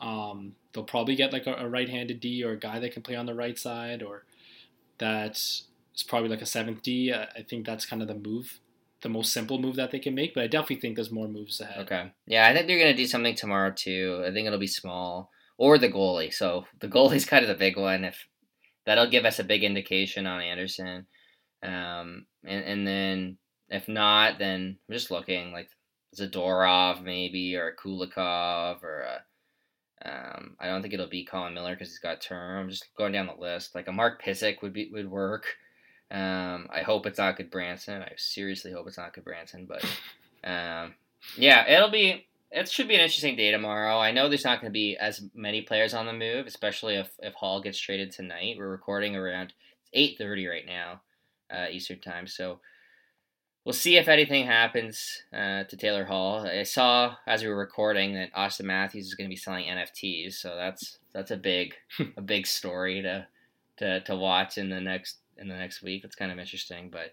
um, 0.00 0.54
they'll 0.72 0.84
probably 0.84 1.16
get 1.16 1.32
like 1.32 1.46
a, 1.46 1.54
a, 1.54 1.68
right-handed 1.68 2.20
D 2.20 2.44
or 2.44 2.52
a 2.52 2.58
guy 2.58 2.78
that 2.78 2.92
can 2.92 3.02
play 3.02 3.16
on 3.16 3.26
the 3.26 3.34
right 3.34 3.58
side, 3.58 4.02
or 4.02 4.24
that 4.98 5.36
is 5.36 6.02
probably 6.06 6.28
like 6.28 6.42
a 6.42 6.46
seventh 6.46 6.82
D. 6.82 7.12
I, 7.12 7.24
I 7.36 7.42
think 7.42 7.66
that's 7.66 7.86
kind 7.86 8.02
of 8.02 8.08
the 8.08 8.14
move, 8.14 8.60
the 9.02 9.08
most 9.08 9.32
simple 9.32 9.58
move 9.58 9.76
that 9.76 9.90
they 9.90 9.98
can 9.98 10.14
make. 10.14 10.34
But 10.34 10.44
I 10.44 10.46
definitely 10.46 10.76
think 10.76 10.96
there's 10.96 11.10
more 11.10 11.28
moves 11.28 11.60
ahead. 11.60 11.84
Okay, 11.86 12.12
yeah, 12.26 12.46
I 12.46 12.54
think 12.54 12.66
they're 12.66 12.78
gonna 12.78 12.94
do 12.94 13.06
something 13.06 13.34
tomorrow 13.34 13.72
too. 13.74 14.22
I 14.26 14.30
think 14.30 14.46
it'll 14.46 14.58
be 14.58 14.66
small 14.66 15.30
or 15.58 15.78
the 15.78 15.88
goalie. 15.88 16.32
So 16.32 16.66
the 16.80 16.88
goalie's 16.88 17.24
kind 17.26 17.42
of 17.44 17.48
the 17.48 17.54
big 17.54 17.76
one. 17.76 18.04
If 18.04 18.26
that'll 18.86 19.10
give 19.10 19.24
us 19.24 19.38
a 19.38 19.44
big 19.44 19.64
indication 19.64 20.26
on 20.26 20.40
Andersen. 20.40 21.06
Um, 21.62 22.26
and, 22.44 22.64
and 22.64 22.86
then 22.86 23.38
if 23.68 23.88
not, 23.88 24.38
then 24.38 24.78
I'm 24.88 24.92
just 24.94 25.10
looking 25.10 25.52
like 25.52 25.68
Zadorov 26.18 27.02
maybe 27.02 27.56
or 27.56 27.74
Kulikov 27.74 28.82
or 28.82 29.00
a. 29.02 29.22
Um, 30.04 30.56
I 30.60 30.66
don't 30.66 30.82
think 30.82 30.92
it'll 30.92 31.08
be 31.08 31.24
Colin 31.24 31.54
Miller 31.54 31.74
because 31.74 31.88
he's 31.88 31.98
got 31.98 32.20
term. 32.20 32.60
I'm 32.60 32.70
just 32.70 32.86
going 32.96 33.12
down 33.12 33.26
the 33.26 33.40
list. 33.40 33.74
Like 33.74 33.88
a 33.88 33.92
Mark 33.92 34.22
Pysyk 34.22 34.62
would 34.62 34.72
be 34.72 34.90
would 34.92 35.10
work. 35.10 35.46
Um, 36.10 36.68
I 36.72 36.82
hope 36.82 37.06
it's 37.06 37.18
not 37.18 37.38
Gudbranson. 37.38 38.02
I 38.02 38.12
seriously 38.16 38.72
hope 38.72 38.86
it's 38.86 38.98
not 38.98 39.14
Gudbranson, 39.14 39.66
but 39.66 39.82
um, 40.48 40.94
yeah, 41.36 41.66
it'll 41.66 41.90
be 41.90 42.26
it 42.50 42.70
should 42.70 42.88
be 42.88 42.94
an 42.94 43.00
interesting 43.00 43.36
day 43.36 43.50
tomorrow. 43.50 43.98
I 43.98 44.12
know 44.12 44.28
there's 44.28 44.44
not 44.44 44.60
going 44.60 44.70
to 44.70 44.76
be 44.76 44.96
as 44.96 45.22
many 45.34 45.62
players 45.62 45.94
on 45.94 46.06
the 46.06 46.12
move, 46.12 46.46
especially 46.46 46.94
if, 46.96 47.10
if 47.18 47.34
Holl 47.34 47.60
gets 47.60 47.78
traded 47.78 48.12
tonight. 48.12 48.56
We're 48.58 48.68
recording 48.68 49.16
around 49.16 49.52
eight 49.92 50.16
thirty 50.18 50.46
right 50.46 50.66
now, 50.66 51.00
uh, 51.50 51.66
Eastern 51.70 52.00
time. 52.00 52.26
So 52.26 52.60
we'll 53.64 53.72
see 53.72 53.96
if 53.96 54.08
anything 54.08 54.46
happens 54.46 55.22
uh, 55.32 55.64
to 55.64 55.76
Taylor 55.76 56.04
Hall. 56.04 56.46
I 56.46 56.62
saw 56.62 57.16
as 57.26 57.42
we 57.42 57.48
were 57.48 57.58
recording 57.58 58.14
that 58.14 58.32
Auston 58.32 58.66
Matthews 58.66 59.06
is 59.06 59.14
going 59.14 59.28
to 59.28 59.34
be 59.34 59.36
selling 59.36 59.66
NFTs, 59.66 60.34
so 60.34 60.54
that's 60.56 60.98
that's 61.12 61.32
a 61.32 61.36
big 61.36 61.74
a 62.16 62.22
big 62.22 62.46
story 62.46 63.02
to 63.02 63.26
to 63.78 64.00
to 64.02 64.16
watch 64.16 64.56
in 64.56 64.70
the 64.70 64.80
next 64.80 65.18
in 65.36 65.48
the 65.48 65.56
next 65.56 65.82
week. 65.82 66.04
It's 66.04 66.16
kind 66.16 66.32
of 66.32 66.38
interesting, 66.38 66.90
but 66.90 67.12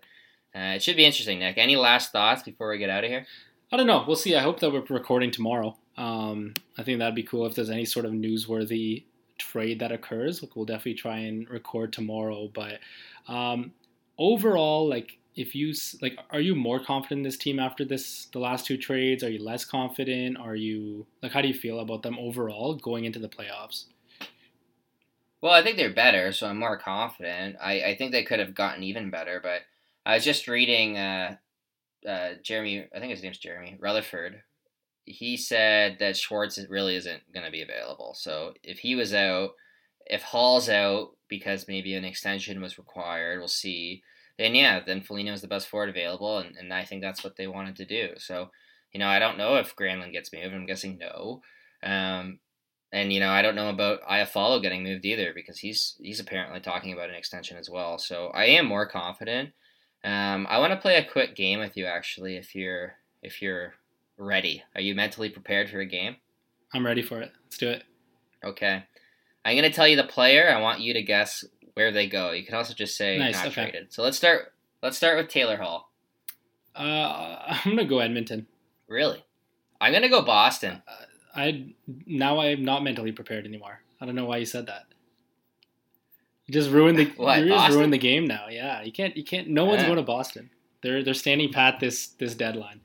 uh, 0.56 0.76
it 0.76 0.84
should 0.84 0.96
be 0.96 1.06
interesting. 1.06 1.40
Nick, 1.40 1.58
any 1.58 1.76
last 1.76 2.12
thoughts 2.12 2.44
before 2.44 2.70
we 2.70 2.78
get 2.78 2.92
out 2.92 3.04
of 3.04 3.10
here? 3.10 3.26
I 3.74 3.76
don't 3.76 3.88
know. 3.88 4.04
We'll 4.06 4.16
see. 4.16 4.36
I 4.36 4.42
hope 4.44 4.60
that 4.60 4.72
we're 4.72 4.84
recording 4.88 5.32
tomorrow. 5.32 5.76
Um, 5.98 6.54
I 6.78 6.84
think 6.84 7.00
that'd 7.00 7.16
be 7.16 7.24
cool 7.24 7.48
if 7.48 7.56
there's 7.56 7.72
any 7.72 7.86
sort 7.86 8.06
of 8.06 8.12
newsworthy 8.12 9.06
trade 9.40 9.80
that 9.80 9.92
occurs. 9.92 10.44
We'll 10.54 10.66
definitely 10.66 10.94
try 10.94 11.18
and 11.18 11.50
record 11.50 11.92
tomorrow. 11.92 12.52
But 12.54 12.82
um, 13.28 13.72
overall, 14.20 14.88
like 14.88 15.18
if 15.36 15.56
you 15.56 15.74
like, 16.04 16.20
are 16.30 16.40
you 16.40 16.54
more 16.54 16.80
confident 16.80 17.22
in 17.22 17.24
this 17.24 17.36
team 17.36 17.58
after 17.58 17.84
this 17.84 18.26
the 18.26 18.38
last 18.38 18.68
two 18.68 18.78
trades? 18.78 19.24
Are 19.24 19.32
you 19.32 19.44
less 19.44 19.66
confident? 19.66 20.38
Are 20.38 20.56
you 20.56 21.08
like 21.24 21.32
how 21.32 21.42
do 21.42 21.48
you 21.48 21.56
feel 21.56 21.80
about 21.80 22.04
them 22.04 22.20
overall 22.20 22.76
going 22.76 23.06
into 23.06 23.18
the 23.18 23.28
playoffs? 23.28 23.86
Well, 25.42 25.52
I 25.52 25.64
think 25.64 25.78
they're 25.78 25.92
better, 25.92 26.32
so 26.32 26.46
I'm 26.46 26.60
more 26.60 26.78
confident. 26.78 27.56
I, 27.60 27.82
I 27.82 27.96
think 27.98 28.12
they 28.12 28.24
could 28.24 28.40
have 28.40 28.54
gotten 28.54 28.84
even 28.84 29.10
better, 29.10 29.40
but 29.42 29.62
I 30.06 30.14
was 30.14 30.24
just 30.24 30.48
reading 30.48 30.96
uh, 30.98 31.38
uh, 32.08 32.30
Jeremy, 32.44 32.88
I 32.96 33.00
think 33.00 33.12
his 33.12 33.24
name's 33.24 33.38
Jeremy 33.38 33.78
Rutherford. 33.80 34.42
He 35.06 35.36
said 35.36 35.98
that 36.00 36.16
Schwartz 36.16 36.60
really 36.70 36.96
isn't 36.96 37.22
going 37.34 37.46
to 37.46 37.52
be 37.52 37.62
available. 37.62 38.16
So 38.18 38.54
if 38.64 38.80
he 38.80 38.96
was 38.96 39.14
out, 39.14 39.52
if 40.06 40.22
Hall's 40.22 40.70
out 40.70 41.10
because 41.30 41.68
maybe 41.68 41.94
an 41.96 42.06
extension 42.06 42.62
was 42.62 42.78
required, 42.78 43.40
we'll 43.40 43.48
see. 43.48 44.02
Then 44.38 44.56
yeah, 44.56 44.80
then 44.86 45.02
Foligno's 45.02 45.42
the 45.42 45.48
best 45.48 45.68
forward 45.68 45.90
available, 45.90 46.40
and, 46.40 46.56
and 46.58 46.74
I 46.74 46.86
think 46.86 47.02
that's 47.02 47.24
what 47.24 47.36
they 47.36 47.48
wanted 47.48 47.76
to 47.78 47.86
do. 47.86 48.10
So, 48.18 48.50
you 48.92 49.00
know, 49.00 49.08
I 49.08 49.20
don't 49.20 49.38
know 49.38 49.56
if 49.56 49.76
Granlund 49.76 50.12
gets 50.12 50.34
moved. 50.34 50.54
I'm 50.54 50.66
guessing 50.66 50.98
no. 50.98 51.42
Um, 51.84 52.40
and 52.92 53.12
you 53.12 53.20
know, 53.20 53.30
I 53.30 53.42
don't 53.42 53.56
know 53.56 53.70
about 53.70 54.04
Iafallo 54.04 54.62
getting 54.62 54.84
moved 54.84 55.06
either 55.06 55.34
because 55.34 55.60
he's 55.60 55.96
he's 56.00 56.20
apparently 56.20 56.60
talking 56.60 56.94
about 56.94 57.10
an 57.10 57.16
extension 57.16 57.58
as 57.58 57.70
well. 57.70 57.98
So 57.98 58.28
I 58.28 58.46
am 58.46 58.68
more 58.68 58.88
confident. 58.88 59.50
Um, 60.04 60.48
I 60.50 60.60
want 60.60 60.74
to 60.74 60.80
play 60.80 60.96
a 60.98 61.06
quick 61.10 61.36
game 61.36 61.60
with 61.60 61.78
you, 61.78 61.86
actually. 61.86 62.36
If 62.36 62.56
you're 62.56 62.96
if 63.22 63.42
you're 63.42 63.74
ready, 64.18 64.64
are 64.76 64.82
you 64.82 64.96
mentally 64.96 65.30
prepared 65.30 65.70
for 65.70 65.80
a 65.80 65.86
game? 65.86 66.18
I'm 66.74 66.86
ready 66.86 67.02
for 67.02 67.22
it. 67.22 67.32
Let's 67.46 67.58
do 67.58 67.70
it. 67.70 67.84
Okay, 68.44 68.84
I'm 69.46 69.56
gonna 69.56 69.72
tell 69.72 69.88
you 69.88 69.96
the 69.96 70.04
player. 70.04 70.54
I 70.54 70.60
want 70.60 70.82
you 70.82 70.94
to 70.94 71.02
guess 71.02 71.46
where 71.76 71.92
they 71.92 72.08
go. 72.08 72.32
You 72.32 72.46
can 72.46 72.56
also 72.56 72.74
just 72.74 72.98
say 72.98 73.18
nice, 73.18 73.36
not 73.36 73.48
okay. 73.48 73.72
traded. 73.72 73.94
So 73.94 74.04
let's 74.04 74.18
start. 74.18 74.54
Let's 74.82 74.98
start 74.98 75.18
with 75.18 75.30
Taylor 75.30 75.58
Hall. 75.58 75.92
Uh, 76.76 77.38
I'm 77.66 77.76
gonna 77.76 77.86
go 77.86 78.00
Edmonton. 78.00 78.48
Really? 78.88 79.24
I'm 79.80 79.94
gonna 79.94 80.10
go 80.10 80.22
Boston. 80.22 80.82
Uh, 80.88 81.06
I 81.36 81.68
now 82.06 82.40
I'm 82.40 82.64
not 82.64 82.84
mentally 82.84 83.12
prepared 83.12 83.46
anymore. 83.46 83.80
I 84.02 84.06
don't 84.06 84.16
know 84.16 84.26
why 84.26 84.38
you 84.38 84.46
said 84.46 84.68
that. 84.68 84.86
You 86.48 86.54
just 86.54 86.70
ruined 86.70 86.98
the 86.98 87.06
what, 87.18 87.40
you 87.42 87.50
just 87.50 87.76
ruined 87.76 87.94
the 87.94 87.98
game 87.98 88.26
now. 88.26 88.48
Yeah, 88.50 88.82
you 88.82 88.92
can't 88.92 89.16
you 89.16 89.24
can't. 89.24 89.48
No 89.48 89.66
one's 89.66 89.84
going 89.84 89.96
to 89.96 90.02
Boston. 90.04 90.50
They're 90.82 91.04
they're 91.04 91.14
standing 91.14 91.52
pat 91.52 91.80
this 91.80 92.08
this 92.08 92.36
deadline. 92.36 92.82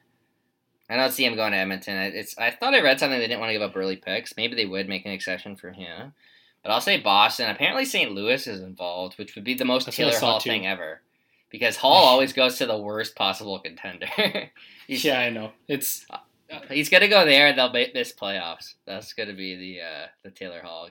I 0.90 0.96
don't 0.96 1.12
see 1.12 1.24
him 1.24 1.36
going 1.36 1.52
to 1.52 1.58
Edmonton. 1.58 1.96
It's 2.14 2.38
I 2.38 2.50
thought 2.50 2.74
I 2.74 2.80
read 2.80 2.98
something 2.98 3.18
they 3.18 3.26
didn't 3.26 3.40
want 3.40 3.50
to 3.50 3.54
give 3.54 3.62
up 3.62 3.76
early 3.76 3.96
picks. 3.96 4.36
Maybe 4.36 4.54
they 4.54 4.64
would 4.64 4.88
make 4.88 5.04
an 5.04 5.12
exception 5.12 5.56
for 5.56 5.70
him. 5.70 6.14
But 6.62 6.70
I'll 6.72 6.80
say 6.80 6.98
Boston. 6.98 7.50
Apparently 7.50 7.84
St. 7.84 8.12
Louis 8.12 8.46
is 8.46 8.60
involved, 8.60 9.18
which 9.18 9.34
would 9.34 9.44
be 9.44 9.54
the 9.54 9.64
most 9.64 9.84
That's 9.84 9.96
Taylor 9.96 10.18
Hall 10.18 10.40
too. 10.40 10.50
thing 10.50 10.66
ever. 10.66 11.02
Because 11.50 11.76
Hall 11.76 12.04
always 12.06 12.32
goes 12.32 12.56
to 12.58 12.66
the 12.66 12.78
worst 12.78 13.16
possible 13.16 13.58
contender. 13.58 14.08
Yeah, 14.90 15.20
I 15.20 15.28
know. 15.28 15.52
It's 15.68 16.06
he's 16.70 16.88
gonna 16.88 17.08
go 17.08 17.26
there 17.26 17.48
and 17.48 17.58
they'll 17.58 17.70
ma- 17.70 17.92
miss 17.92 18.10
playoffs. 18.10 18.72
That's 18.86 19.12
gonna 19.12 19.34
be 19.34 19.54
the 19.54 19.82
uh, 19.82 20.06
the 20.22 20.30
Taylor 20.30 20.62
Hall. 20.62 20.88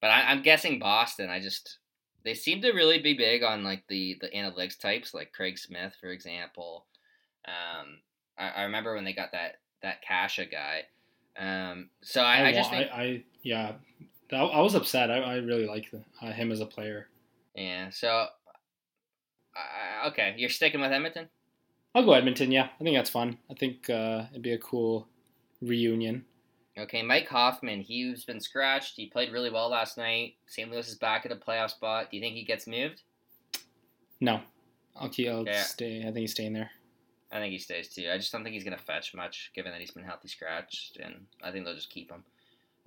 But 0.00 0.10
I, 0.10 0.30
I'm 0.30 0.42
guessing 0.42 0.78
Boston. 0.78 1.28
I 1.30 1.40
just 1.40 1.78
they 2.24 2.34
seem 2.34 2.62
to 2.62 2.72
really 2.72 3.00
be 3.00 3.14
big 3.14 3.42
on 3.42 3.64
like 3.64 3.84
the 3.88 4.18
the 4.20 4.28
analytics 4.28 4.78
types, 4.78 5.14
like 5.14 5.32
Craig 5.32 5.58
Smith, 5.58 5.94
for 6.00 6.10
example. 6.10 6.86
Um, 7.46 7.98
I, 8.38 8.48
I 8.48 8.62
remember 8.64 8.94
when 8.94 9.04
they 9.04 9.12
got 9.12 9.32
that 9.32 9.60
that 9.82 10.02
Kase 10.02 10.46
guy. 10.50 10.82
Um, 11.38 11.90
so 12.02 12.22
I, 12.22 12.38
I 12.38 12.48
I, 12.48 12.52
just 12.52 12.70
think 12.70 12.90
I, 12.92 13.02
I 13.02 13.24
yeah. 13.42 13.72
I, 14.32 14.36
I 14.36 14.60
was 14.60 14.74
upset. 14.74 15.10
I, 15.10 15.18
I 15.18 15.34
really 15.36 15.66
like 15.66 15.90
the, 15.90 16.04
uh, 16.22 16.32
him 16.32 16.52
as 16.52 16.60
a 16.60 16.66
player. 16.66 17.08
yeah. 17.54 17.90
So 17.90 18.26
uh, 19.56 20.08
okay, 20.08 20.34
you're 20.36 20.50
sticking 20.50 20.80
with 20.80 20.92
Edmonton. 20.92 21.28
I'll 21.94 22.04
go 22.04 22.12
Edmonton. 22.12 22.52
Yeah, 22.52 22.68
I 22.80 22.84
think 22.84 22.96
that's 22.96 23.10
fun. 23.10 23.38
I 23.50 23.54
think 23.54 23.90
uh, 23.90 24.24
it'd 24.30 24.42
be 24.42 24.52
a 24.52 24.58
cool 24.58 25.08
reunion. 25.60 26.24
Okay, 26.78 27.02
Mike 27.02 27.28
Hoffman, 27.28 27.80
he's 27.80 28.24
been 28.24 28.40
scratched. 28.40 28.94
He 28.96 29.06
played 29.06 29.32
really 29.32 29.50
well 29.50 29.68
last 29.68 29.98
night. 29.98 30.34
St. 30.46 30.70
Louis 30.70 30.88
is 30.88 30.94
back 30.94 31.26
at 31.26 31.32
a 31.32 31.36
playoff 31.36 31.70
spot. 31.70 32.10
Do 32.10 32.16
you 32.16 32.22
think 32.22 32.36
he 32.36 32.44
gets 32.44 32.66
moved? 32.66 33.02
No, 34.20 34.40
I'll 34.96 35.08
keep. 35.08 35.28
I'll 35.28 35.44
Yeah. 35.46 35.62
stay. 35.62 36.00
I 36.00 36.04
think 36.04 36.18
he's 36.18 36.32
staying 36.32 36.52
there. 36.52 36.70
I 37.32 37.38
think 37.38 37.52
he 37.52 37.58
stays 37.58 37.88
too. 37.88 38.10
I 38.10 38.16
just 38.16 38.32
don't 38.32 38.42
think 38.42 38.54
he's 38.54 38.64
gonna 38.64 38.78
fetch 38.78 39.14
much, 39.14 39.50
given 39.54 39.72
that 39.72 39.80
he's 39.80 39.90
been 39.92 40.04
healthy 40.04 40.28
scratched, 40.28 40.96
and 40.96 41.26
I 41.42 41.50
think 41.52 41.64
they'll 41.64 41.74
just 41.74 41.90
keep 41.90 42.10
him. 42.10 42.24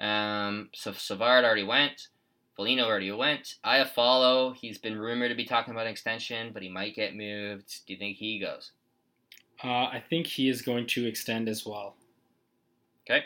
Um, 0.03 0.69
so 0.73 0.91
Savard 0.93 1.45
already 1.45 1.63
went. 1.63 2.07
Foligno 2.55 2.84
already 2.86 3.11
went. 3.11 3.55
I 3.63 3.79
Iafallo, 3.79 4.55
he's 4.55 4.77
been 4.77 4.97
rumored 4.97 5.29
to 5.29 5.36
be 5.36 5.45
talking 5.45 5.73
about 5.73 5.88
an 5.88 5.91
extension, 5.91 6.51
but 6.53 6.61
he 6.61 6.69
might 6.69 6.93
get 6.95 7.15
moved. 7.15 7.86
Do 7.88 7.93
you 7.93 7.99
think 7.99 8.17
he 8.17 8.38
goes? 8.39 8.71
Uh, 9.63 9.86
I 9.86 10.03
think 10.09 10.27
he 10.27 10.49
is 10.49 10.61
going 10.61 10.86
to 10.88 11.05
extend 11.07 11.47
as 11.49 11.65
well. 11.65 11.95
Okay. 13.09 13.25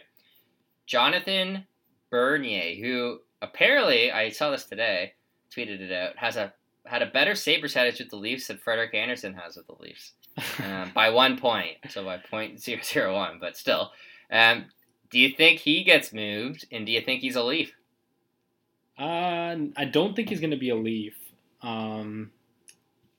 Jonathan 0.88 1.66
Bernier, 2.10 2.76
who 2.82 3.20
apparently 3.42 4.12
I 4.12 4.30
saw 4.30 4.50
this 4.50 4.66
today, 4.66 5.14
tweeted 5.56 5.82
it 5.82 5.92
out, 5.92 6.18
has 6.18 6.36
a 6.36 6.54
had 6.86 7.02
a 7.02 7.08
better 7.08 7.36
save 7.36 7.62
percentage 7.62 8.00
with 8.00 8.10
the 8.10 8.16
Leafs 8.16 8.48
than 8.48 8.58
Frederik 8.58 8.94
Andersen 8.94 9.34
has 9.34 9.58
with 9.58 9.68
the 9.68 9.76
Leafs. 9.80 10.14
um, 10.64 10.92
by 10.96 11.10
one 11.10 11.38
point, 11.38 11.76
so 11.90 12.04
by 12.04 12.18
point 12.18 12.62
zero 12.62 12.82
zero 12.84 13.14
one, 13.14 13.38
but 13.40 13.58
still. 13.58 13.92
Um, 14.32 14.66
do 15.10 15.20
you 15.20 15.30
think 15.30 15.60
he 15.60 15.84
gets 15.84 16.14
moved, 16.14 16.66
and 16.72 16.86
do 16.86 16.92
you 16.92 17.02
think 17.02 17.22
he's 17.22 17.36
a 17.36 17.44
Leaf? 17.44 17.74
Uh, 19.00 19.56
I 19.76 19.86
don't 19.86 20.16
think 20.16 20.30
he's 20.30 20.40
going 20.40 20.52
to 20.52 20.58
be 20.58 20.70
a 20.70 20.76
Leaf. 20.76 21.16
Um, 21.62 22.32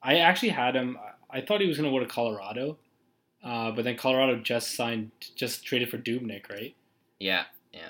I 0.02 0.16
actually 0.18 0.50
had 0.50 0.74
him. 0.74 0.98
I 1.30 1.40
thought 1.40 1.60
he 1.60 1.66
was 1.66 1.78
going 1.78 1.90
to 1.90 1.98
go 1.98 2.04
to 2.04 2.10
Colorado, 2.10 2.78
uh, 3.44 3.70
but 3.70 3.84
then 3.84 3.96
Colorado 3.96 4.36
just 4.40 4.74
signed, 4.74 5.10
just 5.34 5.64
traded 5.64 5.90
for 5.90 5.98
Dubnyk, 5.98 6.50
right? 6.50 6.74
Yeah, 7.20 7.44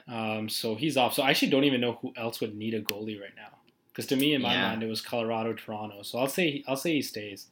Um, 0.07 0.49
so 0.49 0.74
he's 0.74 0.97
off. 0.97 1.14
So 1.14 1.22
I 1.22 1.30
actually 1.30 1.51
don't 1.51 1.64
even 1.64 1.80
know 1.80 1.99
who 2.01 2.12
else 2.16 2.41
would 2.41 2.55
need 2.55 2.74
a 2.74 2.82
goalie 2.82 3.20
right 3.20 3.34
now. 3.36 3.59
Because 3.89 4.07
to 4.07 4.16
me, 4.16 4.34
in 4.34 4.43
my 4.43 4.55
Yeah. 4.55 4.68
mind, 4.68 4.82
it 4.82 4.89
was 4.89 5.01
Colorado, 5.01 5.53
Toronto. 5.55 6.03
So 6.03 6.18
I'll 6.18 6.28
say 6.28 6.62
I'll 6.66 6.76
say 6.76 6.93
he 6.95 7.03
stays. 7.03 7.51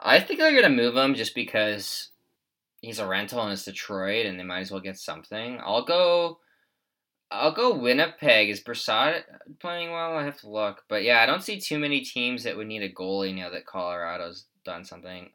I 0.00 0.20
think 0.20 0.38
they're 0.38 0.54
gonna 0.54 0.74
move 0.74 0.96
him 0.96 1.14
just 1.14 1.34
because 1.34 2.10
he's 2.82 2.98
a 2.98 3.06
rental 3.06 3.42
and 3.42 3.52
it's 3.52 3.64
Detroit, 3.64 4.26
and 4.26 4.38
they 4.38 4.44
might 4.44 4.60
as 4.60 4.70
well 4.70 4.80
get 4.80 4.98
something. 4.98 5.58
I'll 5.62 5.84
go. 5.84 6.40
I'll 7.30 7.52
go 7.52 7.74
Winnipeg. 7.74 8.48
Is 8.48 8.62
Brossoit 8.62 9.24
playing 9.60 9.90
well? 9.90 10.16
I 10.16 10.24
have 10.24 10.40
to 10.40 10.48
look, 10.48 10.84
but 10.88 11.02
yeah, 11.02 11.20
I 11.20 11.26
don't 11.26 11.42
see 11.42 11.60
too 11.60 11.78
many 11.78 12.00
teams 12.00 12.44
that 12.44 12.56
would 12.56 12.66
need 12.66 12.82
a 12.82 12.92
goalie 12.92 13.34
now 13.34 13.50
that 13.50 13.66
Colorado's 13.66 14.46
done 14.64 14.84
something. 14.84 15.30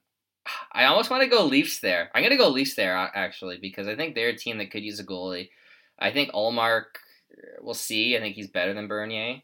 I 0.71 0.85
almost 0.85 1.09
want 1.09 1.23
to 1.23 1.29
go 1.29 1.45
Leafs 1.45 1.79
there. 1.79 2.09
I'm 2.13 2.23
gonna 2.23 2.37
go 2.37 2.49
Leafs 2.49 2.75
there 2.75 2.95
actually 2.95 3.57
because 3.57 3.87
I 3.87 3.95
think 3.95 4.15
they're 4.15 4.29
a 4.29 4.37
team 4.37 4.57
that 4.57 4.71
could 4.71 4.83
use 4.83 4.99
a 4.99 5.03
goalie. 5.03 5.49
I 5.99 6.11
think 6.11 6.31
Ullmark. 6.31 6.85
We'll 7.61 7.73
see. 7.73 8.15
I 8.15 8.19
think 8.19 8.35
he's 8.35 8.47
better 8.47 8.73
than 8.73 8.87
Bernier. 8.87 9.41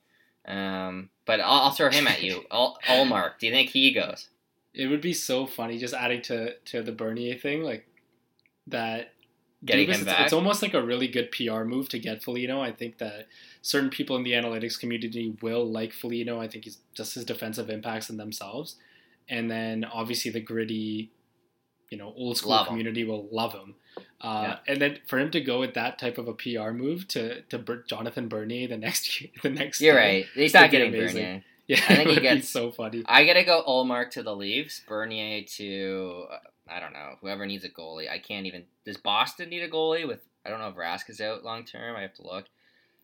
Um, 0.48 1.10
but 1.26 1.40
I'll, 1.40 1.62
I'll 1.64 1.72
throw 1.72 1.90
him 1.90 2.08
at 2.08 2.24
you. 2.24 2.44
Ol- 2.52 2.78
Ullmark. 2.88 3.40
Do 3.40 3.48
you 3.48 3.52
think 3.52 3.70
he 3.70 3.94
goes? 3.94 4.30
It 4.74 4.88
would 4.88 5.02
be 5.02 5.14
so 5.14 5.46
funny 5.46 5.78
just 5.78 5.94
adding 5.94 6.22
to 6.24 6.56
to 6.58 6.82
the 6.84 6.92
Bernier 6.92 7.38
thing, 7.38 7.64
like 7.64 7.88
that. 8.68 9.14
Getting 9.66 9.88
Dubas, 9.90 9.96
him 9.96 10.02
it's- 10.04 10.16
back? 10.18 10.24
It's 10.26 10.34
almost 10.34 10.62
like 10.62 10.74
a 10.74 10.82
really 10.82 11.10
good 11.10 11.32
PR 11.32 11.64
move 11.64 11.90
to 11.90 12.00
get 12.00 12.24
Foligno. 12.24 12.62
I 12.62 12.72
think 12.72 12.98
that 13.00 13.28
certain 13.62 13.90
people 13.90 14.16
in 14.16 14.24
the 14.24 14.32
analytics 14.32 14.80
community 14.80 15.36
will 15.42 15.66
like 15.70 15.92
Foligno. 15.92 16.40
I 16.40 16.48
think 16.48 16.64
he's 16.64 16.78
just 16.94 17.16
his 17.16 17.26
defensive 17.26 17.70
impacts 17.70 18.10
in 18.10 18.16
themselves, 18.16 18.78
and 19.30 19.50
then 19.50 19.86
obviously 19.86 20.32
the 20.32 20.40
gritty, 20.42 21.12
you 21.90 21.98
know, 21.98 22.14
old 22.16 22.38
school 22.38 22.52
Love 22.52 22.68
him. 22.68 22.72
community 22.72 23.04
will 23.04 23.28
love 23.32 23.54
him. 23.54 23.76
Uh, 24.22 24.56
And 24.68 24.82
then 24.82 25.00
for 25.08 25.18
him 25.20 25.32
to 25.32 25.42
go 25.42 25.60
with 25.60 25.74
that 25.76 25.98
type 26.00 26.18
of 26.18 26.28
a 26.28 26.34
PR 26.34 26.72
move 26.72 27.08
to 27.10 27.42
to 27.44 27.58
Jonathan 27.88 28.28
Bernier 28.28 28.68
the 28.68 28.78
next 28.78 29.04
year, 29.22 29.30
the 29.44 29.50
next 29.50 29.82
You're 29.82 29.96
right. 29.96 30.26
He's 30.34 30.54
not 30.54 30.72
getting 30.72 30.94
amazing. 30.94 31.24
Bernier. 31.24 31.44
Yeah, 31.70 31.78
I 31.88 31.96
think 31.98 31.98
he 31.98 32.02
it 32.02 32.08
would 32.08 32.16
be 32.16 32.22
gets- 32.22 32.50
so 32.50 32.72
funny. 32.72 33.04
I 33.06 33.26
gotta 33.26 33.44
go 33.44 33.64
Ullmark 33.68 34.10
to 34.12 34.24
the 34.24 34.36
Leafs, 34.36 34.82
Bernier 34.88 35.44
to 35.58 36.26
uh, 36.32 36.38
I 36.68 36.80
don't 36.80 36.94
know 36.94 37.18
whoever 37.22 37.46
needs 37.46 37.64
a 37.64 37.70
goalie. 37.70 38.10
I 38.10 38.18
can't 38.18 38.48
even. 38.48 38.64
Does 38.86 38.98
Boston 38.98 39.50
need 39.50 39.62
a 39.62 39.70
goalie? 39.70 40.08
With 40.08 40.22
I 40.44 40.50
don't 40.50 40.60
know 40.60 40.70
if 40.70 40.76
Rask 40.76 41.12
is 41.12 41.22
out 41.22 41.44
long 41.44 41.66
term. 41.66 41.96
I 41.96 42.02
have 42.02 42.16
to 42.16 42.24
look. 42.24 42.46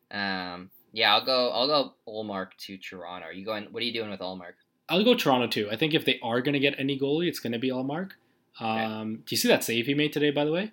Um, 0.09 0.71
yeah, 0.93 1.13
I'll 1.13 1.23
go. 1.25 1.49
I'll 1.51 1.67
go 1.67 1.93
Ullmark 2.07 2.55
to 2.65 2.77
Toronto. 2.77 3.27
Are 3.27 3.31
you 3.33 3.45
going? 3.45 3.65
What 3.65 3.81
are 3.83 3.85
you 3.85 3.93
doing 3.93 4.09
with 4.09 4.19
Ullmark? 4.19 4.53
I'll 4.89 5.03
go 5.03 5.15
Toronto 5.15 5.47
too. 5.47 5.67
I 5.71 5.75
think 5.75 5.93
if 5.93 6.05
they 6.05 6.19
are 6.21 6.41
going 6.41 6.53
to 6.53 6.59
get 6.59 6.75
any 6.79 6.99
goalie, 6.99 7.27
it's 7.27 7.39
going 7.39 7.53
to 7.53 7.59
be 7.59 7.69
Ullmark. 7.69 8.11
Um, 8.59 9.15
Do 9.17 9.23
you 9.29 9.37
see 9.37 9.47
that 9.49 9.63
save 9.63 9.85
he 9.87 9.93
made 9.93 10.13
today? 10.13 10.31
By 10.31 10.45
the 10.45 10.51
way, 10.51 10.71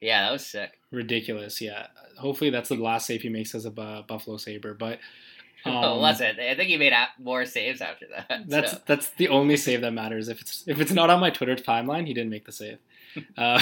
Yeah, 0.00 0.22
that 0.24 0.32
was 0.32 0.46
sick. 0.46 0.78
ridiculous. 0.90 1.60
Yeah, 1.60 1.88
hopefully 2.18 2.50
that's 2.50 2.68
the 2.68 2.76
last 2.76 3.06
save 3.06 3.22
he 3.22 3.28
makes 3.28 3.54
as 3.54 3.64
a 3.66 3.70
Bu- 3.70 4.02
Buffalo 4.04 4.36
Saber. 4.36 4.72
But 4.74 5.00
um, 5.66 5.74
oh, 5.74 5.98
was 6.00 6.20
it? 6.22 6.38
I 6.38 6.54
think 6.54 6.68
he 6.70 6.76
made 6.78 6.94
more 7.18 7.44
saves 7.44 7.80
after 7.82 8.06
that. 8.16 8.44
That's 8.48 8.72
so. 8.72 8.78
that's 8.86 9.10
the 9.10 9.28
only 9.28 9.56
save 9.58 9.82
that 9.82 9.92
matters. 9.92 10.28
If 10.28 10.40
it's 10.40 10.64
if 10.66 10.80
it's 10.80 10.92
not 10.92 11.10
on 11.10 11.20
my 11.20 11.28
Twitter 11.30 11.54
timeline, 11.56 12.06
he 12.06 12.14
didn't 12.14 12.30
make 12.30 12.46
the 12.46 12.52
save. 12.52 12.78
Uh, 13.36 13.60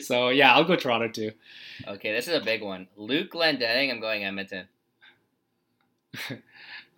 so 0.00 0.28
yeah, 0.30 0.52
I'll 0.52 0.64
go 0.64 0.74
Toronto 0.74 1.06
too. 1.08 1.30
okay. 1.86 2.12
This 2.12 2.26
is 2.26 2.34
a 2.34 2.44
big 2.44 2.62
one. 2.62 2.88
Luke 2.96 3.30
Glendening. 3.32 3.90
I'm 3.92 4.00
going 4.00 4.24
Edmonton. 4.24 4.66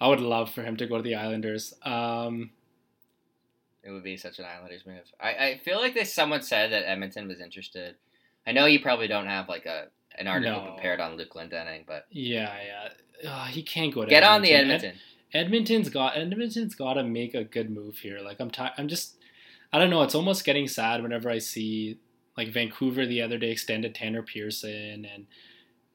I 0.01 0.09
would 0.09 0.21
love 0.21 0.51
for 0.53 0.63
him 0.63 0.77
to 0.79 0.87
go 0.87 0.97
to 0.97 1.03
the 1.03 1.15
Islanders. 1.15 1.75
Um, 1.83 2.51
It 3.83 3.91
would 3.91 4.05
be 4.05 4.17
such 4.17 4.39
an 4.39 4.45
Islanders 4.45 4.85
move. 4.87 5.05
I, 5.21 5.31
I 5.35 5.59
feel 5.65 5.79
like 5.79 5.95
there's 5.95 6.13
someone 6.13 6.43
said 6.43 6.73
that 6.73 6.89
Edmonton 6.89 7.29
was 7.29 7.41
interested. 7.41 7.97
I 8.47 8.53
know 8.53 8.67
you 8.67 8.81
probably 8.81 9.09
don't 9.09 9.27
have 9.27 9.49
like 9.49 9.67
a 9.67 9.87
an 10.19 10.27
article 10.29 10.63
No. 10.65 10.73
prepared 10.73 10.99
on 11.01 11.17
Luke 11.17 11.35
Glendening, 11.35 11.85
but 11.87 12.07
yeah, 12.11 12.57
yeah, 13.23 13.31
uh, 13.31 13.45
he 13.47 13.63
can't 13.63 13.93
go 13.95 14.03
to 14.03 14.09
get 14.09 14.23
on 14.23 14.41
the 14.43 14.53
Ed- 14.53 14.63
Edmonton. 14.63 14.95
Edmonton's 15.35 15.89
got 15.91 16.17
Edmonton's 16.17 16.75
got 16.75 16.95
to 16.95 17.03
make 17.05 17.35
a 17.35 17.45
good 17.45 17.71
move 17.71 17.99
here. 17.99 18.21
Like 18.21 18.41
I'm, 18.41 18.51
ti 18.51 18.63
I'm 18.79 18.89
just, 18.89 19.17
I 19.73 19.79
don't 19.79 19.91
know. 19.91 20.03
It's 20.03 20.15
almost 20.15 20.45
getting 20.45 20.69
sad 20.69 21.03
whenever 21.03 21.29
I 21.29 21.39
see 21.39 21.99
like 22.37 22.49
Vancouver 22.49 23.05
the 23.07 23.21
other 23.23 23.37
day 23.39 23.51
extended 23.51 23.95
Tanner 23.95 24.23
Pearson, 24.23 25.05
and 25.05 25.27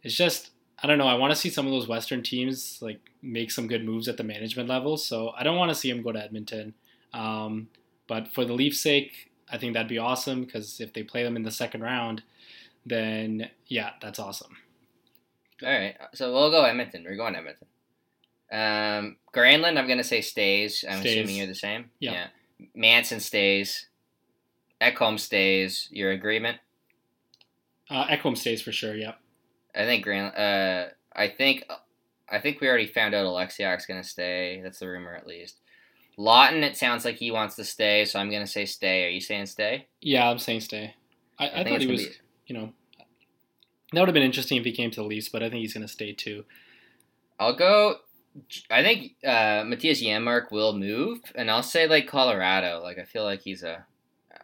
it's 0.03 0.15
just 0.15 0.51
I 0.83 0.87
don't 0.87 0.97
know. 0.97 1.07
I 1.07 1.13
want 1.13 1.31
to 1.31 1.35
see 1.39 1.49
some 1.49 1.65
of 1.65 1.71
those 1.71 1.87
Western 1.87 2.23
teams 2.23 2.79
like 2.81 2.99
make 3.21 3.51
some 3.51 3.67
good 3.67 3.85
moves 3.85 4.07
at 4.07 4.17
the 4.17 4.23
management 4.23 4.67
level. 4.67 4.97
So 4.97 5.31
I 5.37 5.43
don't 5.43 5.57
want 5.57 5.69
to 5.69 5.75
see 5.75 5.89
him 5.89 6.01
go 6.01 6.11
to 6.11 6.23
Edmonton. 6.23 6.73
Um, 7.13 7.67
but 8.07 8.27
for 8.29 8.45
the 8.45 8.53
Leafs' 8.53 8.79
sake, 8.79 9.31
I 9.49 9.57
think 9.57 9.73
that'd 9.73 9.87
be 9.87 9.97
awesome 9.99 10.43
because 10.43 10.79
if 10.79 10.93
they 10.93 11.03
play 11.03 11.23
them 11.23 11.35
in 11.35 11.43
the 11.43 11.51
second 11.51 11.81
round, 11.81 12.23
then 12.85 13.49
yeah, 13.67 13.91
that's 14.01 14.17
awesome. 14.19 14.57
All 15.63 15.69
right, 15.69 15.95
so 16.15 16.33
we'll 16.33 16.49
go 16.49 16.63
Edmonton. 16.63 17.03
We're 17.07 17.15
going 17.15 17.35
Edmonton. 17.35 17.67
Um, 18.51 19.17
Granlund, 19.33 19.77
I'm 19.77 19.87
gonna 19.87 20.03
say 20.03 20.21
stays. 20.21 20.83
I'm 20.89 21.01
Stays. 21.01 21.17
assuming 21.17 21.35
you're 21.37 21.47
the 21.47 21.55
same. 21.55 21.91
Yeah. 21.99 22.27
Manson 22.73 23.19
stays. 23.19 23.87
Ekholm 24.81 25.19
stays. 25.19 25.87
Your 25.91 26.11
agreement? 26.11 26.57
Uh, 27.89 28.07
Ekholm 28.07 28.35
stays 28.37 28.61
for 28.61 28.71
sure. 28.71 28.95
Yep. 28.95 29.19
I 29.75 29.85
think 29.85 30.03
Gran. 30.03 30.25
Uh, 30.25 30.89
I 31.13 31.27
think. 31.27 31.65
I 32.29 32.39
think 32.39 32.61
we 32.61 32.69
already 32.69 32.87
found 32.87 33.13
out 33.13 33.25
Alexiak's 33.25 33.85
gonna 33.85 34.03
stay. 34.03 34.61
That's 34.63 34.79
the 34.79 34.87
rumor, 34.87 35.13
at 35.13 35.27
least. 35.27 35.57
Lawton, 36.17 36.63
it 36.63 36.77
sounds 36.77 37.03
like 37.03 37.15
he 37.15 37.31
wants 37.31 37.55
to 37.55 37.63
stay, 37.63 38.05
so 38.05 38.19
I'm 38.19 38.31
gonna 38.31 38.47
say 38.47 38.65
stay. 38.65 39.05
Are 39.05 39.09
you 39.09 39.21
saying 39.21 39.47
stay? 39.47 39.87
Yeah, 40.01 40.29
I'm 40.29 40.39
saying 40.39 40.61
stay. 40.61 40.95
I, 41.37 41.49
I, 41.49 41.63
think 41.63 41.69
thought 41.69 41.81
he 41.81 41.87
was, 41.87 42.05
be- 42.05 42.13
you 42.47 42.55
know, 42.55 42.73
that 43.91 43.99
would 43.99 44.07
have 44.07 44.13
been 44.13 44.23
interesting 44.23 44.57
if 44.57 44.65
he 44.65 44.71
came 44.71 44.91
to 44.91 45.01
the 45.01 45.07
Leafs, 45.07 45.29
but 45.29 45.43
I 45.43 45.49
think 45.49 45.61
he's 45.61 45.73
going 45.73 45.85
to 45.85 45.91
stay 45.91 46.13
too. 46.13 46.45
I'll 47.39 47.55
go. 47.55 47.97
I 48.69 48.81
think 48.81 49.15
uh, 49.25 49.63
Mattias 49.63 50.01
Janmark 50.01 50.51
will 50.51 50.77
move, 50.77 51.19
and 51.35 51.51
I'll 51.51 51.63
say 51.63 51.87
like 51.87 52.07
Colorado. 52.07 52.81
Like 52.81 52.97
I 52.97 53.03
feel 53.03 53.23
like 53.23 53.41
he's 53.41 53.63
a, 53.63 53.85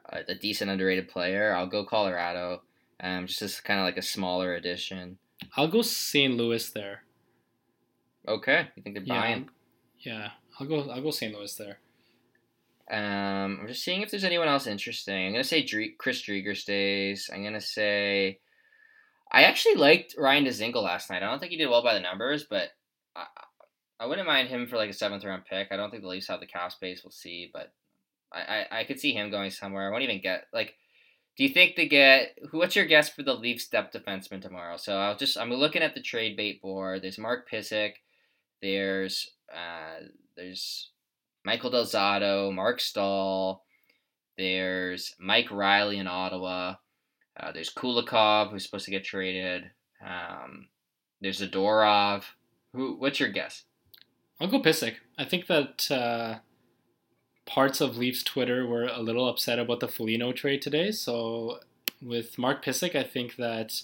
a 0.09 0.35
decent 0.35 0.69
underrated 0.69 1.07
player. 1.07 1.53
I'll 1.53 1.67
go 1.67 1.85
Colorado. 1.85 2.63
Um, 2.99 3.27
just 3.27 3.41
as 3.43 3.59
kind 3.61 3.79
of 3.79 3.85
like 3.85 3.97
a 3.97 4.01
smaller 4.01 4.55
addition. 4.55 5.17
I'll 5.55 5.67
go 5.67 5.81
St. 5.83 6.33
Louis 6.35 6.67
there. 6.71 7.03
Okay, 8.27 8.67
you 8.75 8.83
think 8.83 8.95
they're 8.95 9.03
Yeah. 9.05 9.21
buying? 9.21 9.49
Yeah, 9.99 10.31
I'll 10.59 10.67
go. 10.67 10.89
I'll 10.89 11.01
go 11.01 11.11
St. 11.11 11.33
Louis 11.33 11.53
there. 11.55 11.79
Um, 12.89 13.59
I'm 13.61 13.67
just 13.67 13.83
seeing 13.83 14.01
if 14.01 14.09
there's 14.11 14.23
anyone 14.23 14.47
else 14.47 14.65
interesting. 14.67 15.27
I'm 15.27 15.31
gonna 15.33 15.43
say 15.43 15.63
Dre- 15.63 15.95
Chris 15.97 16.21
Driedger 16.21 16.55
stays. 16.55 17.29
I'm 17.33 17.43
gonna 17.43 17.59
say 17.61 18.39
I 19.31 19.43
actually 19.43 19.75
liked 19.75 20.15
Ryan 20.17 20.45
Dzingel 20.45 20.81
last 20.83 21.09
night. 21.09 21.21
I 21.21 21.27
don't 21.29 21.39
think 21.39 21.51
he 21.51 21.57
did 21.57 21.69
well 21.69 21.83
by 21.83 21.93
the 21.93 21.99
numbers, 21.99 22.45
but 22.45 22.69
I, 23.15 23.25
I 23.99 24.05
wouldn't 24.05 24.27
mind 24.27 24.47
him 24.49 24.67
for 24.67 24.77
like 24.77 24.89
a 24.89 24.93
seventh 24.93 25.25
round 25.25 25.43
pick. 25.45 25.67
I 25.71 25.75
don't 25.77 25.91
think 25.91 26.01
the 26.03 26.09
Leafs 26.09 26.27
have 26.29 26.39
the 26.39 26.45
cap 26.47 26.71
space. 26.71 27.03
We'll 27.03 27.11
see, 27.11 27.49
but 27.53 27.73
I, 28.31 28.39
I, 28.71 28.79
I 28.79 28.83
could 28.85 28.99
see 28.99 29.11
him 29.13 29.29
going 29.31 29.51
somewhere. 29.51 29.87
I 29.87 29.91
won't 29.91 30.03
even 30.03 30.21
get 30.21 30.45
like. 30.53 30.75
Do 31.37 31.43
you 31.43 31.49
think 31.49 31.75
they 31.75 31.87
get? 31.87 32.37
What's 32.51 32.75
your 32.75 32.85
guess 32.85 33.09
for 33.09 33.21
the 33.21 33.35
Leafs 33.35 33.67
depth 33.67 33.95
defenseman 33.95 34.41
tomorrow? 34.41 34.77
So 34.77 34.97
I'll 34.97 35.15
just 35.15 35.37
I'm 35.37 35.53
looking 35.53 35.83
at 35.83 35.93
the 35.93 36.01
trade 36.01 36.35
bait 36.35 36.61
board. 36.61 37.03
There's 37.03 37.19
Mark 37.19 37.49
Pysyk. 37.49 37.93
There's 38.61 39.29
uh 39.53 40.07
there's 40.35 40.89
Michael 41.45 41.71
Delzato, 41.71 42.53
Marc 42.53 42.81
Staal. 42.81 43.63
There's 44.37 45.15
Mike 45.19 45.51
Reilly 45.51 45.99
in 45.99 46.07
Ottawa. 46.07 46.75
Uh, 47.39 47.51
there's 47.51 47.73
Kulikov, 47.73 48.51
who's 48.51 48.63
supposed 48.63 48.85
to 48.85 48.91
get 48.91 49.03
traded. 49.03 49.69
Um, 50.05 50.67
there's 51.21 51.41
Zadorov. 51.41 52.23
Who? 52.73 52.95
What's 52.97 53.19
your 53.19 53.29
guess? 53.29 53.63
I'll 54.39 54.47
go 54.47 54.61
Pysyk. 54.61 54.95
I 55.17 55.25
think 55.25 55.47
that 55.47 55.89
uh, 55.91 56.39
parts 57.47 57.81
of 57.81 57.97
Leafs 57.97 58.21
Twitter 58.23 58.67
were 58.67 58.85
a 58.85 58.99
little 59.01 59.27
upset 59.27 59.57
about 59.57 59.79
the 59.79 59.87
Foligno 59.87 60.31
trade 60.33 60.61
today. 60.61 60.91
So 60.91 61.59
with 62.01 62.37
Mark 62.37 62.63
Pysyk, 62.63 62.93
I 62.95 63.03
think 63.03 63.37
that 63.37 63.81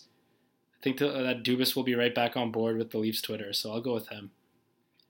I 0.80 0.84
think 0.84 0.98
that, 1.00 1.16
uh, 1.16 1.24
that 1.24 1.44
Dubas 1.44 1.76
will 1.76 1.84
be 1.84 1.96
right 1.96 2.14
back 2.14 2.36
on 2.38 2.52
board 2.52 2.78
with 2.78 2.92
the 2.92 2.98
Leafs 3.00 3.22
Twitter. 3.22 3.54
So 3.54 3.72
I'll 3.72 3.82
go 3.82 3.94
with 3.94 4.10
him. 4.10 4.32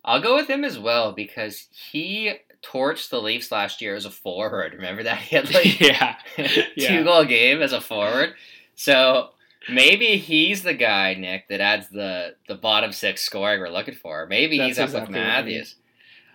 I'll 0.06 0.22
go 0.22 0.36
with 0.36 0.48
him 0.50 0.64
as 0.64 0.78
well 0.78 1.12
because 1.14 1.68
he 1.92 2.34
torched 2.62 3.10
the 3.10 3.22
Leafs 3.22 3.52
last 3.52 3.82
year 3.82 3.96
as 3.96 4.06
a 4.06 4.12
forward. 4.12 4.74
Remember 4.74 5.04
that 5.04 5.18
he 5.22 5.36
had 5.36 5.52
like 5.54 5.80
yeah, 5.82 6.16
two 6.36 6.62
Yeah. 6.78 7.02
goal 7.04 7.26
game 7.26 7.62
as 7.62 7.74
a 7.74 7.82
forward. 7.82 8.36
So 8.76 9.30
maybe 9.70 10.18
he's 10.18 10.62
the 10.64 10.74
guy, 10.74 11.16
Nick, 11.16 11.48
that 11.50 11.60
adds 11.62 11.90
the 11.90 12.36
the 12.48 12.56
bottom 12.56 12.92
six 12.92 13.22
scoring 13.24 13.60
we're 13.60 13.70
looking 13.70 13.96
for. 13.96 14.26
Maybe 14.28 14.60
he's 14.60 14.78
up 14.78 14.90
That's 14.92 14.94
with 14.94 15.10
exactly 15.10 15.20
mean. 15.20 15.28
Matthews. 15.28 15.76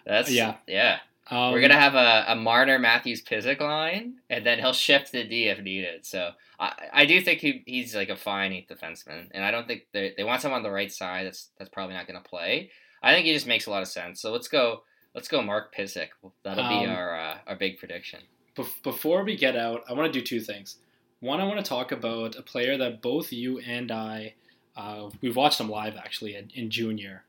That's 0.05 0.31
Yeah. 0.31 0.57
yeah. 0.67 0.99
Um, 1.31 1.53
We're 1.53 1.61
gonna 1.61 1.75
have 1.79 1.95
a, 1.95 2.25
a 2.33 2.37
Marner 2.37 2.79
Matthews 2.79 3.23
Pysyk 3.23 3.61
line, 3.61 4.15
and 4.31 4.47
then 4.47 4.59
he'll 4.59 4.73
shift 4.73 5.13
the 5.13 5.25
D 5.25 5.49
if 5.49 5.63
needed. 5.63 6.07
So 6.07 6.31
I, 6.59 6.73
I 6.93 7.07
do 7.07 7.21
think 7.21 7.41
he, 7.41 7.63
he's 7.67 7.95
like 7.95 8.09
a 8.09 8.17
fine 8.17 8.53
eighth 8.53 8.69
defenseman, 8.71 9.29
and 9.33 9.45
I 9.45 9.51
don't 9.51 9.67
think 9.67 9.87
they 9.93 10.15
they 10.17 10.25
want 10.25 10.41
someone 10.41 10.59
on 10.59 10.63
the 10.63 10.71
right 10.71 10.91
side. 10.91 11.27
That's 11.27 11.51
that's 11.59 11.71
probably 11.71 11.95
not 11.95 12.07
gonna 12.07 12.21
play. 12.23 12.71
I 13.03 13.13
think 13.13 13.27
he 13.27 13.35
just 13.35 13.47
makes 13.47 13.67
a 13.67 13.71
lot 13.71 13.83
of 13.83 13.89
sense. 13.89 14.21
So 14.23 14.33
let's 14.33 14.49
go 14.49 14.83
let's 15.15 15.29
go 15.29 15.43
Mark 15.43 15.75
Pysyk. 15.75 16.09
That'll 16.45 16.69
be 16.69 16.87
Um, 16.87 16.91
our 16.91 17.21
uh, 17.21 17.39
our 17.47 17.57
big 17.57 17.79
prediction. 17.79 18.21
Bef- 18.57 18.83
before 18.83 19.23
we 19.23 19.37
get 19.37 19.55
out, 19.55 19.83
I 19.89 19.93
want 19.93 20.13
to 20.13 20.19
do 20.19 20.25
two 20.25 20.41
things. 20.41 20.79
One, 21.21 21.41
I 21.41 21.45
want 21.45 21.59
to 21.59 21.69
talk 21.69 21.93
about 21.93 22.37
a 22.37 22.43
player 22.43 22.77
that 22.79 23.03
both 23.03 23.33
you 23.33 23.59
and 23.59 23.91
I, 23.91 24.35
uh, 24.77 25.11
we've 25.21 25.35
watched 25.35 25.61
him 25.61 25.69
live 25.69 25.97
actually 25.97 26.37
in, 26.37 26.51
in 26.55 26.71
junior. 26.71 27.25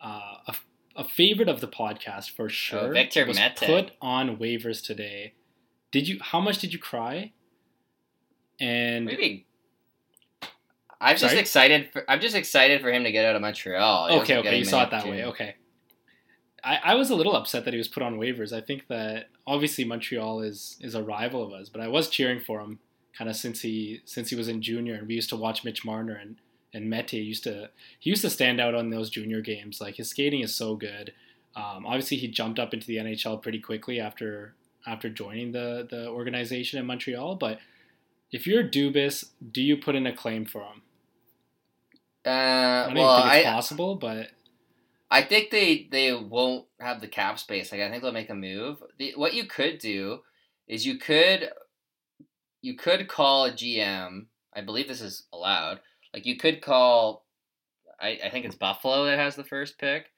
Uh, 0.00 0.36
a, 0.46 0.54
a 0.96 1.04
favorite 1.04 1.48
of 1.48 1.60
the 1.60 1.68
podcast 1.68 2.30
for 2.30 2.46
oh, 2.46 2.48
sure. 2.48 2.90
Oh, 2.90 2.92
Victor 2.92 3.26
was 3.26 3.38
Mete. 3.38 3.56
put 3.56 3.92
on 4.00 4.36
waivers 4.36 4.84
today. 4.84 5.34
Did 5.90 6.08
you? 6.08 6.18
How 6.20 6.40
much 6.40 6.58
did 6.58 6.72
you 6.72 6.78
cry? 6.78 7.32
And 8.60 9.06
Maybe. 9.06 9.46
I'm 11.00 11.16
just 11.16 11.34
excited. 11.34 11.90
For, 11.92 12.08
I'm 12.08 12.20
just 12.20 12.34
excited 12.34 12.80
for 12.80 12.90
him 12.90 13.04
to 13.04 13.12
get 13.12 13.24
out 13.26 13.36
of 13.36 13.42
Montreal. 13.42 14.08
He 14.08 14.16
okay, 14.20 14.38
okay, 14.38 14.58
you 14.58 14.64
saw 14.64 14.84
it 14.84 14.90
that 14.90 15.06
way. 15.06 15.24
Okay. 15.24 15.56
I, 16.62 16.78
I 16.82 16.94
was 16.94 17.10
a 17.10 17.14
little 17.14 17.36
upset 17.36 17.66
that 17.66 17.74
he 17.74 17.78
was 17.78 17.88
put 17.88 18.02
on 18.02 18.16
waivers. 18.16 18.56
I 18.56 18.62
think 18.62 18.86
that 18.88 19.28
obviously 19.46 19.84
Montreal 19.84 20.40
is 20.40 20.78
is 20.80 20.94
a 20.94 21.02
rival 21.02 21.42
of 21.42 21.52
us, 21.52 21.68
but 21.68 21.80
I 21.80 21.88
was 21.88 22.08
cheering 22.08 22.40
for 22.40 22.60
him 22.60 22.78
kind 23.16 23.28
of 23.28 23.36
since 23.36 23.60
he 23.60 24.00
since 24.06 24.30
he 24.30 24.36
was 24.36 24.48
in 24.48 24.62
junior, 24.62 24.94
and 24.94 25.06
we 25.06 25.14
used 25.14 25.28
to 25.30 25.36
watch 25.36 25.62
Mitch 25.62 25.84
Marner 25.84 26.14
and 26.14 26.36
and 26.74 26.90
Mete 26.90 27.14
used 27.14 27.44
to 27.44 27.70
he 27.98 28.10
used 28.10 28.22
to 28.22 28.30
stand 28.30 28.60
out 28.60 28.74
on 28.74 28.90
those 28.90 29.08
junior 29.08 29.40
games. 29.40 29.80
Like 29.80 29.96
his 29.96 30.10
skating 30.10 30.40
is 30.40 30.54
so 30.54 30.74
good. 30.74 31.12
Um, 31.56 31.86
obviously, 31.86 32.16
he 32.16 32.28
jumped 32.28 32.58
up 32.58 32.74
into 32.74 32.86
the 32.86 32.96
NHL 32.96 33.40
pretty 33.40 33.60
quickly 33.60 34.00
after 34.00 34.54
after 34.86 35.08
joining 35.08 35.52
the 35.52 35.86
the 35.88 36.08
organization 36.08 36.78
in 36.78 36.86
Montreal. 36.86 37.36
But 37.36 37.60
if 38.32 38.46
you're 38.46 38.64
Dubas, 38.64 39.26
do 39.52 39.62
you 39.62 39.76
put 39.76 39.94
in 39.94 40.06
a 40.06 40.14
claim 40.14 40.44
for 40.44 40.62
him? 40.62 40.82
Uh, 42.26 42.30
I 42.30 42.84
don't 42.86 42.94
well, 42.96 43.22
think 43.22 43.34
it's 43.34 43.46
I, 43.46 43.52
possible, 43.52 43.94
but 43.96 44.30
I 45.10 45.22
think 45.22 45.50
they 45.50 45.86
they 45.90 46.12
won't 46.12 46.66
have 46.80 47.00
the 47.00 47.06
cap 47.06 47.38
space. 47.38 47.70
Like 47.70 47.80
I 47.80 47.90
think 47.90 48.02
they'll 48.02 48.12
make 48.12 48.30
a 48.30 48.34
move. 48.34 48.82
The, 48.98 49.12
what 49.14 49.34
you 49.34 49.44
could 49.44 49.78
do 49.78 50.20
is 50.66 50.84
you 50.84 50.98
could 50.98 51.50
you 52.62 52.74
could 52.74 53.06
call 53.08 53.44
a 53.44 53.52
GM. 53.52 54.26
I 54.56 54.60
believe 54.62 54.88
this 54.88 55.00
is 55.00 55.24
allowed. 55.32 55.80
Like 56.14 56.24
you 56.24 56.36
could 56.36 56.62
call. 56.62 57.24
I, 58.00 58.18
I 58.24 58.30
think 58.30 58.46
it's 58.46 58.54
Buffalo 58.54 59.04
that 59.04 59.18
has 59.18 59.36
the 59.36 59.44
first 59.44 59.78
pick. 59.78 60.10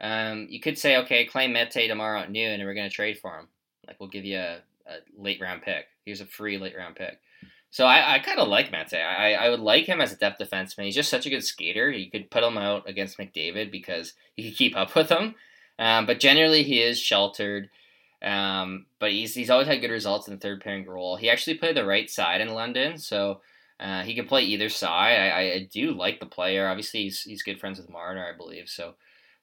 Um, 0.00 0.46
you 0.48 0.60
could 0.60 0.78
say, 0.78 0.96
okay, 0.98 1.24
claim 1.24 1.52
Mete 1.52 1.88
tomorrow 1.88 2.20
at 2.20 2.30
noon, 2.30 2.52
and 2.52 2.64
we're 2.64 2.74
going 2.74 2.88
to 2.88 2.94
trade 2.94 3.18
for 3.18 3.38
him. 3.38 3.48
Like 3.86 3.98
we'll 3.98 4.08
give 4.08 4.24
you 4.24 4.38
a, 4.38 4.58
a 4.86 4.96
late 5.16 5.40
round 5.40 5.62
pick. 5.62 5.86
Here's 6.04 6.20
a 6.20 6.26
free 6.26 6.58
late 6.58 6.76
round 6.76 6.94
pick. 6.94 7.18
So 7.70 7.86
I, 7.86 8.14
I 8.14 8.18
kind 8.20 8.38
of 8.38 8.48
like 8.48 8.70
Mete. 8.70 8.94
I, 8.94 9.34
I 9.34 9.48
would 9.48 9.60
like 9.60 9.86
him 9.86 10.00
as 10.00 10.12
a 10.12 10.16
depth 10.16 10.40
defenseman. 10.40 10.84
He's 10.84 10.94
just 10.94 11.10
such 11.10 11.26
a 11.26 11.30
good 11.30 11.42
skater. 11.42 11.90
You 11.90 12.10
could 12.10 12.30
put 12.30 12.44
him 12.44 12.58
out 12.58 12.88
against 12.88 13.18
McDavid 13.18 13.72
because 13.72 14.12
he 14.36 14.48
could 14.48 14.58
keep 14.58 14.76
up 14.76 14.94
with 14.94 15.08
him. 15.08 15.34
Um, 15.78 16.06
but 16.06 16.20
generally, 16.20 16.62
he 16.62 16.80
is 16.80 17.00
sheltered. 17.00 17.70
Um, 18.22 18.86
but 19.00 19.10
he's 19.10 19.34
he's 19.34 19.50
always 19.50 19.66
had 19.66 19.80
good 19.80 19.90
results 19.90 20.28
in 20.28 20.34
the 20.34 20.40
third 20.40 20.60
pairing 20.60 20.86
role. 20.86 21.16
He 21.16 21.28
actually 21.28 21.54
played 21.54 21.76
the 21.76 21.84
right 21.84 22.08
side 22.08 22.40
in 22.40 22.54
London, 22.54 22.98
so 22.98 23.40
uh, 23.82 24.02
he 24.04 24.14
can 24.14 24.26
play 24.28 24.42
either 24.44 24.70
side. 24.70 25.18
I, 25.18 25.40
I 25.54 25.68
do 25.72 25.92
like 25.92 26.20
the 26.20 26.26
player. 26.26 26.68
Obviously, 26.68 27.04
he's 27.04 27.22
he's 27.22 27.42
good 27.42 27.60
friends 27.60 27.78
with 27.80 27.90
Marner, 27.90 28.26
I 28.32 28.36
believe. 28.36 28.68
So 28.68 28.94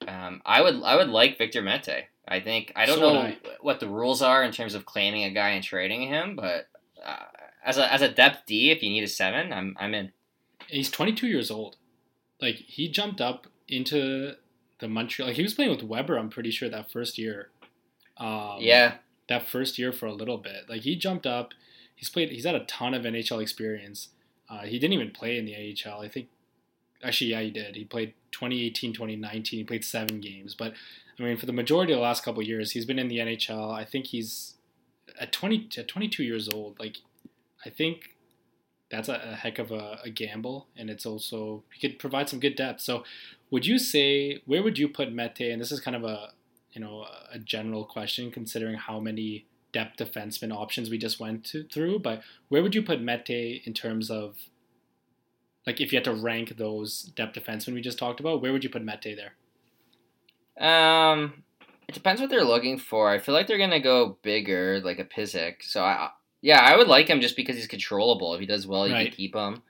um, 0.08 0.42
I 0.46 0.62
would 0.62 0.82
I 0.82 0.96
would 0.96 1.10
like 1.10 1.38
Victor 1.38 1.62
Mete. 1.62 2.06
I 2.28 2.40
think 2.40 2.72
I 2.76 2.86
don't 2.86 2.98
So 2.98 3.12
know 3.12 3.20
I. 3.20 3.38
what 3.60 3.80
the 3.80 3.88
rules 3.88 4.22
are 4.22 4.42
in 4.44 4.52
terms 4.52 4.74
of 4.74 4.86
claiming 4.86 5.24
a 5.24 5.30
guy 5.30 5.50
and 5.50 5.64
trading 5.64 6.02
him, 6.08 6.36
but 6.36 6.68
uh, 7.04 7.24
as 7.64 7.78
a 7.78 7.92
as 7.92 8.02
a 8.02 8.08
depth 8.08 8.46
D, 8.46 8.70
if 8.70 8.82
you 8.82 8.90
need 8.90 9.04
a 9.04 9.08
seven, 9.08 9.52
I'm 9.52 9.76
I'm 9.78 9.94
in. 9.94 10.12
he's 10.68 10.90
22 10.90 11.26
years 11.26 11.50
old. 11.50 11.76
Like 12.40 12.56
he 12.56 12.88
jumped 12.88 13.20
up 13.20 13.46
into 13.68 14.34
the 14.78 14.88
Montreal. 14.88 15.28
Like 15.28 15.36
he 15.36 15.42
was 15.42 15.54
playing 15.54 15.70
with 15.70 15.82
Weber. 15.82 16.16
I'm 16.18 16.30
pretty 16.30 16.50
sure 16.50 16.68
that 16.70 16.90
first 16.90 17.18
year. 17.18 17.50
Um, 18.16 18.56
yeah, 18.60 18.94
that 19.28 19.46
first 19.48 19.78
year 19.78 19.92
for 19.92 20.06
a 20.06 20.14
little 20.14 20.38
bit. 20.38 20.68
Like 20.68 20.82
he 20.82 20.96
jumped 20.96 21.26
up. 21.26 21.52
He's 21.94 22.08
played. 22.10 22.30
He's 22.30 22.46
had 22.46 22.54
a 22.54 22.64
ton 22.64 22.94
of 22.94 23.02
NHL 23.04 23.42
experience. 23.42 24.08
Uh, 24.50 24.62
he 24.62 24.78
didn't 24.78 24.94
even 24.94 25.10
play 25.12 25.38
in 25.38 25.44
the 25.44 25.54
AHL. 25.54 26.00
I 26.00 26.08
think. 26.08 26.28
Actually, 27.02 27.30
yeah, 27.30 27.40
he 27.40 27.50
did. 27.50 27.76
He 27.76 27.84
played 27.84 28.12
2018, 28.32 28.92
2019. 28.92 29.58
He 29.58 29.64
played 29.64 29.84
seven 29.84 30.20
games. 30.20 30.54
But 30.54 30.74
I 31.18 31.22
mean, 31.22 31.38
for 31.38 31.46
the 31.46 31.52
majority 31.52 31.92
of 31.92 31.98
the 31.98 32.02
last 32.02 32.22
couple 32.22 32.42
years, 32.42 32.72
he's 32.72 32.84
been 32.84 32.98
in 32.98 33.08
the 33.08 33.18
NHL. 33.18 33.72
I 33.72 33.84
think 33.84 34.08
he's 34.08 34.56
at 35.18 35.32
20 35.32 35.68
at 35.78 35.88
22 35.88 36.22
years 36.22 36.48
old. 36.48 36.78
Like 36.78 36.96
I 37.64 37.70
think 37.70 38.16
that's 38.90 39.08
a, 39.08 39.14
a 39.14 39.34
heck 39.34 39.58
of 39.58 39.70
a, 39.70 39.98
a 40.04 40.10
gamble, 40.10 40.66
and 40.76 40.90
it's 40.90 41.06
also 41.06 41.62
he 41.72 41.86
could 41.86 41.98
provide 41.98 42.28
some 42.28 42.40
good 42.40 42.56
depth. 42.56 42.80
So, 42.80 43.04
would 43.50 43.66
you 43.66 43.78
say 43.78 44.42
where 44.46 44.62
would 44.62 44.78
you 44.78 44.88
put 44.88 45.12
Mete? 45.12 45.52
And 45.52 45.60
this 45.60 45.72
is 45.72 45.80
kind 45.80 45.96
of 45.96 46.04
a 46.04 46.30
you 46.72 46.80
know 46.80 47.06
a 47.32 47.38
general 47.38 47.84
question 47.84 48.30
considering 48.30 48.76
how 48.76 49.00
many 49.00 49.46
depth 49.72 49.98
defenseman 49.98 50.52
options 50.54 50.90
we 50.90 50.98
just 50.98 51.20
went 51.20 51.44
to, 51.46 51.64
through. 51.64 51.98
But 52.00 52.22
where 52.48 52.62
would 52.62 52.74
you 52.74 52.82
put 52.82 53.00
Mete 53.00 53.62
in 53.64 53.72
terms 53.74 54.10
of 54.10 54.36
like 55.66 55.80
if 55.80 55.92
you 55.92 55.96
had 55.98 56.04
to 56.04 56.14
rank 56.14 56.56
those 56.56 57.02
depth 57.02 57.38
defensemen 57.38 57.74
we 57.74 57.80
just 57.80 57.98
talked 57.98 58.20
about? 58.20 58.40
Where 58.42 58.52
would 58.52 58.64
you 58.64 58.70
put 58.70 58.84
Mete 58.84 59.16
there? 59.16 59.32
Um, 60.58 61.44
it 61.88 61.94
depends 61.94 62.20
what 62.20 62.30
they're 62.30 62.44
looking 62.44 62.78
for. 62.78 63.10
I 63.10 63.18
feel 63.18 63.34
like 63.34 63.46
they're 63.46 63.58
gonna 63.58 63.80
go 63.80 64.18
bigger, 64.22 64.80
like 64.80 64.98
a 64.98 65.04
Pysyk. 65.04 65.62
So 65.62 65.82
I, 65.82 66.10
yeah, 66.42 66.60
I 66.60 66.76
would 66.76 66.88
like 66.88 67.08
him 67.08 67.20
just 67.20 67.36
because 67.36 67.56
he's 67.56 67.66
controllable. 67.66 68.34
If 68.34 68.40
he 68.40 68.46
does 68.46 68.66
well, 68.66 68.86
you 68.86 68.94
Right. 68.94 69.06
can 69.08 69.16
keep 69.16 69.34
him. 69.34 69.62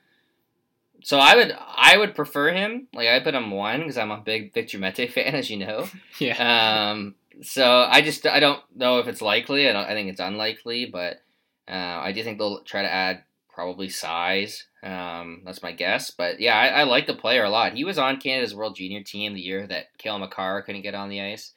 So 1.02 1.18
I 1.18 1.34
would, 1.34 1.56
I 1.58 1.96
would 1.96 2.14
prefer 2.14 2.52
him. 2.52 2.88
Like 2.92 3.08
I 3.08 3.20
put 3.20 3.34
him 3.34 3.50
one 3.50 3.80
because 3.80 3.96
I'm 3.96 4.10
a 4.10 4.18
big 4.18 4.52
Victor 4.52 4.78
Mete 4.78 5.10
fan, 5.12 5.34
as 5.34 5.50
you 5.50 5.56
know. 5.58 5.88
Yeah. 6.18 6.90
Um, 6.90 7.14
so 7.42 7.86
I 7.88 8.00
just, 8.00 8.26
I 8.26 8.40
don't 8.40 8.60
know 8.74 8.98
if 8.98 9.08
it's 9.08 9.22
likely. 9.22 9.68
I 9.68 9.72
don't, 9.72 9.86
I 9.86 9.94
think 9.94 10.10
it's 10.10 10.20
unlikely, 10.20 10.86
but 10.86 11.22
uh, 11.68 12.00
I 12.02 12.12
do 12.12 12.22
think 12.22 12.38
they'll 12.38 12.62
try 12.64 12.82
to 12.82 12.92
add 12.92 13.24
probably 13.52 13.88
size. 13.88 14.66
Um, 14.82 15.42
that's 15.44 15.62
my 15.62 15.72
guess. 15.72 16.10
But 16.10 16.40
yeah, 16.40 16.58
I, 16.58 16.66
I, 16.80 16.82
like 16.84 17.06
the 17.06 17.14
player 17.14 17.44
a 17.44 17.50
lot. 17.50 17.74
He 17.74 17.84
was 17.84 17.98
on 17.98 18.20
Canada's 18.20 18.54
World 18.54 18.76
Junior 18.76 19.02
team 19.02 19.34
the 19.34 19.40
year 19.40 19.66
that 19.66 19.96
Cale 19.98 20.18
Makar 20.18 20.62
couldn't 20.62 20.82
get 20.82 20.94
on 20.94 21.10
the 21.10 21.20
ice. 21.20 21.52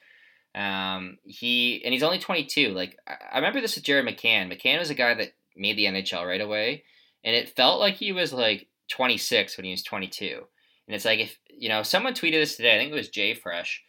Um, 0.54 1.18
he 1.24 1.82
and 1.84 1.92
he's 1.92 2.02
only 2.02 2.18
22. 2.18 2.68
Like 2.68 2.98
I, 3.08 3.14
I 3.32 3.36
remember 3.36 3.60
this 3.60 3.74
with 3.74 3.84
Jared 3.84 4.06
McCann. 4.06 4.52
McCann 4.52 4.78
was 4.78 4.90
a 4.90 4.94
guy 4.94 5.14
that 5.14 5.32
made 5.56 5.76
the 5.76 5.86
NHL 5.86 6.26
right 6.26 6.40
away, 6.40 6.84
and 7.24 7.34
it 7.34 7.56
felt 7.56 7.80
like 7.80 7.94
he 7.94 8.12
was 8.12 8.32
like 8.32 8.68
26 8.90 9.56
when 9.56 9.64
he 9.64 9.72
was 9.72 9.82
22. 9.82 10.42
And 10.86 10.94
it's 10.94 11.04
like 11.04 11.18
if 11.18 11.38
you 11.48 11.68
know 11.68 11.82
someone 11.82 12.14
tweeted 12.14 12.40
this 12.40 12.56
today. 12.56 12.74
I 12.74 12.78
think 12.78 12.92
it 12.92 12.96
was 12.96 13.08
Jay 13.08 13.34
Fresh. 13.34 13.82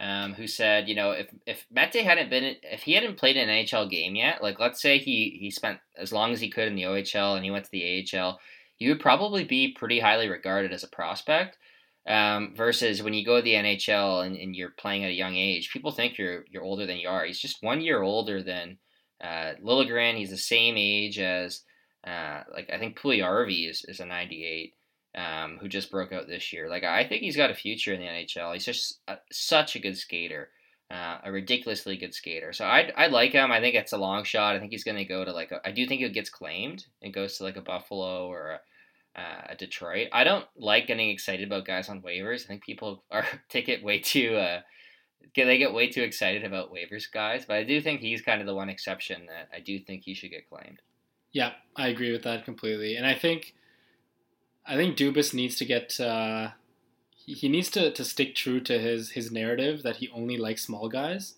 Um, 0.00 0.32
who 0.32 0.46
said, 0.46 0.88
you 0.88 0.94
know, 0.94 1.10
if 1.10 1.28
if 1.46 1.66
Mete 1.70 2.02
hadn't 2.04 2.30
been, 2.30 2.56
if 2.62 2.82
he 2.82 2.94
hadn't 2.94 3.18
played 3.18 3.36
an 3.36 3.50
NHL 3.50 3.90
game 3.90 4.14
yet, 4.14 4.42
like 4.42 4.58
let's 4.58 4.80
say 4.80 4.96
he 4.96 5.36
he 5.38 5.50
spent 5.50 5.78
as 5.98 6.10
long 6.10 6.32
as 6.32 6.40
he 6.40 6.48
could 6.48 6.68
in 6.68 6.74
the 6.74 6.84
OHL 6.84 7.36
and 7.36 7.44
he 7.44 7.50
went 7.50 7.66
to 7.66 7.70
the 7.70 8.08
AHL, 8.14 8.40
he 8.76 8.88
would 8.88 9.00
probably 9.00 9.44
be 9.44 9.74
pretty 9.78 10.00
highly 10.00 10.28
regarded 10.28 10.72
as 10.72 10.82
a 10.82 10.88
prospect. 10.88 11.58
Um, 12.08 12.54
versus 12.56 13.02
when 13.02 13.12
you 13.12 13.26
go 13.26 13.36
to 13.36 13.42
the 13.42 13.52
NHL 13.52 14.24
and, 14.24 14.34
and, 14.34 14.56
you're 14.56 14.70
playing 14.70 15.04
at 15.04 15.10
a 15.10 15.14
young 15.14 15.36
age, 15.36 15.70
people 15.70 15.92
think 15.92 16.16
you're 16.16 16.46
you're 16.50 16.62
older 16.62 16.86
than 16.86 16.96
you 16.96 17.08
are. 17.10 17.26
He's 17.26 17.38
just 17.38 17.62
one 17.62 17.82
year 17.82 18.02
older 18.02 18.42
than 18.42 18.78
uh, 19.22 19.52
Liljegren. 19.62 20.16
He's 20.16 20.30
the 20.30 20.38
same 20.38 20.76
age 20.78 21.18
as 21.18 21.60
uh, 22.06 22.42
like 22.52 22.70
I 22.72 22.78
think 22.78 22.98
Puljujarvi 22.98 23.68
is, 23.68 23.84
is 23.86 24.00
a 24.00 24.06
98, 24.06 24.72
um, 25.14 25.58
who 25.60 25.68
just 25.68 25.90
broke 25.90 26.12
out 26.12 26.28
this 26.28 26.52
year. 26.52 26.68
Like 26.68 26.84
I 26.84 27.04
think 27.04 27.22
he's 27.22 27.36
got 27.36 27.50
a 27.50 27.54
future 27.54 27.92
in 27.92 28.00
the 28.00 28.06
NHL. 28.06 28.52
He's 28.52 28.64
just 28.64 29.00
a, 29.08 29.18
such 29.30 29.76
a 29.76 29.80
good 29.80 29.96
skater. 29.96 30.50
Uh, 30.90 31.18
a 31.22 31.30
ridiculously 31.30 31.96
good 31.96 32.12
skater. 32.12 32.52
So 32.52 32.64
I 32.64 32.90
I 32.96 33.06
like 33.06 33.30
him. 33.30 33.52
I 33.52 33.60
think 33.60 33.76
it's 33.76 33.92
a 33.92 33.98
long 33.98 34.24
shot. 34.24 34.56
I 34.56 34.58
think 34.58 34.72
he's 34.72 34.82
going 34.82 34.96
to 34.96 35.04
go 35.04 35.24
to 35.24 35.32
like 35.32 35.52
a, 35.52 35.60
I 35.64 35.70
do 35.70 35.86
think 35.86 36.00
he 36.00 36.08
gets 36.08 36.30
claimed 36.30 36.86
and 37.00 37.14
goes 37.14 37.38
to 37.38 37.44
like 37.44 37.56
a 37.56 37.62
Buffalo 37.62 38.26
or 38.26 38.58
a, 39.14 39.20
uh, 39.20 39.54
Detroit. 39.56 40.08
I 40.12 40.24
don't 40.24 40.46
like 40.56 40.86
getting 40.86 41.10
excited 41.10 41.46
about 41.46 41.64
guys 41.64 41.88
on 41.88 42.02
waivers. 42.02 42.44
I 42.44 42.48
think 42.48 42.64
people 42.64 43.04
are 43.10 43.26
take 43.48 43.68
it 43.68 43.84
way 43.84 44.00
too. 44.00 44.36
Uh, 44.36 44.62
they 45.36 45.58
get 45.58 45.74
way 45.74 45.88
too 45.88 46.02
excited 46.02 46.44
about 46.44 46.72
waivers 46.72 47.10
guys, 47.10 47.44
but 47.46 47.56
I 47.56 47.64
do 47.64 47.80
think 47.80 48.00
he's 48.00 48.22
kind 48.22 48.40
of 48.40 48.46
the 48.46 48.54
one 48.54 48.68
exception 48.68 49.26
that 49.26 49.48
I 49.54 49.60
do 49.60 49.78
think 49.78 50.02
he 50.02 50.14
should 50.14 50.30
get 50.30 50.48
claimed. 50.48 50.80
Yeah, 51.32 51.52
I 51.76 51.88
agree 51.88 52.10
with 52.10 52.24
that 52.24 52.44
completely, 52.44 52.96
and 52.96 53.06
I 53.06 53.14
think, 53.14 53.54
I 54.66 54.76
think 54.76 54.96
Dubas 54.96 55.34
needs 55.34 55.56
to 55.56 55.64
get. 55.64 55.98
Uh, 55.98 56.50
he, 57.14 57.34
he 57.34 57.48
needs 57.48 57.70
to, 57.70 57.90
to 57.92 58.04
stick 58.04 58.34
true 58.34 58.60
to 58.60 58.78
his 58.78 59.10
his 59.10 59.30
narrative 59.30 59.82
that 59.82 59.96
he 59.96 60.08
only 60.10 60.36
likes 60.36 60.62
small 60.62 60.88
guys. 60.88 61.34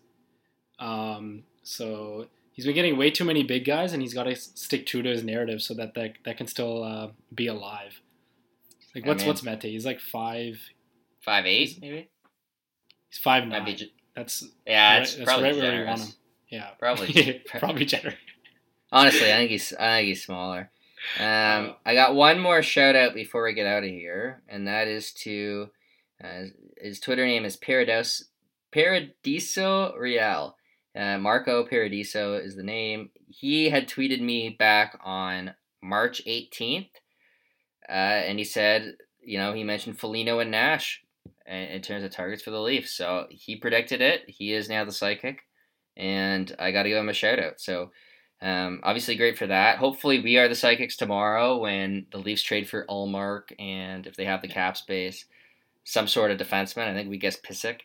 Um, 0.79 1.45
so 1.63 2.27
he's 2.53 2.67
been 2.67 2.75
getting 2.75 2.97
way 2.97 3.11
too 3.11 3.25
many 3.25 3.43
big 3.43 3.65
guys, 3.65 3.93
and 3.93 4.03
he's 4.03 4.15
got 4.15 4.25
to 4.25 4.37
stick 4.37 4.87
true 4.87 5.03
to 5.03 5.09
his 5.09 5.25
narrative 5.25 5.63
so 5.63 5.75
that 5.75 5.95
that, 5.95 6.15
that 6.25 6.37
can 6.37 6.47
still 6.47 6.83
uh, 6.85 7.09
be 7.35 7.47
alive. 7.47 8.01
Like 8.95 9.07
what's 9.07 9.23
I 9.23 9.27
mean, 9.27 9.29
what's 9.29 9.43
Mete? 9.43 9.63
He's 9.63 9.87
like 9.87 10.01
five, 10.01 10.61
five 11.25 11.47
eight 11.47 11.79
maybe. 11.81 12.11
He's 13.09 13.19
five 13.19 13.47
nine. 13.47 13.65
Be, 13.65 13.93
that's 14.15 14.45
yeah, 14.67 14.99
that's, 14.99 15.15
that's 15.15 15.25
probably 15.25 15.45
right 15.45 15.55
generous. 15.55 15.71
where 15.71 15.81
we 15.81 15.87
want 15.87 16.01
him. 16.01 16.15
Yeah, 16.51 16.71
probably 16.79 17.43
probably 17.59 17.85
generous. 17.87 18.17
Honestly, 18.91 19.33
I 19.33 19.37
think 19.37 19.51
he's 19.51 19.73
I 19.73 19.99
think 19.99 20.09
he's 20.09 20.25
smaller. 20.25 20.71
Um, 21.19 21.75
I 21.85 21.95
got 21.95 22.15
one 22.15 22.39
more 22.39 22.63
shout 22.63 22.97
out 22.97 23.15
before 23.15 23.45
we 23.45 23.55
get 23.55 23.67
out 23.67 23.85
of 23.85 23.91
here, 23.91 24.43
and 24.49 24.67
that 24.67 24.89
is 24.89 25.13
to 25.15 25.71
uh, 26.23 26.45
his 26.79 27.01
Twitter 27.01 27.27
name 27.27 27.45
is 27.45 27.57
Paradiso 27.57 28.25
Paradiso 28.73 29.95
Real. 29.97 30.57
Uh, 30.97 31.19
Marco 31.19 31.65
Paradiso 31.65 32.35
is 32.35 32.57
the 32.57 32.63
name. 32.63 33.11
He 33.29 33.71
had 33.71 33.89
tweeted 33.89 34.21
me 34.21 34.51
back 34.51 34.99
on 35.03 35.55
March 35.83 36.23
18th, 36.27 36.91
uh, 37.89 37.93
and 37.93 38.39
he 38.39 38.45
said, 38.45 38.97
you 39.23 39.39
know, 39.39 39.53
he 39.53 39.65
mentioned 39.65 39.99
Foligno 39.99 40.39
and 40.39 40.51
Nash 40.51 41.03
in, 41.47 41.55
in 41.55 41.83
terms 41.83 42.05
of 42.05 42.11
targets 42.11 42.43
for 42.43 42.51
the 42.51 42.61
Leafs. 42.61 42.93
So 42.93 43.27
he 43.31 43.57
predicted 43.57 44.01
it. 44.01 44.23
He 44.29 44.53
is 44.53 44.69
now 44.69 44.85
the 44.85 44.93
psychic, 44.93 45.41
and 45.97 46.55
I 46.59 46.73
got 46.73 46.85
to 46.85 46.89
give 46.91 46.99
him 46.99 47.09
a 47.09 47.15
shout 47.15 47.39
out. 47.39 47.61
So 47.61 47.91
um, 48.43 48.81
obviously, 48.83 49.15
great 49.15 49.39
for 49.39 49.47
that. 49.47 49.79
Hopefully, 49.79 50.21
we 50.21 50.37
are 50.37 50.49
the 50.49 50.57
psychics 50.57 50.97
tomorrow 50.97 51.59
when 51.59 52.07
the 52.11 52.19
Leafs 52.19 52.43
trade 52.43 52.69
for 52.69 52.85
Ullmark, 52.87 53.53
and 53.59 54.07
if 54.07 54.17
they 54.17 54.25
have 54.25 54.43
the 54.43 54.49
cap 54.49 54.77
space, 54.77 55.27
some 55.85 56.09
sort 56.09 56.33
of 56.33 56.39
defenseman. 56.39 56.89
I 56.89 56.95
think 56.95 57.09
we 57.09 57.19
guess 57.19 57.41
Pysyk. 57.41 57.83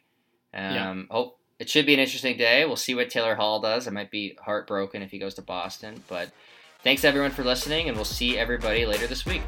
Um, 0.54 0.74
yeah. 0.74 1.04
Hope 1.12 1.40
it 1.60 1.70
should 1.70 1.86
be 1.86 1.94
an 1.94 2.00
interesting 2.00 2.38
day. 2.38 2.66
We'll 2.66 2.76
see 2.76 2.96
what 2.96 3.10
Taylor 3.12 3.36
Hall 3.36 3.62
does. 3.62 3.88
I 3.88 3.92
might 3.92 4.12
be 4.12 4.36
heartbroken 4.42 5.04
if 5.04 5.12
he 5.12 5.20
goes 5.20 5.36
to 5.36 5.44
Boston. 5.44 6.04
But 6.08 6.32
thanks 6.84 7.04
everyone 7.04 7.32
for 7.32 7.44
listening, 7.44 7.88
and 7.88 7.96
we'll 7.96 8.06
see 8.06 8.38
everybody 8.38 8.86
later 8.86 9.06
this 9.06 9.26
week. 9.26 9.44